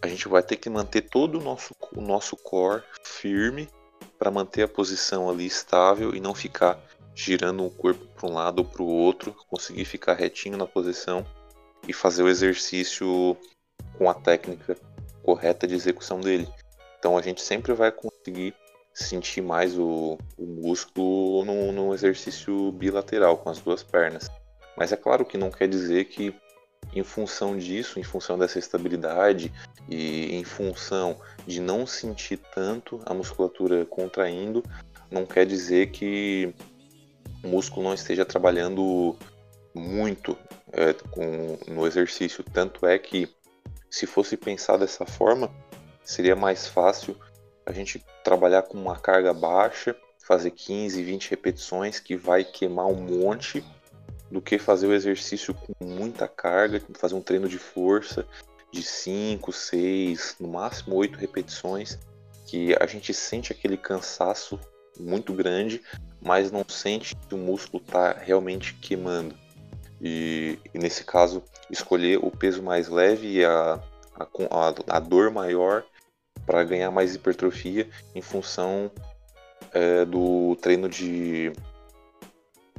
a 0.01 0.07
gente 0.07 0.27
vai 0.27 0.41
ter 0.41 0.55
que 0.55 0.69
manter 0.69 1.01
todo 1.01 1.39
o 1.39 1.43
nosso, 1.43 1.75
o 1.95 2.01
nosso 2.01 2.35
core 2.35 2.83
firme 3.03 3.69
para 4.17 4.31
manter 4.31 4.63
a 4.63 4.67
posição 4.67 5.29
ali 5.29 5.45
estável 5.45 6.15
e 6.15 6.19
não 6.19 6.33
ficar 6.33 6.79
girando 7.13 7.65
o 7.65 7.69
corpo 7.69 8.05
para 8.15 8.29
um 8.29 8.33
lado 8.33 8.59
ou 8.59 8.65
para 8.65 8.81
o 8.81 8.87
outro, 8.87 9.35
conseguir 9.47 9.85
ficar 9.85 10.13
retinho 10.13 10.57
na 10.57 10.65
posição 10.65 11.25
e 11.87 11.93
fazer 11.93 12.23
o 12.23 12.29
exercício 12.29 13.35
com 13.97 14.09
a 14.09 14.13
técnica 14.13 14.77
correta 15.23 15.67
de 15.67 15.75
execução 15.75 16.19
dele. 16.19 16.47
Então 16.97 17.17
a 17.17 17.21
gente 17.21 17.41
sempre 17.41 17.73
vai 17.73 17.91
conseguir 17.91 18.55
sentir 18.93 19.41
mais 19.41 19.77
o, 19.77 20.17
o 20.37 20.45
músculo 20.45 21.45
no, 21.45 21.71
no 21.71 21.93
exercício 21.93 22.71
bilateral, 22.73 23.37
com 23.37 23.49
as 23.49 23.59
duas 23.59 23.83
pernas. 23.83 24.29
Mas 24.77 24.91
é 24.91 24.97
claro 24.97 25.25
que 25.25 25.37
não 25.37 25.51
quer 25.51 25.67
dizer 25.67 26.05
que 26.05 26.35
em 26.93 27.03
função 27.03 27.57
disso, 27.57 27.99
em 27.99 28.03
função 28.03 28.37
dessa 28.37 28.59
estabilidade 28.59 29.51
e 29.89 30.35
em 30.35 30.43
função 30.43 31.19
de 31.45 31.61
não 31.61 31.85
sentir 31.85 32.37
tanto 32.53 32.99
a 33.05 33.13
musculatura 33.13 33.85
contraindo, 33.85 34.63
não 35.09 35.25
quer 35.25 35.45
dizer 35.45 35.91
que 35.91 36.53
o 37.43 37.47
músculo 37.47 37.83
não 37.83 37.93
esteja 37.93 38.25
trabalhando 38.25 39.15
muito 39.73 40.37
é, 40.71 40.93
com, 40.93 41.57
no 41.67 41.87
exercício. 41.87 42.43
Tanto 42.43 42.85
é 42.85 42.97
que 42.97 43.29
se 43.89 44.05
fosse 44.05 44.37
pensar 44.37 44.77
dessa 44.77 45.05
forma, 45.05 45.51
seria 46.03 46.35
mais 46.35 46.67
fácil 46.67 47.15
a 47.65 47.71
gente 47.71 48.03
trabalhar 48.23 48.63
com 48.63 48.77
uma 48.77 48.97
carga 48.97 49.33
baixa, 49.33 49.95
fazer 50.25 50.51
15, 50.51 51.03
20 51.03 51.29
repetições 51.29 51.99
que 51.99 52.15
vai 52.15 52.43
queimar 52.43 52.87
um 52.87 52.95
monte, 52.95 53.63
do 54.31 54.41
que 54.41 54.57
fazer 54.57 54.87
o 54.87 54.93
exercício 54.93 55.53
com 55.53 55.85
muita 55.85 56.27
carga, 56.27 56.81
fazer 56.93 57.15
um 57.15 57.21
treino 57.21 57.49
de 57.49 57.57
força 57.57 58.25
de 58.71 58.81
5, 58.81 59.51
6, 59.51 60.37
no 60.39 60.47
máximo 60.47 60.95
8 60.95 61.19
repetições, 61.19 61.99
que 62.47 62.73
a 62.79 62.85
gente 62.85 63.13
sente 63.13 63.51
aquele 63.51 63.75
cansaço 63.75 64.57
muito 64.97 65.33
grande, 65.33 65.81
mas 66.21 66.51
não 66.51 66.63
sente 66.67 67.15
que 67.27 67.35
o 67.35 67.37
músculo 67.37 67.83
está 67.85 68.13
realmente 68.13 68.73
queimando. 68.75 69.35
E, 70.01 70.57
e, 70.73 70.79
nesse 70.79 71.03
caso, 71.03 71.43
escolher 71.69 72.17
o 72.17 72.31
peso 72.31 72.63
mais 72.63 72.87
leve 72.87 73.39
e 73.39 73.45
a, 73.45 73.79
a, 74.15 74.97
a 74.97 74.99
dor 74.99 75.29
maior 75.29 75.83
para 76.45 76.63
ganhar 76.63 76.89
mais 76.89 77.13
hipertrofia 77.13 77.89
em 78.15 78.21
função 78.21 78.89
é, 79.73 80.05
do 80.05 80.55
treino 80.61 80.89
de 80.89 81.51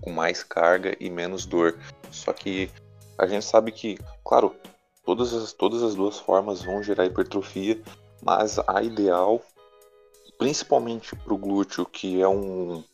com 0.03 0.11
mais 0.11 0.43
carga 0.43 0.95
e 1.01 1.09
menos 1.09 1.47
dor. 1.47 1.79
Só 2.11 2.33
que 2.33 2.71
a 3.17 3.27
gente 3.27 3.45
sabe 3.45 3.73
que, 3.73 3.99
claro, 4.25 4.55
todas 5.05 5.33
as, 5.33 5.53
todas 5.53 5.83
as 5.83 5.95
duas 5.95 6.19
formas 6.19 6.63
vão 6.63 6.83
gerar 6.83 7.07
hipertrofia, 7.07 7.81
mas 8.23 8.59
a 8.67 8.83
ideal, 8.83 9.41
principalmente 10.39 11.17
para 11.17 11.33
o 11.33 11.39
glúteo, 11.39 11.87
que 11.87 12.21
é 12.21 12.29
um, 12.29 12.85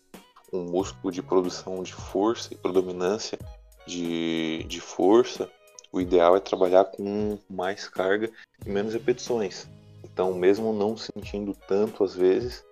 um 0.53 0.65
músculo 0.65 1.13
de 1.13 1.23
produção 1.23 1.83
de 1.83 1.93
força 1.93 2.53
e 2.53 2.57
predominância 2.57 3.39
de, 3.87 4.65
de 4.69 4.81
força, 4.81 5.51
o 5.91 6.01
ideal 6.01 6.37
é 6.37 6.41
trabalhar 6.41 6.85
com 6.85 7.39
mais 7.49 7.89
carga 7.89 8.31
e 8.65 8.69
menos 8.69 8.93
repetições. 8.93 9.67
Então, 10.05 10.35
mesmo 10.35 10.73
não 10.73 10.97
sentindo 10.97 11.57
tanto 11.67 12.05
às 12.05 12.15
vezes, 12.15 12.65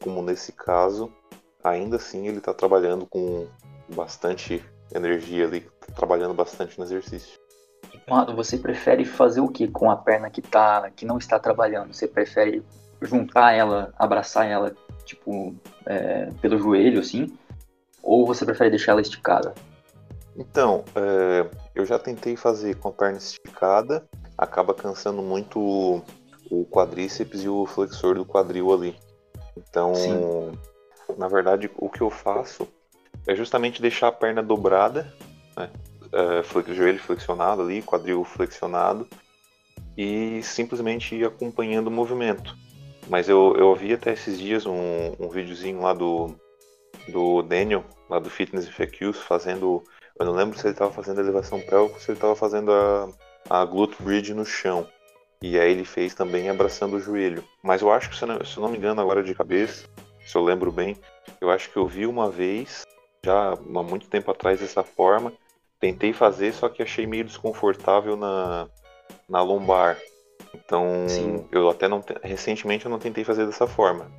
como 0.00 0.22
nesse 0.22 0.52
caso, 0.52 1.12
ainda 1.62 1.96
assim 1.96 2.26
ele 2.28 2.38
está 2.38 2.54
trabalhando 2.54 3.06
com 3.06 3.46
bastante 3.92 4.64
energia 4.94 5.46
ali, 5.46 5.66
trabalhando 5.94 6.34
bastante 6.34 6.78
no 6.78 6.84
exercício. 6.84 7.38
Você 8.34 8.58
prefere 8.58 9.04
fazer 9.04 9.40
o 9.40 9.48
que 9.48 9.68
com 9.68 9.90
a 9.90 9.96
perna 9.96 10.30
que 10.30 10.42
tá, 10.42 10.90
que 10.90 11.04
não 11.04 11.18
está 11.18 11.38
trabalhando? 11.38 11.94
Você 11.94 12.08
prefere 12.08 12.62
juntar 13.00 13.52
ela, 13.52 13.92
abraçar 13.98 14.46
ela, 14.46 14.74
tipo, 15.04 15.54
é, 15.86 16.26
pelo 16.40 16.58
joelho, 16.58 17.00
assim? 17.00 17.36
Ou 18.02 18.26
você 18.26 18.44
prefere 18.44 18.70
deixar 18.70 18.92
ela 18.92 19.00
esticada? 19.00 19.54
Então, 20.36 20.84
é, 20.94 21.48
eu 21.74 21.84
já 21.84 21.98
tentei 21.98 22.36
fazer 22.36 22.76
com 22.76 22.88
a 22.88 22.92
perna 22.92 23.18
esticada, 23.18 24.04
acaba 24.36 24.74
cansando 24.74 25.22
muito 25.22 25.60
o, 25.60 26.02
o 26.50 26.64
quadríceps 26.66 27.44
e 27.44 27.48
o 27.48 27.66
flexor 27.66 28.14
do 28.14 28.24
quadril 28.24 28.72
ali. 28.72 28.96
Então, 29.56 29.94
Sim. 29.94 30.52
na 31.16 31.28
verdade, 31.28 31.70
o 31.76 31.88
que 31.88 32.00
eu 32.00 32.10
faço 32.10 32.66
é 33.26 33.34
justamente 33.34 33.80
deixar 33.80 34.08
a 34.08 34.12
perna 34.12 34.42
dobrada, 34.42 35.12
né? 35.56 35.70
é, 36.12 36.74
joelho 36.74 36.98
flexionado 36.98 37.62
ali, 37.62 37.82
quadril 37.82 38.24
flexionado, 38.24 39.06
e 39.96 40.42
simplesmente 40.42 41.14
ir 41.14 41.24
acompanhando 41.24 41.88
o 41.88 41.90
movimento. 41.90 42.56
Mas 43.08 43.28
eu, 43.28 43.56
eu 43.56 43.74
vi 43.74 43.94
até 43.94 44.12
esses 44.12 44.38
dias 44.38 44.64
um, 44.66 45.14
um 45.18 45.28
videozinho 45.28 45.80
lá 45.80 45.92
do, 45.92 46.34
do 47.08 47.42
Daniel, 47.42 47.84
lá 48.08 48.18
do 48.18 48.30
Fitness 48.30 48.68
FAQs, 48.68 49.18
fazendo. 49.18 49.82
Eu 50.18 50.26
não 50.26 50.34
lembro 50.34 50.58
se 50.58 50.66
ele 50.66 50.74
estava 50.74 50.92
fazendo 50.92 51.20
elevação 51.20 51.60
pélvica 51.60 51.94
ou 51.94 52.00
se 52.00 52.10
ele 52.10 52.18
estava 52.18 52.36
fazendo 52.36 52.70
a, 52.72 53.08
a 53.50 53.64
glute 53.64 54.00
bridge 54.00 54.34
no 54.34 54.44
chão. 54.44 54.86
E 55.40 55.58
aí 55.58 55.72
ele 55.72 55.84
fez 55.84 56.14
também 56.14 56.48
abraçando 56.48 56.94
o 56.94 57.00
joelho. 57.00 57.42
Mas 57.62 57.82
eu 57.82 57.90
acho 57.90 58.08
que, 58.08 58.16
se 58.16 58.22
eu 58.22 58.28
não, 58.28 58.44
se 58.44 58.56
eu 58.56 58.62
não 58.62 58.70
me 58.70 58.78
engano 58.78 59.00
agora 59.00 59.22
de 59.22 59.34
cabeça, 59.34 59.88
se 60.24 60.36
eu 60.36 60.44
lembro 60.44 60.70
bem, 60.70 60.96
eu 61.40 61.50
acho 61.50 61.68
que 61.70 61.76
eu 61.76 61.86
vi 61.86 62.06
uma 62.06 62.30
vez, 62.30 62.84
já 63.24 63.52
há 63.52 63.82
muito 63.82 64.08
tempo 64.08 64.30
atrás, 64.30 64.60
dessa 64.60 64.82
forma. 64.82 65.32
Tentei 65.78 66.12
fazer, 66.12 66.52
só 66.52 66.68
que 66.68 66.82
achei 66.82 67.06
meio 67.06 67.24
desconfortável 67.24 68.16
na, 68.16 68.68
na 69.28 69.42
lombar. 69.42 69.98
Então, 70.54 71.06
Sim. 71.08 71.44
eu 71.50 71.68
até 71.70 71.88
não. 71.88 72.02
Recentemente 72.22 72.84
eu 72.84 72.90
não 72.90 72.98
tentei 72.98 73.24
fazer 73.24 73.46
dessa 73.46 73.66
forma. 73.66 74.10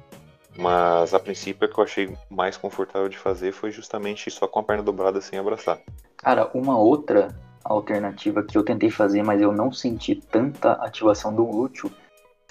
Mas 0.56 1.14
a 1.14 1.20
princípio, 1.20 1.68
o 1.68 1.72
que 1.72 1.80
eu 1.80 1.84
achei 1.84 2.18
mais 2.30 2.58
confortável 2.58 3.10
de 3.10 3.18
fazer 3.18 3.52
foi 3.52 3.72
justamente 3.72 4.30
só 4.30 4.48
com 4.48 4.60
a 4.60 4.64
perna 4.64 4.84
dobrada 4.84 5.20
sem 5.20 5.40
abraçar. 5.40 5.80
Cara, 6.18 6.50
uma 6.54 6.78
outra 6.78 7.36
alternativa 7.64 8.44
que 8.44 8.58
eu 8.58 8.64
tentei 8.64 8.92
fazer, 8.92 9.24
mas 9.24 9.42
eu 9.42 9.52
não 9.52 9.72
senti 9.72 10.16
tanta 10.16 10.74
ativação 10.74 11.34
do 11.34 11.46
glúteo, 11.46 11.92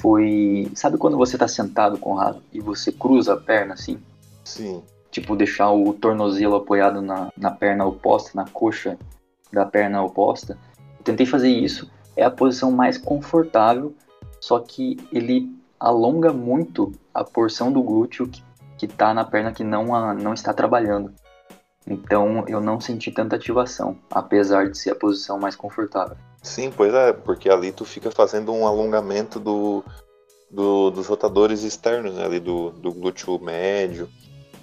foi. 0.00 0.70
Sabe 0.74 0.98
quando 0.98 1.16
você 1.16 1.38
tá 1.38 1.46
sentado, 1.46 1.98
Conrado, 1.98 2.42
e 2.52 2.60
você 2.60 2.90
cruza 2.90 3.34
a 3.34 3.36
perna 3.36 3.74
assim? 3.74 4.02
Sim. 4.44 4.82
Tipo, 5.12 5.36
deixar 5.36 5.70
o 5.70 5.92
tornozelo 5.92 6.56
apoiado 6.56 7.00
na, 7.00 7.30
na 7.36 7.52
perna 7.52 7.84
oposta, 7.84 8.32
na 8.34 8.48
coxa 8.48 8.98
da 9.52 9.64
perna 9.64 10.02
oposta. 10.02 10.58
Eu 10.98 11.04
tentei 11.04 11.26
fazer 11.26 11.50
isso, 11.50 11.88
é 12.16 12.24
a 12.24 12.30
posição 12.30 12.72
mais 12.72 12.98
confortável, 12.98 13.94
só 14.40 14.58
que 14.58 14.96
ele 15.12 15.48
alonga 15.78 16.32
muito 16.32 16.92
a 17.12 17.22
porção 17.22 17.70
do 17.70 17.82
glúteo 17.82 18.26
que, 18.26 18.42
que 18.78 18.88
tá 18.88 19.12
na 19.12 19.24
perna 19.24 19.52
que 19.52 19.62
não, 19.62 19.94
a, 19.94 20.14
não 20.14 20.32
está 20.32 20.52
trabalhando. 20.54 21.12
Então 21.86 22.44
eu 22.48 22.60
não 22.60 22.80
senti 22.80 23.10
tanta 23.10 23.36
ativação, 23.36 23.98
apesar 24.10 24.70
de 24.70 24.78
ser 24.78 24.90
a 24.90 24.94
posição 24.94 25.38
mais 25.38 25.56
confortável. 25.56 26.16
Sim, 26.42 26.72
pois 26.74 26.92
é, 26.94 27.12
porque 27.12 27.50
ali 27.50 27.72
tu 27.72 27.84
fica 27.84 28.10
fazendo 28.10 28.52
um 28.52 28.66
alongamento 28.66 29.38
do, 29.38 29.84
do 30.50 30.90
dos 30.90 31.06
rotadores 31.06 31.62
externos, 31.62 32.14
né, 32.14 32.24
ali 32.24 32.40
do, 32.40 32.70
do 32.70 32.92
glúteo 32.92 33.38
médio. 33.40 34.08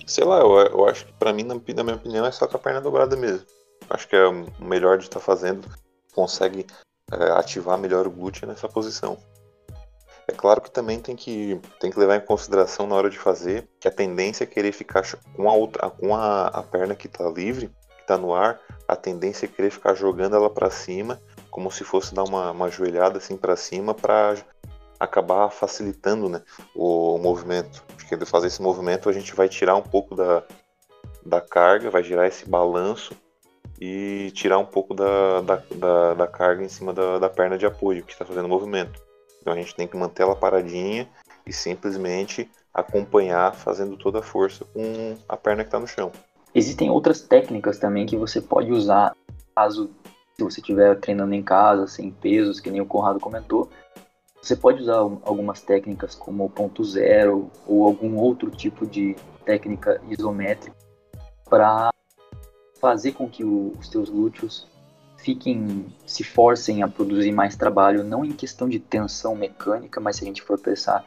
Sei 0.10 0.24
lá, 0.24 0.40
eu, 0.40 0.58
eu 0.58 0.90
acho 0.90 1.06
que 1.06 1.14
para 1.14 1.32
mim, 1.32 1.44
na, 1.44 1.54
na, 1.54 1.84
minha 1.84 1.96
opinião, 1.96 2.26
é 2.26 2.32
só 2.32 2.48
com 2.48 2.58
a 2.58 2.60
perna 2.60 2.82
dobrada 2.82 3.16
mesmo. 3.16 3.46
Acho 3.88 4.08
que 4.08 4.16
é 4.16 4.26
o 4.26 4.46
melhor 4.60 4.98
de 4.98 5.04
estar 5.04 5.20
tá 5.20 5.26
fazendo, 5.26 5.68
consegue 6.16 6.66
é, 7.12 7.32
ativar 7.34 7.78
melhor 7.78 8.08
o 8.08 8.10
glúteo 8.10 8.48
nessa 8.48 8.68
posição. 8.68 9.20
É 10.28 10.32
claro 10.32 10.62
que 10.62 10.72
também 10.72 11.00
tem 11.00 11.16
que, 11.16 11.62
tem 11.80 11.92
que 11.92 12.00
levar 12.00 12.16
em 12.16 12.26
consideração 12.26 12.88
na 12.88 12.96
hora 12.96 13.10
de 13.10 13.20
fazer 13.20 13.70
que 13.80 13.88
a 13.88 13.92
tendência 13.92 14.46
é 14.46 14.48
querer 14.48 14.72
ficar 14.72 15.04
com 15.36 15.48
a, 15.48 15.54
outra, 15.54 15.88
com 15.92 16.16
a, 16.16 16.48
a 16.48 16.64
perna 16.64 16.96
que 16.96 17.06
está 17.06 17.30
livre, 17.30 17.68
que 17.68 18.02
está 18.02 18.18
no 18.18 18.34
ar, 18.34 18.60
a 18.88 18.96
tendência 18.96 19.46
é 19.46 19.50
querer 19.50 19.70
ficar 19.70 19.94
jogando 19.94 20.36
ela 20.36 20.50
para 20.50 20.72
cima, 20.72 21.22
como 21.52 21.72
se 21.72 21.84
fosse 21.84 22.16
dar 22.16 22.24
uma, 22.24 22.50
uma 22.50 22.70
joelhada 22.70 23.20
assim 23.20 23.38
para 23.38 23.56
cima 23.56 23.94
para 23.94 24.38
acabar 25.00 25.50
facilitando 25.50 26.28
né, 26.28 26.42
o, 26.76 27.16
o 27.16 27.18
movimento. 27.20 27.84
Porque 27.96 28.18
de 28.18 28.26
fazer 28.26 28.48
esse 28.48 28.62
movimento 28.62 29.10
a 29.10 29.14
gente 29.14 29.34
vai 29.36 29.48
tirar 29.48 29.76
um 29.76 29.82
pouco 29.82 30.16
da, 30.16 30.44
da 31.26 31.40
carga, 31.40 31.90
vai 31.90 32.04
girar 32.04 32.28
esse 32.28 32.48
balanço 32.48 33.16
e 33.80 34.32
tirar 34.32 34.58
um 34.58 34.66
pouco 34.66 34.94
da, 34.94 35.42
da, 35.42 35.62
da, 35.76 36.14
da 36.14 36.28
carga 36.28 36.64
em 36.64 36.70
cima 36.70 36.94
da, 36.94 37.18
da 37.18 37.30
perna 37.30 37.58
de 37.58 37.66
apoio 37.66 38.04
que 38.04 38.12
está 38.12 38.26
fazendo 38.26 38.46
o 38.46 38.50
movimento. 38.50 39.02
Então 39.42 39.54
a 39.54 39.56
gente 39.56 39.74
tem 39.76 39.88
que 39.88 39.96
manter 39.96 40.24
ela 40.24 40.36
paradinha 40.36 41.08
e 41.46 41.54
simplesmente 41.54 42.50
acompanhar 42.74 43.54
fazendo 43.56 43.98
toda 43.98 44.20
a 44.20 44.24
força 44.24 44.66
com 44.66 45.16
a 45.28 45.38
perna 45.38 45.64
que 45.64 45.70
está 45.70 45.80
no 45.80 45.88
chão. 45.88 46.12
Existem 46.54 46.90
outras 46.90 47.22
técnicas 47.22 47.78
também 47.78 48.06
que 48.06 48.18
você 48.18 48.42
pode 48.42 48.72
usar 48.72 49.16
caso 49.56 49.92
se 50.36 50.44
você 50.44 50.62
estiver 50.62 50.98
treinando 51.00 51.34
em 51.34 51.44
casa, 51.44 51.86
sem 51.86 52.12
pesos, 52.12 52.60
que 52.60 52.72
nem 52.72 52.82
o 52.82 52.86
Conrado 52.86 53.20
comentou. 53.20 53.70
Você 54.42 54.56
pode 54.56 54.82
usar 54.82 54.98
algumas 54.98 55.62
técnicas 55.62 56.16
como 56.16 56.46
o 56.46 56.50
ponto 56.50 56.84
zero 56.84 57.52
ou 57.68 57.86
algum 57.86 58.16
outro 58.16 58.50
tipo 58.50 58.86
de 58.86 59.16
técnica 59.46 60.02
isométrica 60.10 60.76
para 61.50 61.92
fazer 62.80 63.12
com 63.12 63.30
que 63.30 63.44
o, 63.44 63.74
os 63.80 63.90
teus 63.90 64.10
glúteos 64.10 64.68
fiquem, 65.18 65.86
se 66.06 66.24
forcem 66.24 66.82
a 66.82 66.88
produzir 66.88 67.32
mais 67.32 67.56
trabalho, 67.56 68.04
não 68.04 68.24
em 68.24 68.32
questão 68.32 68.70
de 68.70 68.80
tensão 68.80 69.36
mecânica, 69.36 70.00
mas 70.00 70.16
se 70.16 70.24
a 70.24 70.28
gente 70.28 70.42
for 70.42 70.58
pensar 70.58 71.06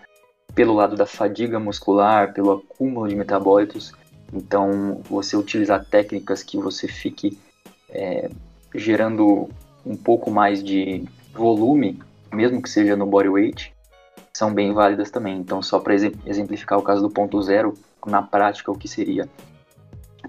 pelo 0.55 0.75
lado 0.75 0.97
da 0.97 1.07
fadiga 1.07 1.59
muscular, 1.59 2.35
pelo 2.35 2.53
acúmulo 2.53 3.09
de 3.09 3.17
metabólitos, 3.17 3.93
então 4.33 5.01
você 5.09 5.37
utilizar 5.37 5.85
técnicas 5.85 6.43
que 6.43 6.59
você 6.59 6.87
fique 6.87 7.39
é, 7.89 8.31
gerando 8.75 9.49
um 9.85 9.97
pouco 9.97 10.31
mais 10.31 10.63
de 10.63 11.05
volume, 11.33 11.99
mesmo 12.33 12.63
que 12.63 12.71
seja 12.71 12.97
no 12.97 13.07
body 13.07 13.29
weight, 13.29 13.75
são 14.35 14.53
bem 14.53 14.73
válidas 14.73 15.11
também. 15.11 15.39
Então, 15.39 15.63
só 15.63 15.79
para 15.79 15.95
exemplificar 15.95 16.79
o 16.79 16.83
caso 16.83 17.03
do 17.03 17.11
ponto 17.11 17.41
zero, 17.43 17.75
na 18.07 18.23
prática, 18.23 18.71
o 18.71 18.79
que 18.79 18.89
seria? 18.89 19.29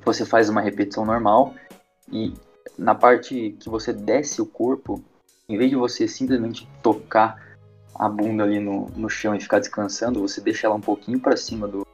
Você 0.03 0.25
faz 0.25 0.49
uma 0.49 0.61
repetição 0.61 1.05
normal 1.05 1.53
e 2.11 2.33
na 2.77 2.93
parte 2.93 3.55
que 3.59 3.69
você 3.69 3.93
desce 3.93 4.41
o 4.41 4.45
corpo, 4.45 5.03
em 5.47 5.57
vez 5.57 5.69
de 5.69 5.75
você 5.75 6.07
simplesmente 6.07 6.67
tocar 6.81 7.55
a 7.95 8.09
bunda 8.09 8.43
ali 8.43 8.59
no, 8.59 8.87
no 8.95 9.09
chão 9.09 9.35
e 9.35 9.39
ficar 9.39 9.59
descansando, 9.59 10.19
você 10.19 10.41
deixa 10.41 10.67
ela 10.67 10.75
um 10.75 10.81
pouquinho 10.81 11.19
para 11.19 11.37
cima 11.37 11.67
do, 11.67 11.85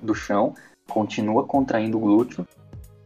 do 0.00 0.14
chão, 0.14 0.54
continua 0.88 1.46
contraindo 1.46 1.96
o 1.96 2.00
glúteo, 2.00 2.46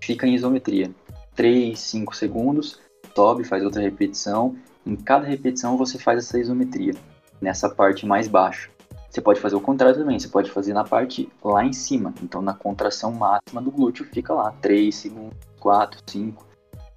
fica 0.01 0.27
em 0.27 0.35
isometria. 0.35 0.91
3, 1.35 1.79
5 1.79 2.17
segundos, 2.17 2.81
sobe, 3.15 3.45
faz 3.45 3.65
outra 3.65 3.83
repetição. 3.83 4.57
Em 4.85 4.97
cada 4.97 5.27
repetição 5.27 5.77
você 5.77 5.99
faz 5.99 6.19
essa 6.19 6.39
isometria, 6.39 6.95
nessa 7.41 7.69
parte 7.69 8.05
mais 8.05 8.27
baixa. 8.29 8.69
Você 9.09 9.21
pode 9.21 9.41
fazer 9.41 9.55
o 9.57 9.61
contrário 9.61 9.99
também, 9.99 10.19
você 10.19 10.29
pode 10.29 10.51
fazer 10.51 10.73
na 10.73 10.85
parte 10.85 11.29
lá 11.45 11.65
em 11.65 11.73
cima. 11.73 12.15
Então 12.23 12.41
na 12.41 12.55
contração 12.55 13.13
máxima 13.13 13.61
do 13.61 13.71
glúteo 13.71 14.07
fica 14.07 14.33
lá, 14.33 14.53
3 14.61 14.95
segundos, 14.95 15.37
4, 15.61 16.01
5. 16.07 16.47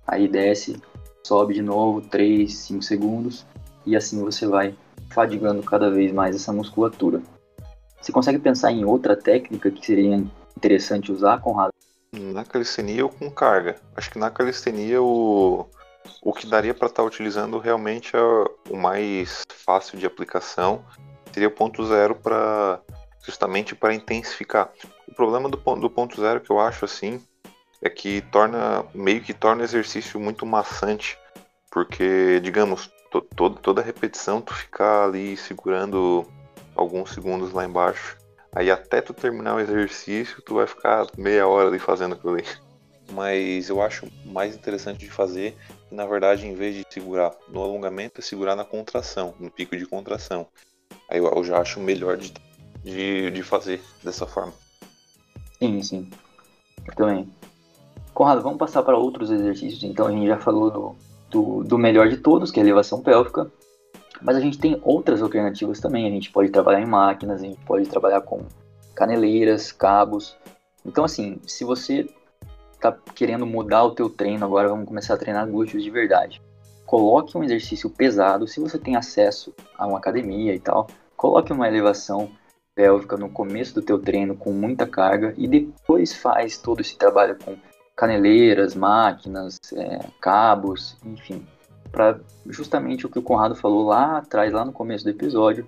Aí 0.08 0.28
desce, 0.28 0.82
sobe 1.26 1.54
de 1.54 1.62
novo, 1.62 2.02
3, 2.02 2.54
5 2.54 2.82
segundos, 2.84 3.46
e 3.86 3.96
assim 3.96 4.24
você 4.24 4.48
vai 4.48 4.76
fadigando 5.10 5.62
cada 5.62 5.92
vez 5.92 6.12
mais 6.12 6.36
essa 6.36 6.54
musculatura. 6.54 7.22
Você 8.02 8.12
consegue 8.12 8.40
pensar 8.40 8.72
em 8.72 8.86
outra 8.86 9.16
técnica 9.16 9.70
que 9.70 9.86
seria 9.86 10.24
interessante 10.56 11.12
usar, 11.12 11.42
Conrado? 11.42 11.74
Na 12.14 12.46
calistenia 12.46 13.04
ou 13.04 13.10
com 13.10 13.30
carga. 13.30 13.76
Acho 13.96 14.10
que 14.10 14.20
na 14.20 14.30
calistenia 14.30 15.02
o, 15.02 15.68
o 16.22 16.34
que 16.34 16.48
daria 16.48 16.74
para 16.74 16.88
estar 16.88 17.04
tá 17.04 17.08
utilizando 17.08 17.58
realmente 17.60 18.16
é 18.16 18.20
o 18.70 18.78
mais 18.78 19.44
fácil 19.50 19.98
de 19.98 20.06
aplicação 20.06 20.84
seria 21.32 21.50
o 21.50 21.52
ponto 21.52 21.86
zero 21.86 22.16
para 22.16 22.80
justamente 23.24 23.76
para 23.76 23.94
intensificar. 23.94 24.72
O 25.08 25.14
problema 25.14 25.50
do, 25.50 25.58
do 25.58 25.90
ponto 25.90 26.20
zero 26.22 26.40
que 26.40 26.50
eu 26.50 26.60
acho 26.60 26.86
assim 26.86 27.22
é 27.82 27.90
que 27.90 28.22
torna 28.32 28.86
meio 28.94 29.22
que 29.22 29.34
torna 29.34 29.62
o 29.62 29.66
exercício 29.66 30.20
muito 30.20 30.46
maçante, 30.46 31.18
porque 31.70 32.40
digamos 32.42 32.90
to, 33.12 33.22
to, 33.22 33.50
toda 33.50 33.82
repetição 33.82 34.42
tu 34.42 34.54
ficar 34.54 35.06
ali 35.06 35.36
segurando 35.36 36.26
alguns 36.76 37.12
segundos 37.12 37.52
lá 37.52 37.66
embaixo, 37.66 38.18
Aí 38.56 38.72
até 38.72 39.02
tu 39.02 39.14
terminar 39.14 39.56
o 39.56 39.60
exercício, 39.60 40.42
tu 40.42 40.56
vai 40.56 40.66
ficar 40.66 41.06
meia 41.18 41.46
hora 41.46 41.68
ali 41.68 41.78
fazendo 41.78 42.16
aquilo 42.16 42.36
ali. 42.36 42.46
Mas 43.12 43.70
eu 43.70 43.82
acho 43.82 44.08
mais 44.26 44.56
interessante 44.56 45.00
de 45.00 45.12
fazer, 45.12 45.56
na 45.92 46.06
verdade, 46.06 46.48
em 46.48 46.56
vez 46.56 46.76
de 46.76 46.86
segurar 46.90 47.32
no 47.48 47.62
alongamento, 47.62 48.20
é 48.20 48.24
segurar 48.24 48.56
na 48.56 48.66
contração, 48.66 49.34
no 49.40 49.50
pico 49.50 49.78
de 49.78 49.86
contração. 49.86 50.48
Aí 51.10 51.20
eu, 51.20 51.44
já 51.44 51.60
acho 51.60 51.80
melhor 51.80 52.18
de, 52.18 52.34
de, 52.84 53.32
de 53.32 53.44
fazer 53.44 53.82
dessa 54.04 54.26
forma. 54.26 54.54
Sim, 55.60 55.82
sim. 55.84 56.10
Eu 56.88 56.96
também. 56.96 57.30
Conrado, 58.14 58.42
vamos 58.42 58.58
passar 58.58 58.82
para 58.82 58.98
outros 58.98 59.30
exercícios. 59.30 59.84
Então 59.84 60.08
a 60.08 60.12
gente 60.12 60.28
já 60.28 60.38
falou 60.38 60.72
do, 60.72 60.96
do, 61.30 61.64
do 61.64 61.78
melhor 61.78 62.10
de 62.10 62.18
todos, 62.18 62.52
que 62.52 62.60
é 62.60 62.64
a 62.64 62.66
elevação 62.66 63.02
pélvica. 63.02 63.52
Mas 64.22 64.38
a 64.38 64.40
gente 64.40 64.58
tem 64.58 64.80
outras 64.84 65.22
alternativas 65.22 65.80
também. 65.80 66.08
A 66.08 66.10
gente 66.10 66.32
pode 66.32 66.50
trabalhar 66.50 66.82
em 66.82 66.88
máquinas, 66.88 67.42
a 67.42 67.46
gente 67.46 67.60
pode 67.66 67.88
trabalhar 67.88 68.22
com 68.22 68.42
caneleiras, 68.96 69.72
cabos. 69.72 70.36
Então, 70.86 71.04
assim, 71.04 71.40
se 71.46 71.64
você 71.64 72.08
está 72.90 73.14
querendo 73.14 73.46
mudar 73.46 73.84
o 73.84 73.92
teu 73.92 74.10
treino, 74.10 74.46
agora 74.46 74.70
vamos 74.70 74.88
começar 74.88 75.16
a 75.16 75.18
treinar 75.18 75.48
glúteos 75.48 75.84
de 75.84 75.90
verdade. 75.90 76.42
Coloque 76.86 77.38
um 77.38 77.44
exercício 77.44 77.90
pesado, 77.90 78.48
se 78.48 78.60
você 78.60 78.78
tem 78.78 78.96
acesso 78.96 79.54
a 79.78 79.88
uma 79.88 79.98
academia 79.98 80.54
e 80.54 80.60
tal, 80.60 80.88
coloque 81.18 81.52
uma 81.52 81.68
elevação 81.68 82.30
pélvica 82.76 83.18
no 83.18 83.30
começo 83.30 83.74
do 83.74 83.82
teu 83.82 83.98
treino 83.98 84.36
com 84.36 84.52
muita 84.52 84.86
carga 84.86 85.34
e 85.38 85.48
depois 85.48 86.14
faz 86.14 86.58
todo 86.58 86.82
esse 86.82 86.98
trabalho 86.98 87.38
com 87.44 87.58
caneleiras, 87.96 88.76
máquinas, 88.76 89.58
é, 89.74 90.00
cabos, 90.20 90.98
enfim, 91.06 91.48
para 91.92 92.20
justamente 92.48 93.06
o 93.06 93.10
que 93.10 93.18
o 93.18 93.24
Conrado 93.24 93.56
falou 93.56 93.86
lá 93.86 94.18
atrás, 94.18 94.52
lá 94.52 94.66
no 94.66 94.74
começo 94.74 95.06
do 95.06 95.10
episódio, 95.10 95.66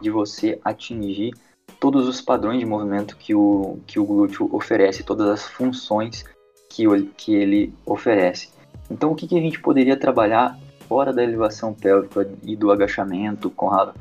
de 0.00 0.10
você 0.10 0.60
atingir 0.62 1.32
todos 1.80 2.06
os 2.06 2.20
padrões 2.20 2.58
de 2.60 2.66
movimento 2.66 3.16
que 3.16 3.34
o, 3.34 3.78
que 3.86 3.98
o 3.98 4.04
glúteo 4.04 4.48
oferece, 4.54 5.02
todas 5.02 5.28
as 5.28 5.46
funções 5.46 6.24
que, 6.70 6.86
que 7.16 7.34
ele 7.34 7.74
oferece. 7.84 8.48
Então, 8.90 9.12
o 9.12 9.14
que, 9.14 9.28
que 9.28 9.36
a 9.36 9.42
gente 9.42 9.60
poderia 9.60 9.96
trabalhar 9.96 10.58
fora 10.88 11.12
da 11.12 11.22
elevação 11.22 11.74
pélvica 11.74 12.26
e 12.42 12.56
do 12.56 12.72
agachamento, 12.72 13.50
Conrado? 13.50 13.92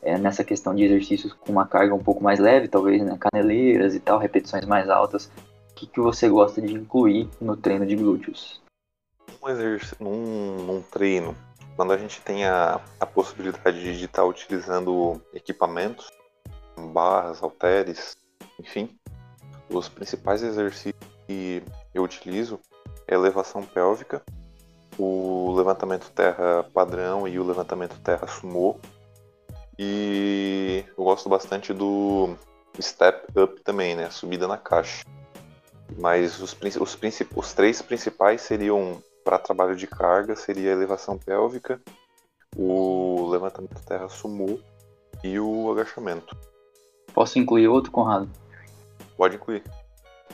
É, 0.00 0.16
nessa 0.18 0.42
questão 0.42 0.74
de 0.74 0.84
exercícios 0.84 1.32
com 1.32 1.52
uma 1.52 1.66
carga 1.66 1.94
um 1.94 2.02
pouco 2.02 2.22
mais 2.22 2.38
leve, 2.38 2.68
talvez, 2.68 3.02
né? 3.02 3.18
caneleiras 3.18 3.94
e 3.94 4.00
tal, 4.00 4.18
repetições 4.18 4.64
mais 4.64 4.88
altas. 4.88 5.30
O 5.70 5.74
que, 5.74 5.86
que 5.86 6.00
você 6.00 6.28
gosta 6.28 6.62
de 6.62 6.72
incluir 6.72 7.28
no 7.40 7.56
treino 7.56 7.86
de 7.86 7.96
glúteos? 7.96 8.62
um 9.44 9.48
exercício, 9.50 9.96
num, 10.00 10.56
num 10.64 10.82
treino, 10.82 11.36
quando 11.76 11.92
a 11.92 11.98
gente 11.98 12.20
tem 12.22 12.46
a, 12.46 12.80
a 12.98 13.06
possibilidade 13.06 13.98
de 13.98 14.04
estar 14.04 14.24
utilizando 14.24 15.20
equipamentos, 15.34 16.10
barras, 16.92 17.42
halteres, 17.42 18.16
enfim, 18.58 18.96
os 19.68 19.88
principais 19.88 20.42
exercícios 20.42 20.94
que 21.26 21.62
eu 21.94 22.02
utilizo 22.02 22.60
é 23.06 23.14
elevação 23.14 23.62
pélvica, 23.62 24.22
o 24.98 25.52
levantamento 25.56 26.10
terra 26.10 26.64
padrão 26.74 27.26
e 27.28 27.38
o 27.38 27.44
levantamento 27.44 27.98
terra 28.00 28.26
sumô. 28.26 28.76
E 29.78 30.84
eu 30.96 31.04
gosto 31.04 31.28
bastante 31.28 31.72
do 31.72 32.36
step 32.80 33.26
up 33.38 33.60
também, 33.62 33.94
né? 33.94 34.10
Subida 34.10 34.46
na 34.46 34.56
caixa. 34.56 35.04
Mas 35.98 36.40
os, 36.40 36.56
os, 36.80 36.98
os 37.34 37.52
três 37.52 37.82
principais 37.82 38.40
seriam 38.40 39.02
para 39.24 39.38
trabalho 39.38 39.74
de 39.74 39.86
carga 39.86 40.36
seria 40.36 40.70
a 40.70 40.72
elevação 40.72 41.18
pélvica, 41.18 41.80
o 42.56 43.28
levantamento 43.30 43.82
terra 43.84 44.08
sumo 44.08 44.60
e 45.22 45.38
o 45.40 45.70
agachamento. 45.72 46.36
Posso 47.12 47.38
incluir 47.38 47.68
outro, 47.68 47.90
Conrado? 47.90 48.28
Pode 49.16 49.36
incluir. 49.36 49.62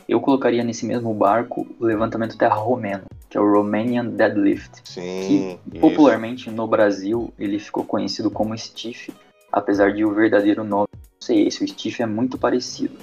Eu 0.09 0.21
colocaria 0.21 0.65
nesse 0.65 0.85
mesmo 0.85 1.15
barco 1.15 1.67
o 1.79 1.85
levantamento 1.85 2.37
terra 2.37 2.55
romeno, 2.55 3.05
que 3.29 3.39
é 3.39 3.41
o 3.41 3.51
Romanian 3.51 4.07
Deadlift. 4.07 4.81
Sim. 4.85 5.59
Que 5.71 5.79
popularmente 5.79 6.51
no 6.51 6.67
Brasil 6.67 7.33
ele 7.39 7.59
ficou 7.59 7.85
conhecido 7.85 8.31
como 8.31 8.57
stiff, 8.59 9.13
apesar 9.53 9.93
de 9.93 10.05
o 10.05 10.13
verdadeiro 10.13 10.65
nome 10.65 10.89
não 10.93 11.21
ser 11.21 11.37
esse. 11.37 11.63
O 11.63 11.69
stiff 11.69 12.03
é 12.03 12.07
muito 12.07 12.37
parecido. 12.37 12.99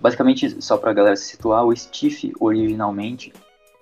Basicamente, 0.00 0.62
só 0.62 0.76
para 0.76 0.90
a 0.90 0.94
galera 0.94 1.16
se 1.16 1.24
situar, 1.24 1.64
o 1.64 1.74
stiff 1.74 2.32
originalmente 2.38 3.32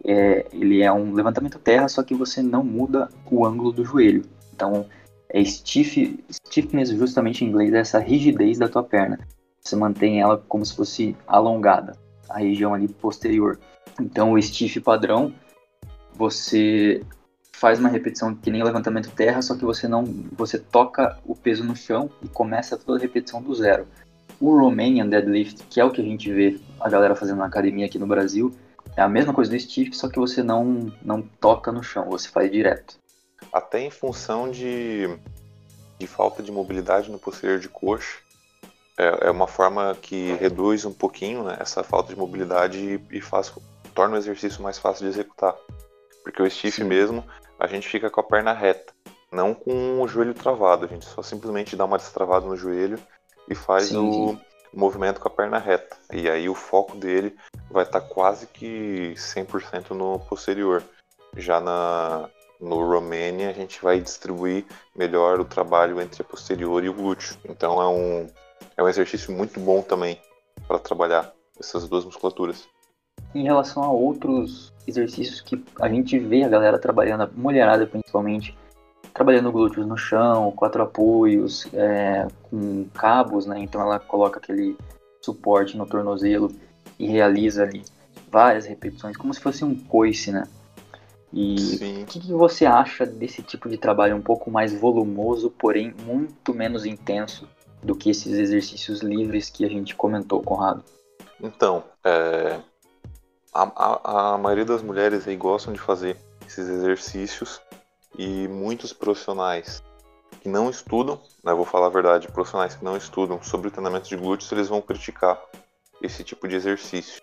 é, 0.04 0.46
ele 0.52 0.82
é 0.82 0.92
um 0.92 1.12
levantamento 1.12 1.58
terra, 1.58 1.88
só 1.88 2.02
que 2.02 2.14
você 2.14 2.42
não 2.42 2.64
muda 2.64 3.08
o 3.30 3.44
ângulo 3.44 3.72
do 3.72 3.84
joelho. 3.84 4.24
Então, 4.54 4.86
é 5.28 5.44
stiff, 5.44 6.24
stiffness 6.30 6.90
justamente 6.90 7.44
em 7.44 7.48
inglês 7.48 7.72
é 7.72 7.78
essa 7.78 7.98
rigidez 7.98 8.58
da 8.58 8.68
tua 8.68 8.82
perna. 8.82 9.18
Você 9.60 9.76
mantém 9.76 10.20
ela 10.20 10.38
como 10.48 10.64
se 10.64 10.74
fosse 10.74 11.16
alongada, 11.26 11.96
a 12.32 12.38
região 12.38 12.74
ali 12.74 12.88
posterior. 12.88 13.58
Então, 14.00 14.32
o 14.32 14.42
stiff 14.42 14.80
padrão, 14.80 15.32
você 16.14 17.02
faz 17.52 17.78
uma 17.78 17.88
repetição 17.88 18.34
que 18.34 18.50
nem 18.50 18.62
levantamento 18.62 19.10
terra, 19.10 19.40
só 19.40 19.54
que 19.54 19.64
você 19.64 19.86
não, 19.86 20.04
você 20.32 20.58
toca 20.58 21.18
o 21.24 21.36
peso 21.36 21.62
no 21.62 21.76
chão 21.76 22.10
e 22.22 22.28
começa 22.28 22.76
toda 22.76 22.98
a 22.98 23.00
repetição 23.00 23.40
do 23.40 23.54
zero. 23.54 23.86
O 24.40 24.58
Romanian 24.58 25.08
deadlift, 25.08 25.62
que 25.70 25.80
é 25.80 25.84
o 25.84 25.90
que 25.90 26.00
a 26.00 26.04
gente 26.04 26.32
vê 26.32 26.58
a 26.80 26.88
galera 26.88 27.14
fazendo 27.14 27.38
na 27.38 27.46
academia 27.46 27.86
aqui 27.86 27.98
no 27.98 28.06
Brasil, 28.06 28.52
é 28.96 29.00
a 29.00 29.08
mesma 29.08 29.32
coisa 29.32 29.50
do 29.50 29.60
stiff, 29.60 29.96
só 29.96 30.08
que 30.08 30.18
você 30.18 30.42
não, 30.42 30.92
não 31.02 31.22
toca 31.22 31.70
no 31.70 31.82
chão, 31.82 32.10
você 32.10 32.28
faz 32.28 32.50
direto. 32.50 32.96
Até 33.52 33.80
em 33.80 33.90
função 33.90 34.50
de, 34.50 35.08
de 35.98 36.06
falta 36.06 36.42
de 36.42 36.50
mobilidade 36.50 37.10
no 37.10 37.18
posterior 37.18 37.58
de 37.58 37.68
coxa, 37.68 38.18
é, 38.98 39.28
é 39.28 39.30
uma 39.30 39.46
forma 39.46 39.96
que 40.00 40.32
reduz 40.34 40.84
um 40.84 40.92
pouquinho 40.92 41.44
né, 41.44 41.56
essa 41.58 41.82
falta 41.82 42.12
de 42.12 42.18
mobilidade 42.18 43.00
e, 43.10 43.20
faz, 43.20 43.52
torna 43.94 44.14
o 44.14 44.18
exercício 44.18 44.62
mais 44.62 44.78
fácil 44.78 45.04
de 45.04 45.10
executar. 45.10 45.54
Porque 46.22 46.42
o 46.42 46.50
stiff 46.50 46.76
Sim. 46.76 46.84
mesmo, 46.84 47.24
a 47.58 47.66
gente 47.66 47.88
fica 47.88 48.10
com 48.10 48.20
a 48.20 48.24
perna 48.24 48.52
reta, 48.52 48.92
não 49.30 49.54
com 49.54 50.00
o 50.00 50.08
joelho 50.08 50.34
travado. 50.34 50.84
A 50.84 50.88
gente 50.88 51.04
só 51.04 51.22
simplesmente 51.22 51.76
dá 51.76 51.84
uma 51.84 51.98
destravada 51.98 52.46
no 52.46 52.56
joelho 52.56 52.98
e 53.48 53.54
faz 53.54 53.86
sim, 53.86 53.96
o, 53.96 54.38
movimento 54.72 55.20
com 55.20 55.28
a 55.28 55.30
perna 55.30 55.58
reta. 55.58 55.96
E 56.12 56.28
aí 56.28 56.48
o 56.48 56.54
foco 56.54 56.96
dele 56.96 57.36
vai 57.70 57.84
estar 57.84 58.00
tá 58.00 58.06
quase 58.06 58.46
que 58.46 59.14
100% 59.16 59.90
no 59.90 60.18
posterior. 60.20 60.82
Já 61.36 61.60
na, 61.60 62.28
no 62.60 62.76
Romania 62.76 63.50
a 63.50 63.52
gente 63.52 63.82
vai 63.82 64.00
distribuir 64.00 64.64
melhor 64.94 65.40
o 65.40 65.44
trabalho 65.44 66.00
entre 66.00 66.22
a 66.22 66.24
posterior 66.24 66.84
e 66.84 66.88
o 66.88 66.94
glúteo. 66.94 67.36
Então 67.44 67.80
é 67.80 67.88
um, 67.88 68.28
é 68.82 68.86
um 68.86 68.88
exercício 68.88 69.32
muito 69.32 69.60
bom 69.60 69.80
também 69.80 70.18
para 70.66 70.78
trabalhar 70.78 71.32
essas 71.58 71.88
duas 71.88 72.04
musculaturas. 72.04 72.68
Em 73.34 73.44
relação 73.44 73.82
a 73.82 73.90
outros 73.90 74.72
exercícios 74.86 75.40
que 75.40 75.62
a 75.80 75.88
gente 75.88 76.18
vê 76.18 76.42
a 76.42 76.48
galera 76.48 76.78
trabalhando, 76.78 77.22
a 77.22 77.30
mulherada 77.34 77.86
principalmente, 77.86 78.56
trabalhando 79.14 79.52
glúteos 79.52 79.86
no 79.86 79.96
chão, 79.96 80.50
quatro 80.52 80.82
apoios, 80.82 81.66
é, 81.72 82.26
com 82.42 82.86
cabos, 82.94 83.46
né? 83.46 83.60
Então 83.60 83.80
ela 83.80 83.98
coloca 83.98 84.38
aquele 84.38 84.76
suporte 85.20 85.76
no 85.76 85.86
tornozelo 85.86 86.50
e 86.98 87.06
realiza 87.06 87.62
ali 87.62 87.84
várias 88.30 88.66
repetições, 88.66 89.16
como 89.16 89.32
se 89.32 89.40
fosse 89.40 89.64
um 89.64 89.74
coice, 89.74 90.32
né? 90.32 90.44
E 91.32 91.56
o 92.02 92.06
que, 92.06 92.20
que, 92.20 92.32
você 92.32 92.66
acha 92.66 93.06
desse 93.06 93.42
tipo 93.42 93.68
de 93.68 93.78
trabalho 93.78 94.14
um 94.14 94.20
pouco 94.20 94.50
mais 94.50 94.74
volumoso, 94.74 95.50
porém 95.50 95.94
muito 96.04 96.52
menos 96.52 96.84
intenso 96.84 97.48
do 97.82 97.94
que 97.94 98.10
esses 98.10 98.32
exercícios 98.32 99.00
livres 99.00 99.50
que 99.50 99.64
a 99.64 99.68
gente 99.68 99.94
comentou, 99.94 100.42
Conrado? 100.42 100.84
Então, 101.40 101.82
é, 102.04 102.60
a, 103.52 103.62
a, 103.62 104.34
a 104.34 104.38
maioria 104.38 104.64
das 104.64 104.82
mulheres 104.82 105.26
aí 105.26 105.36
gostam 105.36 105.72
de 105.72 105.80
fazer 105.80 106.16
esses 106.46 106.68
exercícios 106.68 107.60
e 108.16 108.46
muitos 108.48 108.92
profissionais 108.92 109.82
que 110.40 110.48
não 110.48 110.70
estudam, 110.70 111.20
né, 111.44 111.52
vou 111.54 111.64
falar 111.64 111.86
a 111.86 111.90
verdade, 111.90 112.28
profissionais 112.28 112.74
que 112.74 112.84
não 112.84 112.96
estudam 112.96 113.42
sobre 113.42 113.68
o 113.68 113.70
treinamento 113.70 114.08
de 114.08 114.16
glúteos, 114.16 114.50
eles 114.52 114.68
vão 114.68 114.80
criticar 114.80 115.40
esse 116.00 116.24
tipo 116.24 116.48
de 116.48 116.56
exercício. 116.56 117.22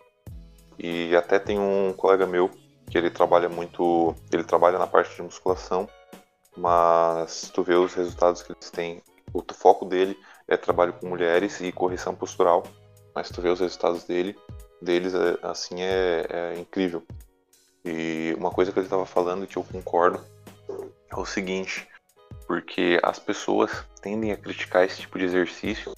E 0.77 1.13
até 1.15 1.37
tem 1.37 1.59
um 1.59 1.93
colega 1.93 2.25
meu 2.25 2.49
que 2.89 2.97
ele 2.97 3.09
trabalha 3.09 3.49
muito, 3.49 4.15
ele 4.31 4.43
trabalha 4.43 4.79
na 4.79 4.87
parte 4.87 5.15
de 5.15 5.21
musculação, 5.21 5.87
mas 6.55 7.51
tu 7.53 7.61
vê 7.61 7.75
os 7.75 7.93
resultados 7.93 8.41
que 8.41 8.53
eles 8.53 8.69
têm, 8.71 9.01
o 9.33 9.43
foco 9.53 9.85
dele 9.85 10.17
é 10.49 10.57
trabalho 10.57 10.93
com 10.93 11.07
mulheres 11.07 11.61
e 11.61 11.71
correção 11.71 12.15
postural, 12.15 12.63
mas 13.13 13.29
tu 13.29 13.41
vê 13.41 13.49
os 13.49 13.59
resultados 13.59 14.03
dele, 14.03 14.35
deles 14.81 15.13
é, 15.13 15.37
assim 15.43 15.81
é, 15.81 16.25
é 16.27 16.59
incrível. 16.59 17.03
E 17.85 18.35
uma 18.37 18.49
coisa 18.49 18.71
que 18.71 18.79
ele 18.79 18.87
estava 18.87 19.05
falando 19.05 19.47
que 19.47 19.57
eu 19.57 19.63
concordo 19.63 20.19
é 21.09 21.15
o 21.15 21.25
seguinte, 21.25 21.87
porque 22.47 22.99
as 23.03 23.19
pessoas 23.19 23.71
tendem 24.01 24.31
a 24.31 24.37
criticar 24.37 24.83
esse 24.83 25.01
tipo 25.01 25.19
de 25.19 25.25
exercício, 25.25 25.93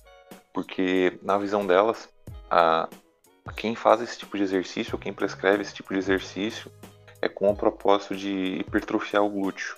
porque 0.53 1.17
na 1.23 1.37
visão 1.37 1.65
delas, 1.65 2.09
a, 2.49 2.89
quem 3.55 3.73
faz 3.73 4.01
esse 4.01 4.19
tipo 4.19 4.37
de 4.37 4.43
exercício, 4.43 4.97
quem 4.97 5.13
prescreve 5.13 5.61
esse 5.61 5.73
tipo 5.73 5.93
de 5.93 5.99
exercício, 5.99 6.69
é 7.21 7.29
com 7.29 7.49
o 7.49 7.55
propósito 7.55 8.15
de 8.15 8.59
hipertrofiar 8.59 9.23
o 9.23 9.29
glúteo. 9.29 9.77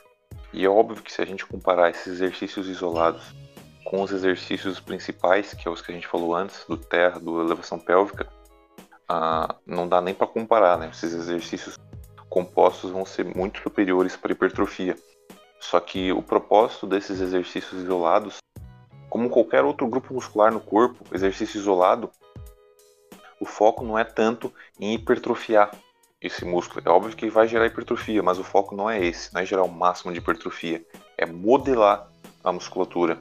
E 0.52 0.66
é 0.66 0.70
óbvio 0.70 1.04
que 1.04 1.12
se 1.12 1.22
a 1.22 1.26
gente 1.26 1.46
comparar 1.46 1.92
esses 1.92 2.08
exercícios 2.08 2.68
isolados 2.68 3.34
com 3.84 4.02
os 4.02 4.12
exercícios 4.12 4.80
principais, 4.80 5.54
que 5.54 5.68
é 5.68 5.72
os 5.72 5.82
que 5.82 5.92
a 5.92 5.96
gente 5.96 6.08
falou 6.08 6.36
antes, 6.36 6.66
do 6.66 6.78
terra, 6.78 7.20
do 7.20 7.42
elevação 7.42 7.78
pélvica, 7.78 8.28
ah, 9.08 9.56
não 9.66 9.88
dá 9.88 10.02
nem 10.02 10.14
para 10.14 10.28
comparar, 10.28 10.78
né? 10.78 10.90
Esses 10.92 11.14
exercícios 11.14 11.78
compostos 12.30 12.92
vão 12.92 13.06
ser 13.06 13.26
muito 13.26 13.62
superiores 13.62 14.16
para 14.16 14.32
hipertrofia. 14.32 14.96
Só 15.60 15.80
que 15.80 16.12
o 16.12 16.22
propósito 16.22 16.88
desses 16.88 17.20
exercícios 17.20 17.84
isolados, 17.84 18.38
como 19.10 19.30
qualquer 19.30 19.64
outro 19.64 19.88
grupo 19.88 20.14
muscular 20.14 20.52
no 20.52 20.60
corpo, 20.60 21.06
exercício 21.14 21.60
isolado, 21.60 22.10
o 23.40 23.46
foco 23.46 23.84
não 23.84 24.00
é 24.00 24.04
tanto 24.04 24.52
em 24.80 24.94
hipertrofiar 24.94 25.72
esse 26.22 26.46
músculo. 26.46 26.82
É 26.86 26.90
óbvio 26.90 27.16
que 27.16 27.30
vai 27.30 27.48
gerar 27.48 27.66
hipertrofia, 27.66 28.24
mas 28.24 28.40
o 28.40 28.44
foco 28.44 28.76
não 28.76 28.90
é 28.90 29.04
esse, 29.04 29.34
não 29.34 29.42
é 29.42 29.46
gerar 29.46 29.64
o 29.64 29.72
máximo 29.72 30.12
de 30.12 30.20
hipertrofia, 30.20 30.84
é 31.18 31.26
modelar 31.26 32.10
a 32.44 32.52
musculatura. 32.52 33.20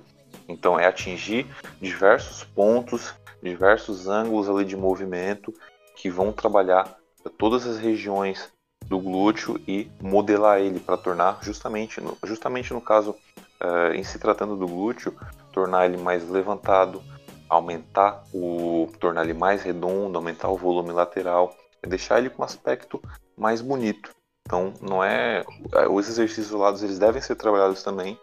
Então 0.49 0.79
é 0.79 0.87
atingir 0.87 1.47
diversos 1.81 2.45
pontos, 2.45 3.15
diversos 3.43 4.09
ângulos 4.09 4.49
ali 4.49 4.65
de 4.65 4.77
movimento 4.77 5.53
que 5.97 6.11
vão 6.11 6.33
trabalhar 6.33 6.97
todas 7.39 7.67
as 7.67 7.79
regiões 7.79 8.51
do 8.87 8.99
glúteo 8.99 9.61
e 9.67 9.91
modelar 10.01 10.61
ele 10.61 10.81
para 10.81 10.97
tornar 10.97 11.39
justamente, 11.43 12.01
justamente 12.25 12.73
no 12.73 12.81
caso 12.81 13.17
uh, 13.63 13.95
em 13.95 14.03
se 14.03 14.19
tratando 14.19 14.57
do 14.57 14.67
glúteo, 14.67 15.15
tornar 15.53 15.87
ele 15.87 15.97
mais 15.97 16.29
levantado, 16.29 17.03
aumentar 17.49 18.25
o, 18.33 18.89
tornar 18.99 19.25
ele 19.25 19.35
mais 19.35 19.63
redondo, 19.63 20.19
aumentar 20.19 20.49
o 20.49 20.57
volume 20.57 20.91
lateral, 20.91 21.55
deixar 21.87 22.19
ele 22.19 22.31
com 22.31 22.43
um 22.43 22.45
aspecto 22.45 23.01
mais 23.37 23.61
bonito. 23.61 24.11
Então 24.47 24.75
não 24.81 25.03
é, 25.03 25.45
é 25.75 25.89
os 25.89 26.09
exercícios 26.09 26.49
isolados 26.49 26.83
eles 26.83 26.99
devem 26.99 27.23
ser 27.23 27.37
trabalhados 27.37 27.83
também, 27.83 28.19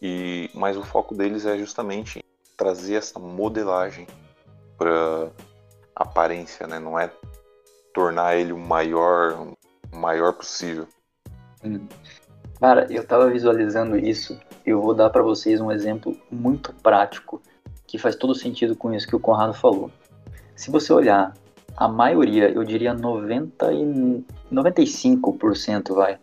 e 0.00 0.50
mas 0.54 0.76
o 0.76 0.82
foco 0.82 1.14
deles 1.14 1.46
é 1.46 1.56
justamente 1.56 2.24
trazer 2.56 2.94
essa 2.94 3.18
modelagem 3.18 4.06
para 4.76 5.30
aparência, 5.94 6.66
né? 6.66 6.78
Não 6.78 6.98
é 6.98 7.10
tornar 7.92 8.36
ele 8.36 8.52
o 8.52 8.58
maior, 8.58 9.54
o 9.92 9.96
maior 9.96 10.32
possível. 10.32 10.86
Hum. 11.64 11.86
Cara, 12.60 12.86
eu 12.90 13.06
tava 13.06 13.28
visualizando 13.28 13.96
isso. 13.96 14.38
Eu 14.66 14.82
vou 14.82 14.94
dar 14.94 15.10
para 15.10 15.22
vocês 15.22 15.60
um 15.60 15.70
exemplo 15.70 16.16
muito 16.30 16.72
prático 16.74 17.40
que 17.86 17.98
faz 17.98 18.16
todo 18.16 18.34
sentido 18.34 18.76
com 18.76 18.92
isso 18.92 19.08
que 19.08 19.16
o 19.16 19.20
Conrado 19.20 19.54
falou. 19.54 19.90
Se 20.54 20.70
você 20.70 20.92
olhar, 20.92 21.32
a 21.76 21.86
maioria, 21.86 22.50
eu 22.50 22.64
diria 22.64 22.92
90 22.92 23.72
e 23.72 24.24
95% 24.52 25.94
vai 25.94 26.18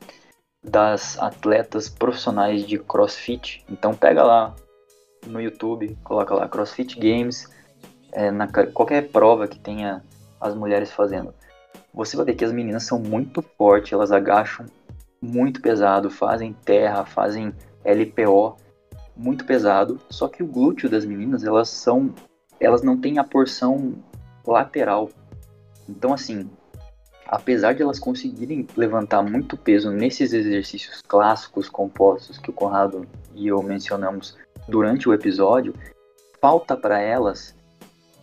das 0.69 1.17
atletas 1.19 1.87
profissionais 1.87 2.65
de 2.65 2.77
CrossFit. 2.79 3.63
Então 3.69 3.93
pega 3.93 4.23
lá 4.23 4.55
no 5.25 5.41
YouTube, 5.41 5.97
coloca 6.03 6.33
lá 6.33 6.47
CrossFit 6.47 6.99
Games, 6.99 7.49
é, 8.11 8.31
na, 8.31 8.47
qualquer 8.47 9.09
prova 9.09 9.47
que 9.47 9.59
tenha 9.59 10.03
as 10.39 10.55
mulheres 10.55 10.91
fazendo. 10.91 11.33
Você 11.93 12.17
vai 12.17 12.25
ver 12.25 12.35
que 12.35 12.45
as 12.45 12.51
meninas 12.51 12.83
são 12.83 12.99
muito 12.99 13.41
fortes, 13.57 13.93
elas 13.93 14.11
agacham 14.11 14.65
muito 15.21 15.61
pesado, 15.61 16.09
fazem 16.09 16.53
terra, 16.53 17.05
fazem 17.05 17.53
LPO 17.83 18.57
muito 19.15 19.45
pesado. 19.45 19.99
Só 20.09 20.27
que 20.27 20.43
o 20.43 20.47
glúteo 20.47 20.89
das 20.89 21.05
meninas, 21.05 21.43
elas 21.43 21.69
são, 21.69 22.13
elas 22.59 22.81
não 22.81 22.99
têm 22.99 23.17
a 23.17 23.23
porção 23.23 23.93
lateral. 24.45 25.09
Então 25.87 26.13
assim, 26.13 26.49
apesar 27.27 27.73
de 27.73 27.81
elas 27.81 27.99
conseguirem 27.99 28.67
levantar 28.75 29.21
muito 29.21 29.57
peso 29.57 29.91
nesses 29.91 30.33
exercícios 30.33 31.01
clássicos 31.07 31.69
compostos 31.69 32.37
que 32.37 32.49
o 32.49 32.53
Conrado 32.53 33.07
e 33.33 33.47
eu 33.47 33.61
mencionamos 33.61 34.37
durante 34.67 35.09
o 35.09 35.13
episódio, 35.13 35.73
falta 36.39 36.75
para 36.75 36.99
elas 36.99 37.55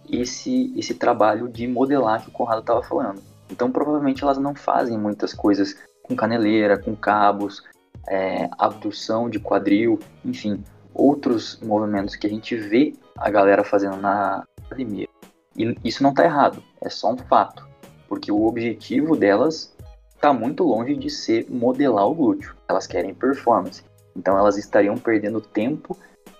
esse 0.09 0.72
esse 0.76 0.94
trabalho 0.94 1.48
de 1.48 1.66
modelar 1.66 2.22
que 2.22 2.28
o 2.28 2.32
Conrado 2.32 2.61
estava 2.61 2.82
falando. 2.82 3.22
Então 3.50 3.70
provavelmente 3.70 4.22
elas 4.22 4.38
não 4.38 4.55
fazem 4.55 4.98
muitas 4.98 5.34
coisas 5.34 5.76
com 6.03 6.16
caneleira, 6.16 6.78
com 6.78 6.94
cabos, 6.96 7.62
é, 8.09 8.48
abdução 8.59 9.28
de 9.28 9.38
quadril, 9.38 9.98
enfim, 10.24 10.62
outros 10.94 11.61
movimentos 11.61 12.16
que 12.16 12.26
a 12.26 12.30
gente 12.30 12.57
vê 12.57 12.94
a 13.16 13.30
galera 13.30 13.64
fazendo 13.64 13.96
na 13.96 14.44
academia. 14.64 15.09
E 15.57 15.76
isso 15.84 16.03
não 16.03 16.11
está 16.11 16.24
errado, 16.24 16.62
é 16.80 16.88
só 16.88 17.12
um 17.12 17.18
fato 17.18 17.72
porque 18.12 18.30
o 18.30 18.44
objetivo 18.46 19.16
delas 19.16 19.74
está 20.14 20.34
muito 20.34 20.62
longe 20.64 20.94
de 20.94 21.08
ser 21.08 21.46
modelar 21.48 22.06
o 22.06 22.14
glúteo. 22.14 22.54
Elas 22.68 22.86
querem 22.86 23.14
performance. 23.14 23.82
Então 24.14 24.36
elas 24.36 24.58
estariam 24.58 24.98
perdendo 24.98 25.40
tempo 25.40 25.96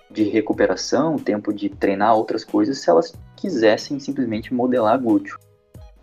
de 0.07 0.21
recuperação, 0.21 1.17
tempo 1.17 1.51
de 1.51 1.69
treinar 1.69 2.15
outras 2.15 2.45
coisas 2.45 2.77
se 2.77 2.91
elas 2.91 3.11
quisessem 3.35 3.99
simplesmente 3.99 4.53
modelar 4.53 5.01
glúteo. 5.01 5.39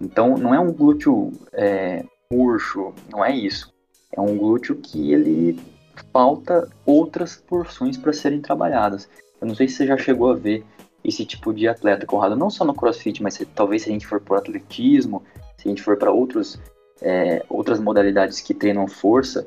Então 0.01 0.37
não 0.37 0.53
é 0.53 0.59
um 0.59 0.73
glúteo 0.73 1.31
é, 1.53 2.05
murcho, 2.33 2.93
não 3.09 3.25
é 3.25 3.31
isso. 3.31 3.73
É 4.11 4.21
um 4.21 4.37
glúteo 4.37 4.75
que 4.75 5.13
ele 5.13 5.57
falta 6.13 6.69
outras 6.85 7.37
porções 7.37 7.97
para 7.97 8.13
serem 8.13 8.41
trabalhadas. 8.41 9.09
Eu 9.41 9.47
não 9.47 9.55
sei 9.55 9.69
se 9.69 9.77
você 9.77 9.87
já 9.87 9.97
chegou 9.97 10.33
a 10.33 10.35
ver 10.35 10.65
esse 11.05 11.25
tipo 11.25 11.53
de 11.53 11.67
atleta, 11.67 12.07
Conrado, 12.07 12.37
não 12.37 12.51
só 12.51 12.65
no 12.65 12.75
crossfit, 12.75 13.23
mas 13.23 13.35
se, 13.35 13.47
talvez 13.47 13.83
se 13.83 13.89
a 13.89 13.93
gente 13.93 14.07
for 14.07 14.21
por 14.21 14.37
atletismo, 14.37 15.23
se 15.61 15.69
a 15.69 15.71
gente 15.71 15.83
for 15.83 15.97
para 15.99 16.11
outros 16.11 16.59
é, 17.03 17.45
outras 17.49 17.79
modalidades 17.79 18.41
que 18.41 18.55
treinam 18.55 18.87
força, 18.87 19.47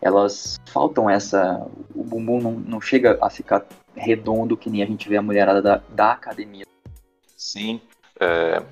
elas 0.00 0.58
faltam 0.68 1.08
essa. 1.08 1.66
O 1.94 2.04
bumbum 2.04 2.40
não, 2.40 2.52
não 2.52 2.80
chega 2.80 3.18
a 3.20 3.30
ficar 3.30 3.66
redondo 3.94 4.56
que 4.56 4.70
nem 4.70 4.82
a 4.82 4.86
gente 4.86 5.08
vê 5.08 5.16
a 5.16 5.22
mulherada 5.22 5.60
da, 5.60 5.82
da 5.88 6.12
academia. 6.12 6.66
Sim. 7.36 7.80
É, 8.20 8.62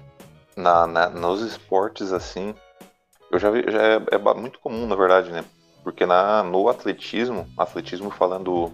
na, 0.57 0.87
na, 0.87 1.09
nos 1.09 1.41
esportes 1.41 2.13
assim, 2.13 2.55
eu 3.31 3.39
já 3.39 3.51
vi, 3.51 3.65
já 3.71 3.83
é, 3.83 3.97
é, 4.13 4.35
muito 4.35 4.59
comum, 4.59 4.87
na 4.87 4.97
verdade, 4.97 5.31
né? 5.31 5.45
Porque 5.83 6.05
na, 6.05 6.43
no 6.43 6.69
atletismo, 6.69 7.47
atletismo 7.57 8.11
falando 8.11 8.73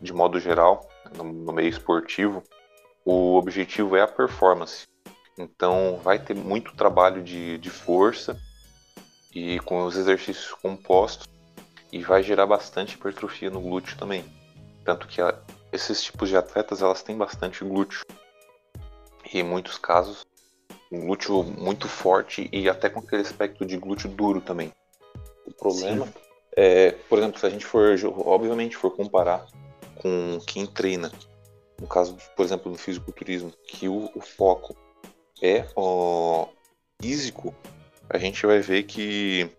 de 0.00 0.12
modo 0.12 0.38
geral, 0.38 0.88
no, 1.16 1.24
no 1.24 1.52
meio 1.52 1.68
esportivo, 1.68 2.42
o 3.04 3.36
objetivo 3.36 3.96
é 3.96 4.02
a 4.02 4.06
performance. 4.06 4.86
Então 5.38 6.00
vai 6.02 6.18
ter 6.18 6.34
muito 6.34 6.74
trabalho 6.74 7.22
de, 7.22 7.58
de 7.58 7.70
força 7.70 8.38
e 9.32 9.60
com 9.60 9.84
os 9.84 9.96
exercícios 9.96 10.52
compostos 10.52 11.28
e 11.92 12.02
vai 12.02 12.22
gerar 12.22 12.46
bastante 12.46 12.96
hipertrofia 12.96 13.48
no 13.48 13.60
glúteo 13.60 13.96
também. 13.96 14.24
Tanto 14.84 15.06
que 15.06 15.20
a, 15.22 15.38
esses 15.72 16.02
tipos 16.02 16.28
de 16.28 16.36
atletas 16.36 16.82
elas 16.82 17.02
têm 17.02 17.16
bastante 17.16 17.64
glúteo. 17.64 18.04
E 19.32 19.38
em 19.38 19.42
muitos 19.42 19.78
casos, 19.78 20.26
um 20.90 21.06
glúteo 21.06 21.44
muito 21.44 21.86
forte 21.86 22.48
e 22.52 22.68
até 22.68 22.88
com 22.88 23.00
aquele 23.00 23.22
aspecto 23.22 23.64
de 23.64 23.76
glúteo 23.76 24.08
duro 24.10 24.40
também. 24.40 24.72
O 25.46 25.52
problema 25.52 26.06
Sim. 26.06 26.12
é, 26.56 26.90
por 27.08 27.18
exemplo, 27.18 27.38
se 27.38 27.46
a 27.46 27.50
gente 27.50 27.64
for, 27.64 27.94
obviamente, 28.26 28.76
for 28.76 28.90
comparar 28.90 29.46
com 29.96 30.38
quem 30.46 30.66
treina, 30.66 31.12
no 31.80 31.86
caso, 31.86 32.16
por 32.36 32.44
exemplo, 32.44 32.72
do 32.72 32.78
fisiculturismo, 32.78 33.52
que 33.66 33.88
o, 33.88 34.10
o 34.14 34.20
foco 34.20 34.76
é 35.42 35.64
físico, 37.00 37.54
a 38.08 38.18
gente 38.18 38.44
vai 38.46 38.60
ver 38.60 38.84
que 38.84 39.50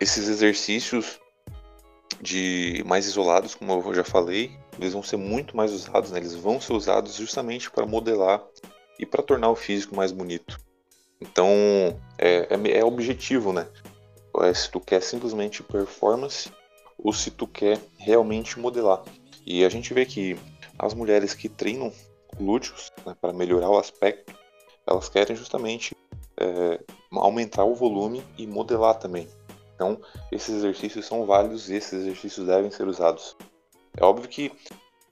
esses 0.00 0.28
exercícios 0.28 1.20
de 2.20 2.82
mais 2.86 3.06
isolados, 3.06 3.54
como 3.54 3.72
eu 3.72 3.94
já 3.94 4.04
falei, 4.04 4.56
eles 4.78 4.92
vão 4.92 5.02
ser 5.02 5.16
muito 5.16 5.56
mais 5.56 5.72
usados, 5.72 6.10
né? 6.10 6.18
eles 6.18 6.34
vão 6.34 6.60
ser 6.60 6.72
usados 6.72 7.14
justamente 7.14 7.70
para 7.70 7.86
modelar 7.86 8.42
e 8.98 9.04
para 9.04 9.22
tornar 9.22 9.50
o 9.50 9.56
físico 9.56 9.94
mais 9.94 10.12
bonito. 10.12 10.58
Então 11.20 11.48
é, 12.18 12.48
é, 12.50 12.78
é 12.78 12.84
objetivo, 12.84 13.52
né? 13.52 13.66
É 14.40 14.52
se 14.52 14.70
tu 14.70 14.80
quer 14.80 15.00
simplesmente 15.00 15.62
performance 15.62 16.50
ou 16.98 17.12
se 17.12 17.30
tu 17.30 17.46
quer 17.46 17.78
realmente 17.98 18.58
modelar. 18.58 19.02
E 19.46 19.64
a 19.64 19.68
gente 19.68 19.94
vê 19.94 20.04
que 20.04 20.36
as 20.78 20.94
mulheres 20.94 21.34
que 21.34 21.48
treinam 21.48 21.92
glúteos 22.36 22.90
né, 23.06 23.14
para 23.20 23.32
melhorar 23.32 23.70
o 23.70 23.78
aspecto, 23.78 24.34
elas 24.86 25.08
querem 25.08 25.36
justamente 25.36 25.96
é, 26.36 26.80
aumentar 27.12 27.64
o 27.64 27.74
volume 27.74 28.22
e 28.36 28.46
modelar 28.46 28.98
também. 28.98 29.28
Então, 29.74 30.00
esses 30.30 30.56
exercícios 30.56 31.06
são 31.06 31.26
válidos 31.26 31.68
e 31.68 31.74
esses 31.74 31.92
exercícios 31.92 32.46
devem 32.46 32.70
ser 32.70 32.86
usados. 32.86 33.36
É 33.96 34.04
óbvio 34.04 34.28
que 34.28 34.52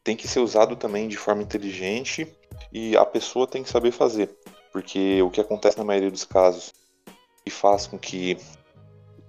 tem 0.05 0.16
que 0.16 0.29
ser 0.29 0.41
usado 0.41 0.77
também 0.77 1.09
de 1.09 1.16
forma 1.16 1.43
inteligente 1.43 2.33
e 2.73 2.97
a 2.97 3.05
pessoa 3.05 3.47
tem 3.47 3.62
que 3.62 3.70
saber 3.70 3.93
fazer, 3.93 4.37
porque 4.73 5.23
o 5.23 5.31
que 5.31 5.41
acontece 5.41 5.79
na 5.79 5.85
maioria 5.85 6.11
dos 6.11 6.25
casos 6.25 6.73
e 7.45 7.51
faz 7.51 7.87
com 7.87 7.99
que 7.99 8.37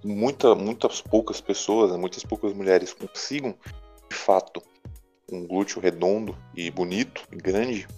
muita, 0.04 0.54
muitas 0.54 1.00
poucas 1.00 1.40
pessoas, 1.40 1.90
né, 1.90 1.96
muitas 1.96 2.24
poucas 2.24 2.52
mulheres 2.52 2.92
consigam 2.92 3.54
de 4.08 4.16
fato 4.16 4.62
um 5.30 5.46
glúteo 5.46 5.80
redondo 5.80 6.36
e 6.54 6.70
bonito 6.70 7.26
e 7.32 7.36
grande, 7.36 7.88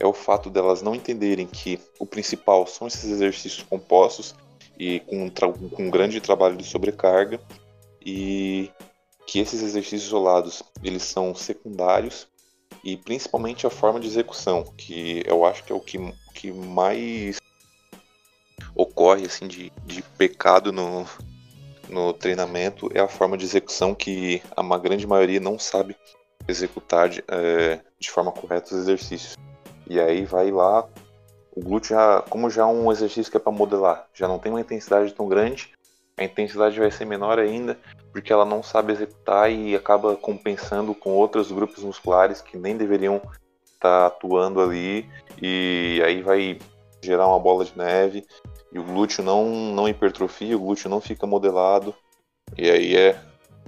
é 0.00 0.06
o 0.06 0.14
fato 0.14 0.48
delas 0.48 0.80
não 0.80 0.94
entenderem 0.94 1.46
que 1.46 1.78
o 1.98 2.06
principal 2.06 2.66
são 2.66 2.88
esses 2.88 3.04
exercícios 3.04 3.62
compostos 3.62 4.34
e 4.78 5.00
com, 5.00 5.30
com 5.70 5.82
um 5.84 5.90
grande 5.90 6.20
trabalho 6.20 6.56
de 6.56 6.64
sobrecarga 6.64 7.38
e 8.00 8.70
que 9.26 9.38
esses 9.38 9.62
exercícios 9.62 10.04
isolados 10.04 10.62
eles 10.82 11.02
são 11.02 11.34
secundários 11.34 12.26
e 12.82 12.96
principalmente 12.96 13.66
a 13.66 13.70
forma 13.70 14.00
de 14.00 14.06
execução, 14.06 14.64
que 14.64 15.22
eu 15.26 15.44
acho 15.44 15.62
que 15.64 15.72
é 15.72 15.76
o 15.76 15.80
que, 15.80 15.98
que 16.34 16.50
mais 16.50 17.38
ocorre 18.74 19.26
assim 19.26 19.46
de, 19.46 19.70
de 19.84 20.00
pecado 20.16 20.72
no, 20.72 21.06
no 21.90 22.14
treinamento 22.14 22.90
é 22.94 23.00
a 23.00 23.08
forma 23.08 23.36
de 23.36 23.44
execução 23.44 23.94
que 23.94 24.42
a 24.56 24.78
grande 24.78 25.06
maioria 25.06 25.40
não 25.40 25.58
sabe 25.58 25.94
executar 26.48 27.10
de, 27.10 27.22
é, 27.28 27.80
de 27.98 28.10
forma 28.10 28.32
correta 28.32 28.74
os 28.74 28.80
exercícios. 28.80 29.36
E 29.90 29.98
aí 29.98 30.24
vai 30.24 30.52
lá, 30.52 30.88
o 31.52 31.60
glúteo 31.60 31.96
já, 31.96 32.22
como 32.30 32.48
já 32.48 32.62
é 32.62 32.64
um 32.64 32.92
exercício 32.92 33.28
que 33.28 33.36
é 33.36 33.40
para 33.40 33.50
modelar, 33.50 34.06
já 34.14 34.28
não 34.28 34.38
tem 34.38 34.52
uma 34.52 34.60
intensidade 34.60 35.12
tão 35.12 35.28
grande, 35.28 35.72
a 36.16 36.22
intensidade 36.22 36.78
vai 36.78 36.92
ser 36.92 37.04
menor 37.04 37.40
ainda, 37.40 37.76
porque 38.12 38.32
ela 38.32 38.44
não 38.44 38.62
sabe 38.62 38.92
executar 38.92 39.50
e 39.50 39.74
acaba 39.74 40.14
compensando 40.14 40.94
com 40.94 41.10
outros 41.10 41.50
grupos 41.50 41.82
musculares 41.82 42.40
que 42.40 42.56
nem 42.56 42.76
deveriam 42.76 43.16
estar 43.16 43.80
tá 43.80 44.06
atuando 44.06 44.60
ali, 44.60 45.10
e 45.42 46.00
aí 46.06 46.22
vai 46.22 46.56
gerar 47.02 47.26
uma 47.26 47.40
bola 47.40 47.64
de 47.64 47.76
neve, 47.76 48.24
e 48.70 48.78
o 48.78 48.84
glúteo 48.84 49.24
não, 49.24 49.44
não 49.50 49.88
hipertrofia, 49.88 50.56
o 50.56 50.60
glúteo 50.60 50.88
não 50.88 51.00
fica 51.00 51.26
modelado, 51.26 51.92
e 52.56 52.70
aí 52.70 52.96
é, 52.96 53.20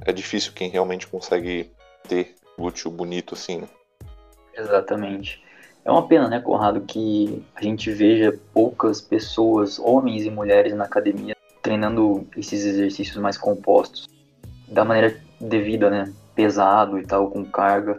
é 0.06 0.12
difícil 0.12 0.52
quem 0.52 0.70
realmente 0.70 1.08
consegue 1.08 1.72
ter 2.06 2.36
glúteo 2.56 2.92
bonito 2.92 3.34
assim, 3.34 3.62
né? 3.62 3.68
Exatamente. 4.54 5.42
É 5.84 5.90
uma 5.90 6.06
pena, 6.06 6.28
né, 6.28 6.40
Conrado, 6.40 6.80
que 6.82 7.44
a 7.56 7.62
gente 7.62 7.90
veja 7.90 8.38
poucas 8.54 9.00
pessoas, 9.00 9.78
homens 9.80 10.24
e 10.24 10.30
mulheres 10.30 10.74
na 10.74 10.84
academia, 10.84 11.36
treinando 11.60 12.26
esses 12.36 12.64
exercícios 12.64 13.16
mais 13.16 13.36
compostos, 13.36 14.08
da 14.68 14.84
maneira 14.84 15.16
devida, 15.40 15.90
né, 15.90 16.12
pesado 16.34 16.98
e 16.98 17.04
tal, 17.04 17.30
com 17.30 17.44
carga, 17.44 17.98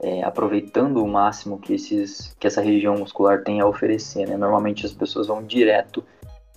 é, 0.00 0.22
aproveitando 0.22 1.02
o 1.02 1.08
máximo 1.08 1.58
que, 1.58 1.74
esses, 1.74 2.36
que 2.38 2.46
essa 2.46 2.60
região 2.60 2.96
muscular 2.96 3.42
tem 3.42 3.60
a 3.60 3.66
oferecer, 3.66 4.28
né. 4.28 4.36
Normalmente 4.36 4.86
as 4.86 4.92
pessoas 4.92 5.26
vão 5.26 5.42
direto 5.42 6.04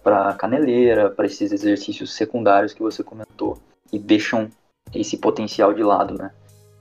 para 0.04 0.34
caneleira, 0.34 1.10
para 1.10 1.26
esses 1.26 1.52
exercícios 1.52 2.14
secundários 2.14 2.74
que 2.74 2.84
você 2.84 3.04
comentou, 3.04 3.58
e 3.92 3.98
deixam 3.98 4.48
esse 4.94 5.18
potencial 5.18 5.74
de 5.74 5.82
lado, 5.82 6.14
né. 6.14 6.32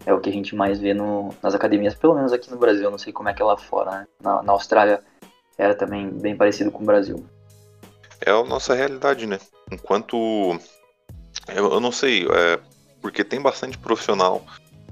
É 0.07 0.14
o 0.14 0.20
que 0.20 0.30
a 0.30 0.32
gente 0.32 0.55
mais 0.55 0.78
vê 0.78 0.94
no, 0.94 1.34
nas 1.42 1.55
academias, 1.55 1.94
pelo 1.94 2.14
menos 2.14 2.32
aqui 2.32 2.51
no 2.51 2.57
Brasil, 2.57 2.90
não 2.90 2.98
sei 2.98 3.12
como 3.12 3.28
é 3.28 3.34
que 3.34 3.42
é 3.42 3.44
lá 3.44 3.57
fora, 3.57 3.90
né? 3.90 4.07
Na, 4.22 4.42
na 4.42 4.53
Austrália 4.53 5.03
era 5.59 5.74
também 5.74 6.09
bem 6.09 6.36
parecido 6.36 6.70
com 6.70 6.82
o 6.82 6.86
Brasil. 6.86 7.24
É 8.20 8.30
a 8.30 8.42
nossa 8.44 8.74
realidade, 8.74 9.26
né? 9.26 9.38
Enquanto. 9.70 10.16
Eu, 11.48 11.72
eu 11.72 11.80
não 11.80 11.92
sei, 11.92 12.26
é, 12.26 12.59
porque 13.01 13.22
tem 13.22 13.40
bastante 13.40 13.78
profissional 13.78 14.42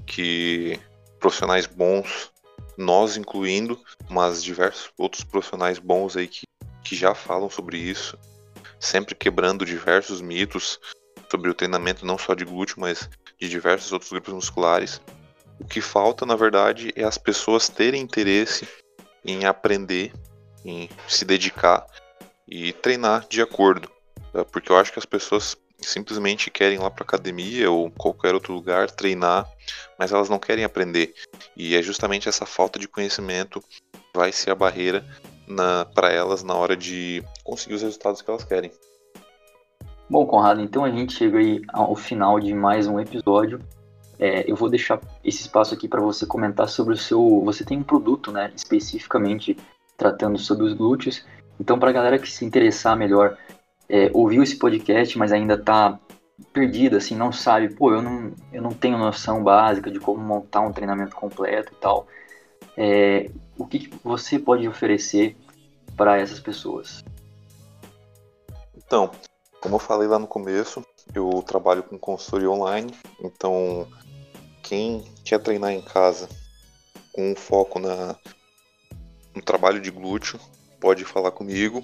que. 0.05 0.79
profissionais 1.19 1.65
bons, 1.65 2.31
nós 2.77 3.17
incluindo, 3.17 3.79
mas 4.09 4.43
diversos 4.43 4.91
outros 4.97 5.23
profissionais 5.23 5.79
bons 5.79 6.15
aí 6.15 6.27
que, 6.27 6.45
que 6.83 6.95
já 6.95 7.13
falam 7.13 7.49
sobre 7.49 7.77
isso, 7.77 8.17
sempre 8.79 9.13
quebrando 9.15 9.65
diversos 9.65 10.21
mitos 10.21 10.79
sobre 11.29 11.49
o 11.49 11.53
treinamento 11.53 12.05
não 12.05 12.17
só 12.17 12.33
de 12.33 12.45
glúteo, 12.45 12.77
mas 12.79 13.09
de 13.39 13.49
diversos 13.49 13.91
outros 13.91 14.11
grupos 14.11 14.33
musculares. 14.33 15.01
O 15.59 15.65
que 15.65 15.81
falta, 15.81 16.25
na 16.25 16.35
verdade, 16.35 16.91
é 16.95 17.03
as 17.03 17.17
pessoas 17.17 17.69
terem 17.69 18.01
interesse 18.01 18.67
em 19.23 19.45
aprender, 19.45 20.13
em 20.63 20.89
se 21.07 21.25
dedicar 21.25 21.85
e 22.47 22.73
treinar 22.73 23.27
de 23.27 23.41
acordo. 23.41 23.89
Tá? 24.31 24.45
Porque 24.45 24.71
eu 24.71 24.77
acho 24.77 24.91
que 24.91 24.99
as 24.99 25.05
pessoas 25.05 25.57
simplesmente 25.81 26.49
querem 26.49 26.77
ir 26.77 26.81
lá 26.81 26.89
para 26.89 27.03
academia 27.03 27.69
ou 27.71 27.89
qualquer 27.91 28.33
outro 28.33 28.53
lugar 28.53 28.89
treinar, 28.91 29.49
mas 29.97 30.11
elas 30.11 30.29
não 30.29 30.39
querem 30.39 30.63
aprender. 30.63 31.13
E 31.55 31.75
é 31.75 31.81
justamente 31.81 32.27
essa 32.27 32.45
falta 32.45 32.79
de 32.79 32.87
conhecimento 32.87 33.61
que 33.61 34.01
vai 34.13 34.31
ser 34.31 34.51
a 34.51 34.55
barreira 34.55 35.05
para 35.93 36.11
elas 36.11 36.43
na 36.43 36.53
hora 36.53 36.75
de 36.75 37.23
conseguir 37.43 37.75
os 37.75 37.81
resultados 37.81 38.21
que 38.21 38.29
elas 38.29 38.43
querem. 38.43 38.71
Bom, 40.09 40.25
Conrado, 40.25 40.59
então 40.59 40.83
a 40.83 40.89
gente 40.89 41.13
chega 41.13 41.37
aí 41.37 41.61
ao 41.71 41.95
final 41.95 42.39
de 42.39 42.51
mais 42.51 42.87
um 42.87 42.99
episódio. 42.99 43.61
É, 44.17 44.49
eu 44.49 44.55
vou 44.55 44.67
deixar 44.67 44.99
esse 45.23 45.41
espaço 45.41 45.75
aqui 45.75 45.87
para 45.87 46.01
você 46.01 46.25
comentar 46.25 46.67
sobre 46.67 46.95
o 46.95 46.97
seu. 46.97 47.43
Você 47.45 47.63
tem 47.63 47.77
um 47.77 47.83
produto, 47.83 48.31
né, 48.31 48.51
especificamente 48.55 49.55
tratando 49.95 50.39
sobre 50.39 50.65
os 50.65 50.73
glúteos. 50.73 51.23
Então, 51.59 51.77
para 51.77 51.91
a 51.91 51.93
galera 51.93 52.17
que 52.17 52.31
se 52.31 52.43
interessar 52.43 52.97
melhor, 52.97 53.37
é, 53.87 54.09
ouviu 54.11 54.41
esse 54.41 54.57
podcast, 54.57 55.15
mas 55.15 55.31
ainda 55.31 55.53
está 55.53 55.99
perdida, 56.51 56.97
assim, 56.97 57.15
não 57.15 57.31
sabe, 57.31 57.69
pô, 57.75 57.93
eu 57.93 58.01
não, 58.01 58.31
eu 58.51 58.63
não 58.63 58.71
tenho 58.71 58.97
noção 58.97 59.43
básica 59.43 59.91
de 59.91 59.99
como 59.99 60.19
montar 60.23 60.61
um 60.61 60.73
treinamento 60.73 61.15
completo 61.15 61.71
e 61.71 61.75
tal. 61.75 62.07
É, 62.75 63.29
o 63.55 63.67
que, 63.67 63.77
que 63.77 63.99
você 64.03 64.39
pode 64.39 64.67
oferecer 64.67 65.37
para 65.95 66.17
essas 66.17 66.39
pessoas? 66.39 67.03
Então, 68.75 69.11
como 69.61 69.75
eu 69.75 69.79
falei 69.79 70.07
lá 70.07 70.17
no 70.17 70.27
começo, 70.27 70.85
eu 71.13 71.43
trabalho 71.43 71.83
com 71.83 71.97
consultoria 71.97 72.49
online, 72.49 72.93
então 73.21 73.87
quem 74.63 75.03
quer 75.23 75.39
treinar 75.39 75.71
em 75.71 75.81
casa 75.81 76.29
com 77.11 77.31
um 77.31 77.35
foco 77.35 77.79
na, 77.79 78.15
no 79.35 79.41
trabalho 79.41 79.81
de 79.81 79.91
glúteo 79.91 80.39
pode 80.79 81.03
falar 81.03 81.31
comigo. 81.31 81.83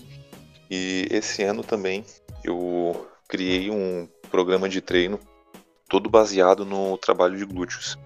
E 0.69 1.07
esse 1.11 1.43
ano 1.43 1.63
também 1.63 2.05
eu 2.43 3.07
criei 3.27 3.69
um 3.69 4.07
programa 4.31 4.69
de 4.69 4.81
treino 4.81 5.19
todo 5.87 6.09
baseado 6.09 6.65
no 6.65 6.97
trabalho 6.97 7.37
de 7.37 7.45
glúteos. 7.45 7.97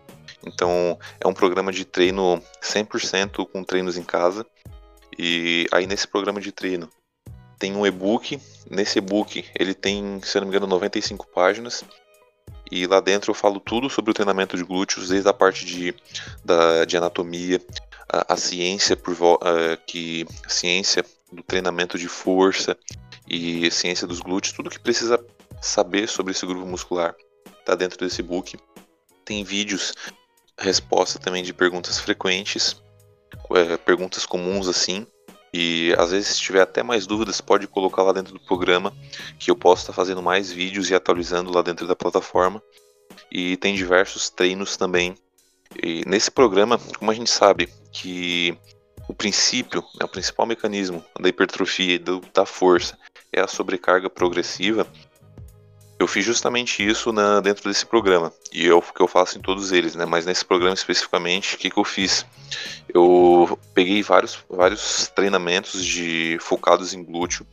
Então 0.45 0.97
é 1.19 1.27
um 1.27 1.33
programa 1.33 1.71
de 1.71 1.85
treino 1.85 2.41
100% 2.61 3.47
com 3.47 3.63
treinos 3.63 3.97
em 3.97 4.03
casa. 4.03 4.45
E 5.17 5.67
aí 5.71 5.85
nesse 5.85 6.07
programa 6.07 6.39
de 6.39 6.51
treino 6.51 6.89
tem 7.59 7.75
um 7.75 7.85
e-book. 7.85 8.39
Nesse 8.69 8.97
e-book 8.97 9.45
ele 9.53 9.73
tem, 9.73 10.21
se 10.23 10.39
não 10.39 10.47
me 10.47 10.49
engano, 10.49 10.65
95 10.65 11.27
páginas. 11.27 11.83
E 12.71 12.87
lá 12.87 12.99
dentro 12.99 13.31
eu 13.31 13.35
falo 13.35 13.59
tudo 13.59 13.89
sobre 13.89 14.11
o 14.11 14.13
treinamento 14.13 14.55
de 14.55 14.63
glúteos, 14.63 15.09
desde 15.09 15.27
a 15.27 15.33
parte 15.33 15.65
de, 15.65 15.93
da, 16.45 16.85
de 16.85 16.95
anatomia, 16.95 17.61
a, 18.07 18.33
a 18.33 18.37
ciência 18.37 18.95
por 18.95 19.13
uh, 19.13 19.37
que 19.85 20.25
a 20.45 20.49
ciência 20.49 21.03
do 21.31 21.43
treinamento 21.43 21.97
de 21.97 22.07
força 22.07 22.77
e 23.27 23.67
a 23.67 23.71
ciência 23.71 24.07
dos 24.07 24.19
glúteos, 24.19 24.53
tudo 24.53 24.69
que 24.69 24.79
precisa 24.79 25.23
saber 25.61 26.07
sobre 26.07 26.31
esse 26.31 26.45
grupo 26.45 26.65
muscular 26.65 27.15
está 27.59 27.75
dentro 27.75 27.99
desse 27.99 28.23
book. 28.23 28.57
Tem 29.25 29.43
vídeos, 29.43 29.93
resposta 30.57 31.19
também 31.19 31.43
de 31.43 31.53
perguntas 31.53 31.99
frequentes, 31.99 32.81
é, 33.51 33.77
perguntas 33.77 34.25
comuns 34.25 34.67
assim, 34.67 35.05
e 35.53 35.95
às 35.97 36.11
vezes, 36.11 36.29
se 36.29 36.41
tiver 36.41 36.61
até 36.61 36.83
mais 36.83 37.07
dúvidas, 37.07 37.41
pode 37.41 37.67
colocar 37.67 38.03
lá 38.03 38.13
dentro 38.13 38.33
do 38.33 38.39
programa, 38.39 38.93
que 39.37 39.49
eu 39.49 39.55
posso 39.55 39.83
estar 39.83 39.93
fazendo 39.93 40.21
mais 40.21 40.51
vídeos 40.51 40.89
e 40.89 40.95
atualizando 40.95 41.51
lá 41.51 41.61
dentro 41.61 41.87
da 41.87 41.95
plataforma. 41.95 42.61
E 43.31 43.57
tem 43.57 43.75
diversos 43.75 44.29
treinos 44.29 44.77
também. 44.77 45.15
E 45.83 46.03
nesse 46.07 46.31
programa, 46.31 46.79
como 46.97 47.11
a 47.11 47.13
gente 47.13 47.29
sabe 47.29 47.69
que 47.91 48.57
o 49.07 49.13
princípio, 49.13 49.81
né, 49.99 50.05
o 50.05 50.07
principal 50.07 50.45
mecanismo 50.45 51.03
da 51.19 51.29
hipertrofia 51.29 51.95
e 51.95 51.99
da 52.33 52.45
força 52.45 52.97
é 53.33 53.41
a 53.41 53.47
sobrecarga 53.47 54.09
progressiva, 54.09 54.87
eu 55.99 56.07
fiz 56.07 56.23
justamente 56.23 56.85
isso 56.85 57.11
na, 57.11 57.41
dentro 57.41 57.69
desse 57.69 57.85
programa. 57.85 58.31
E 58.53 58.65
é 58.65 58.73
o 58.73 58.81
que 58.81 59.01
eu 59.01 59.07
faço 59.07 59.37
em 59.37 59.41
todos 59.41 59.73
eles, 59.73 59.95
né? 59.95 60.05
Mas 60.05 60.25
nesse 60.25 60.45
programa 60.45 60.73
especificamente, 60.73 61.55
o 61.55 61.57
que, 61.57 61.69
que 61.69 61.77
eu 61.77 61.83
fiz? 61.83 62.25
Eu 62.87 63.59
peguei 63.73 64.01
vários, 64.01 64.39
vários 64.49 65.09
treinamentos 65.13 65.83
de 65.83 66.37
focados 66.39 66.93
em 66.93 67.03
glúteo 67.03 67.45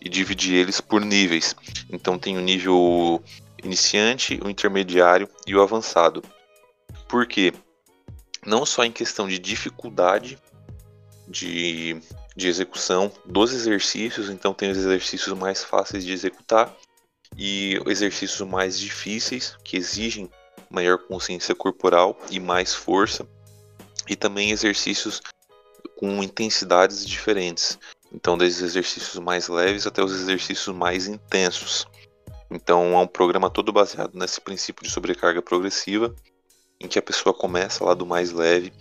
e 0.00 0.08
dividi 0.08 0.54
eles 0.54 0.80
por 0.80 1.04
níveis. 1.04 1.54
Então 1.90 2.18
tem 2.18 2.38
o 2.38 2.40
nível 2.40 3.22
iniciante, 3.62 4.40
o 4.42 4.48
intermediário 4.48 5.28
e 5.46 5.54
o 5.54 5.60
avançado. 5.60 6.22
Por 7.06 7.26
quê? 7.26 7.52
Não 8.46 8.64
só 8.64 8.82
em 8.84 8.92
questão 8.92 9.28
de 9.28 9.38
dificuldade 9.38 10.38
de, 11.28 12.00
de 12.34 12.48
execução 12.48 13.12
dos 13.26 13.52
exercícios, 13.52 14.30
então 14.30 14.54
tem 14.54 14.70
os 14.70 14.78
exercícios 14.78 15.36
mais 15.38 15.62
fáceis 15.62 16.04
de 16.04 16.12
executar 16.12 16.74
e 17.36 17.80
exercícios 17.86 18.46
mais 18.48 18.78
difíceis 18.78 19.56
que 19.64 19.76
exigem 19.76 20.30
maior 20.70 20.98
consciência 20.98 21.54
corporal 21.54 22.18
e 22.30 22.40
mais 22.40 22.74
força, 22.74 23.26
e 24.08 24.16
também 24.16 24.50
exercícios 24.50 25.20
com 25.96 26.22
intensidades 26.22 27.06
diferentes. 27.06 27.78
Então, 28.12 28.36
desde 28.36 28.64
exercícios 28.64 29.18
mais 29.18 29.48
leves 29.48 29.86
até 29.86 30.02
os 30.02 30.12
exercícios 30.12 30.74
mais 30.74 31.06
intensos. 31.06 31.86
Então, 32.50 32.94
é 32.94 32.98
um 32.98 33.06
programa 33.06 33.50
todo 33.50 33.72
baseado 33.72 34.14
nesse 34.14 34.40
princípio 34.40 34.84
de 34.84 34.90
sobrecarga 34.90 35.42
progressiva, 35.42 36.14
em 36.80 36.86
que 36.86 36.98
a 36.98 37.02
pessoa 37.02 37.34
começa 37.34 37.84
lá 37.84 37.94
do 37.94 38.06
mais 38.06 38.30
leve, 38.30 38.72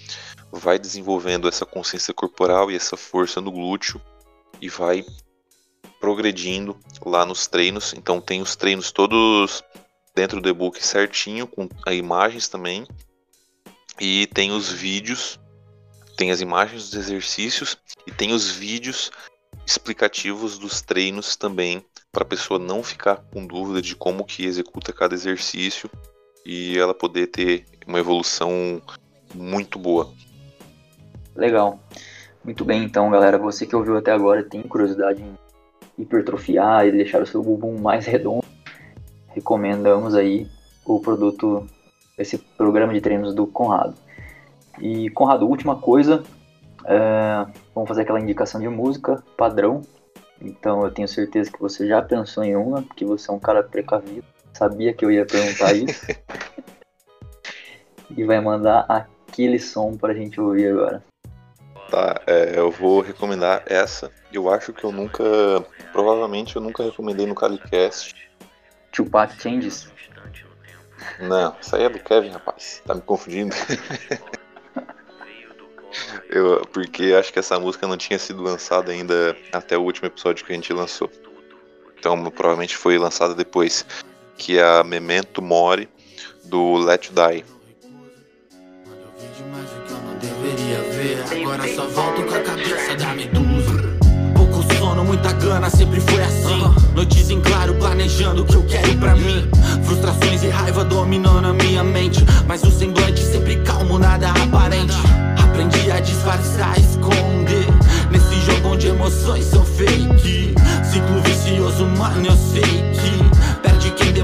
vai 0.52 0.78
desenvolvendo 0.78 1.48
essa 1.48 1.66
consciência 1.66 2.14
corporal 2.14 2.70
e 2.70 2.76
essa 2.76 2.98
força 2.98 3.42
no 3.42 3.52
glúteo 3.52 4.00
e 4.62 4.70
vai 4.70 5.06
progredindo 6.04 6.78
lá 7.06 7.26
nos 7.26 7.48
treinos. 7.48 7.94
Então 7.94 8.20
tem 8.20 8.42
os 8.42 8.58
treinos 8.58 8.92
todos 8.92 9.64
dentro 10.14 10.42
do 10.42 10.50
e-book 10.50 10.86
certinho, 10.86 11.48
com 11.48 11.70
imagens 11.90 12.50
também. 12.50 12.86
E 14.02 14.28
tem 14.34 14.52
os 14.52 14.70
vídeos, 14.70 15.40
tem 16.18 16.30
as 16.30 16.42
imagens 16.42 16.90
dos 16.90 16.96
exercícios 16.96 17.78
e 18.06 18.12
tem 18.12 18.34
os 18.34 18.52
vídeos 18.52 19.12
explicativos 19.66 20.58
dos 20.58 20.82
treinos 20.82 21.38
também, 21.38 21.86
para 22.12 22.24
a 22.24 22.28
pessoa 22.28 22.60
não 22.60 22.84
ficar 22.84 23.24
com 23.32 23.48
dúvida 23.48 23.82
de 23.82 23.96
como 23.96 24.26
que 24.26 24.46
executa 24.46 24.92
cada 24.92 25.14
exercício 25.14 25.90
e 26.46 26.78
ela 26.78 26.94
poder 26.94 27.28
ter 27.28 27.66
uma 27.88 28.00
evolução 28.00 28.82
muito 29.34 29.80
boa. 29.80 30.12
Legal. 31.34 31.80
Muito 32.44 32.66
bem, 32.66 32.84
então, 32.84 33.10
galera, 33.10 33.38
você 33.38 33.66
que 33.66 33.74
ouviu 33.74 33.96
até 33.96 34.12
agora 34.12 34.44
tem 34.44 34.62
curiosidade 34.64 35.22
em 35.22 35.43
hipertrofiar 35.98 36.88
e 36.88 36.92
deixar 36.92 37.22
o 37.22 37.26
seu 37.26 37.42
bumbum 37.42 37.80
mais 37.80 38.06
redondo, 38.06 38.46
recomendamos 39.28 40.16
aí 40.16 40.48
o 40.86 41.00
produto, 41.00 41.68
esse 42.18 42.38
programa 42.38 42.94
de 42.94 43.02
treinos 43.02 43.34
do 43.34 43.48
Conrado. 43.48 43.96
E 44.80 45.10
Conrado, 45.12 45.48
última 45.48 45.76
coisa, 45.76 46.24
é, 46.86 47.46
vamos 47.74 47.88
fazer 47.88 48.02
aquela 48.02 48.20
indicação 48.20 48.60
de 48.60 48.68
música 48.68 49.24
padrão. 49.38 49.82
Então 50.42 50.84
eu 50.84 50.92
tenho 50.92 51.08
certeza 51.08 51.52
que 51.52 51.60
você 51.60 51.88
já 51.88 52.02
pensou 52.02 52.44
em 52.44 52.56
uma, 52.56 52.82
porque 52.82 53.06
você 53.06 53.30
é 53.30 53.34
um 53.34 53.40
cara 53.40 53.64
precavido, 53.64 54.26
sabia 54.54 54.94
que 54.94 55.06
eu 55.06 55.12
ia 55.12 55.26
perguntar 55.26 55.74
isso. 55.76 56.06
e 58.10 58.24
vai 58.24 58.40
mandar 58.42 58.86
aquele 58.90 59.60
som 59.60 59.96
pra 59.96 60.14
gente 60.14 60.40
ouvir 60.42 60.68
agora. 60.68 61.04
Tá, 61.90 62.22
é, 62.26 62.58
eu 62.58 62.72
vou 62.72 63.02
recomendar 63.02 63.64
essa. 63.66 64.12
Eu 64.32 64.52
acho 64.52 64.74
que 64.74 64.84
eu 64.84 64.92
nunca. 64.92 65.24
Provavelmente 65.92 66.56
eu 66.56 66.62
nunca 66.62 66.84
recomendei 66.84 67.26
no 67.26 67.36
Calicast. 67.36 68.16
Tupac 68.92 69.42
Changes? 69.42 69.92
Não, 71.20 71.56
isso 71.60 71.76
aí 71.76 71.84
é 71.84 71.90
do 71.90 72.00
Kevin, 72.00 72.30
rapaz. 72.30 72.82
Tá 72.86 72.96
me 72.96 73.02
confundindo. 73.02 73.56
eu, 76.30 76.66
porque 76.72 77.16
acho 77.18 77.32
que 77.32 77.40
essa 77.40 77.60
música 77.60 77.88
não 77.88 77.98
tinha 77.98 78.18
sido 78.18 78.42
lançada 78.42 78.92
ainda 78.92 79.36
até 79.52 79.78
o 79.78 79.82
último 79.82 80.08
episódio 80.08 80.46
que 80.46 80.52
a 80.52 80.56
gente 80.56 80.74
lançou. 80.74 81.10
Então 81.98 82.22
provavelmente 82.32 82.76
foi 82.76 82.98
lançada 82.98 83.36
depois. 83.36 83.86
Que 84.36 84.58
é 84.58 84.64
a 84.64 84.84
Memento 84.84 85.42
Mori 85.42 85.88
do 86.44 86.78
Let 86.78 87.06
You 87.06 87.14
Die. 87.14 87.46
Agora 91.64 91.76
só 91.76 91.88
volto 91.88 92.24
com 92.24 92.36
a 92.36 92.40
cabeça 92.42 92.96
da 92.98 93.14
medusa. 93.14 93.96
Pouco 94.36 94.62
sono, 94.78 95.06
muita 95.06 95.32
gana, 95.32 95.70
sempre 95.70 96.02
foi 96.02 96.22
assim. 96.22 96.62
Noites 96.94 97.30
em 97.30 97.40
claro, 97.40 97.74
planejando 97.76 98.42
o 98.42 98.46
que 98.46 98.56
eu 98.56 98.64
quero 98.64 98.98
pra 98.98 99.16
mim. 99.16 99.48
Frustrações 99.84 100.44
e 100.44 100.50
raiva 100.50 100.84
dominando 100.84 101.48
a 101.48 101.54
minha 101.54 101.82
mente. 101.82 102.26
Mas 102.46 102.64
o 102.64 102.72
semblante 102.72 103.22
sempre 103.22 103.56
calmo, 103.62 103.98
nada 103.98 104.32
aparente. 104.32 104.94
Aprendi 105.42 105.90
a 105.90 106.02
disfarçar, 106.02 106.78
esconder. 106.78 107.66
Nesse 108.12 108.42
jogo 108.42 108.74
onde 108.74 108.88
emoções 108.88 109.46
são 109.46 109.64
fake. 109.64 110.54
Ciclo 110.84 111.22
vicioso, 111.24 111.86
mano, 111.86 112.28
eu 112.28 112.36
sei 112.36 112.62
que. 112.62 113.23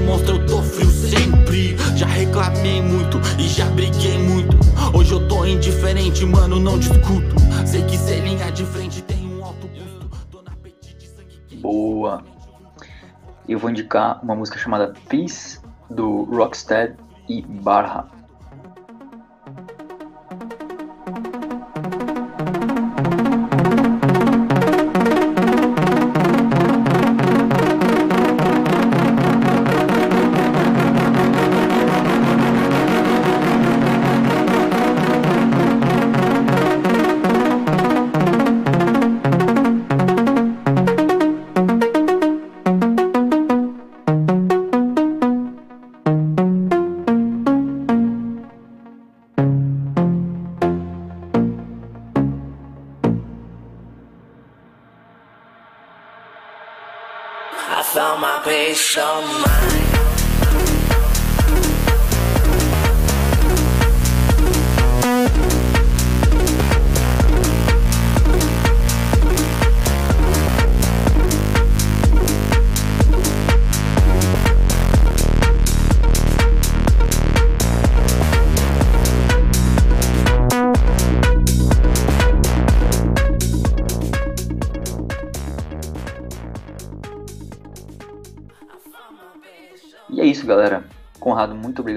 Demonstra, 0.00 0.34
eu 0.34 0.46
tô 0.46 0.62
frio 0.62 0.90
sempre. 0.90 1.76
Já 1.94 2.06
reclamei 2.06 2.80
muito 2.80 3.20
e 3.38 3.46
já 3.46 3.66
briguei 3.66 4.16
muito. 4.16 4.56
Hoje 4.96 5.12
eu 5.12 5.28
tô 5.28 5.44
indiferente, 5.44 6.24
mano, 6.24 6.58
não 6.58 6.78
discuto. 6.78 7.36
Sei 7.66 7.84
que 7.84 7.98
ser 7.98 8.20
linha 8.20 8.50
de 8.50 8.64
frente 8.64 9.02
tem 9.02 9.26
um 9.26 9.44
alto 9.44 9.68
custo. 9.68 10.42
na 10.42 10.52
de 10.80 11.06
sangue. 11.06 11.56
Boa. 11.60 12.24
Eu 13.46 13.58
vou 13.58 13.68
indicar 13.68 14.18
uma 14.24 14.34
música 14.34 14.58
chamada 14.58 14.94
Peace 15.06 15.60
do 15.90 16.24
Rockstead 16.24 16.94
e 17.28 17.42
Barra. 17.42 18.08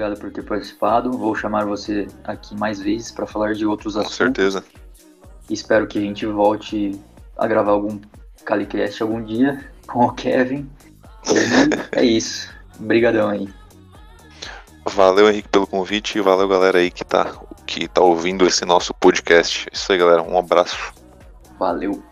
Obrigado 0.04 0.18
por 0.18 0.30
ter 0.30 0.42
participado. 0.42 1.12
Vou 1.12 1.34
chamar 1.34 1.64
você 1.64 2.06
aqui 2.24 2.54
mais 2.56 2.80
vezes 2.80 3.10
para 3.10 3.26
falar 3.26 3.54
de 3.54 3.66
outros 3.66 3.96
assuntos. 3.96 4.18
Com 4.18 4.24
certeza. 4.24 4.64
Espero 5.48 5.86
que 5.86 5.98
a 5.98 6.02
gente 6.02 6.26
volte 6.26 6.98
a 7.36 7.46
gravar 7.46 7.72
algum 7.72 7.98
Calicast 8.44 9.02
algum 9.02 9.22
dia 9.22 9.70
com 9.86 10.04
o 10.04 10.12
Kevin. 10.12 10.68
E 11.26 11.98
é 11.98 12.04
isso. 12.04 12.52
Obrigadão 12.78 13.30
aí. 13.30 13.48
Valeu, 14.86 15.30
Henrique, 15.30 15.48
pelo 15.48 15.66
convite 15.66 16.18
e 16.18 16.20
valeu, 16.20 16.46
galera 16.46 16.78
aí 16.78 16.90
que 16.90 17.04
tá, 17.04 17.32
que 17.66 17.88
tá 17.88 18.02
ouvindo 18.02 18.46
esse 18.46 18.66
nosso 18.66 18.92
podcast. 18.92 19.66
É 19.72 19.74
isso 19.74 19.90
aí, 19.90 19.98
galera. 19.98 20.22
Um 20.22 20.38
abraço. 20.38 20.92
Valeu. 21.58 22.02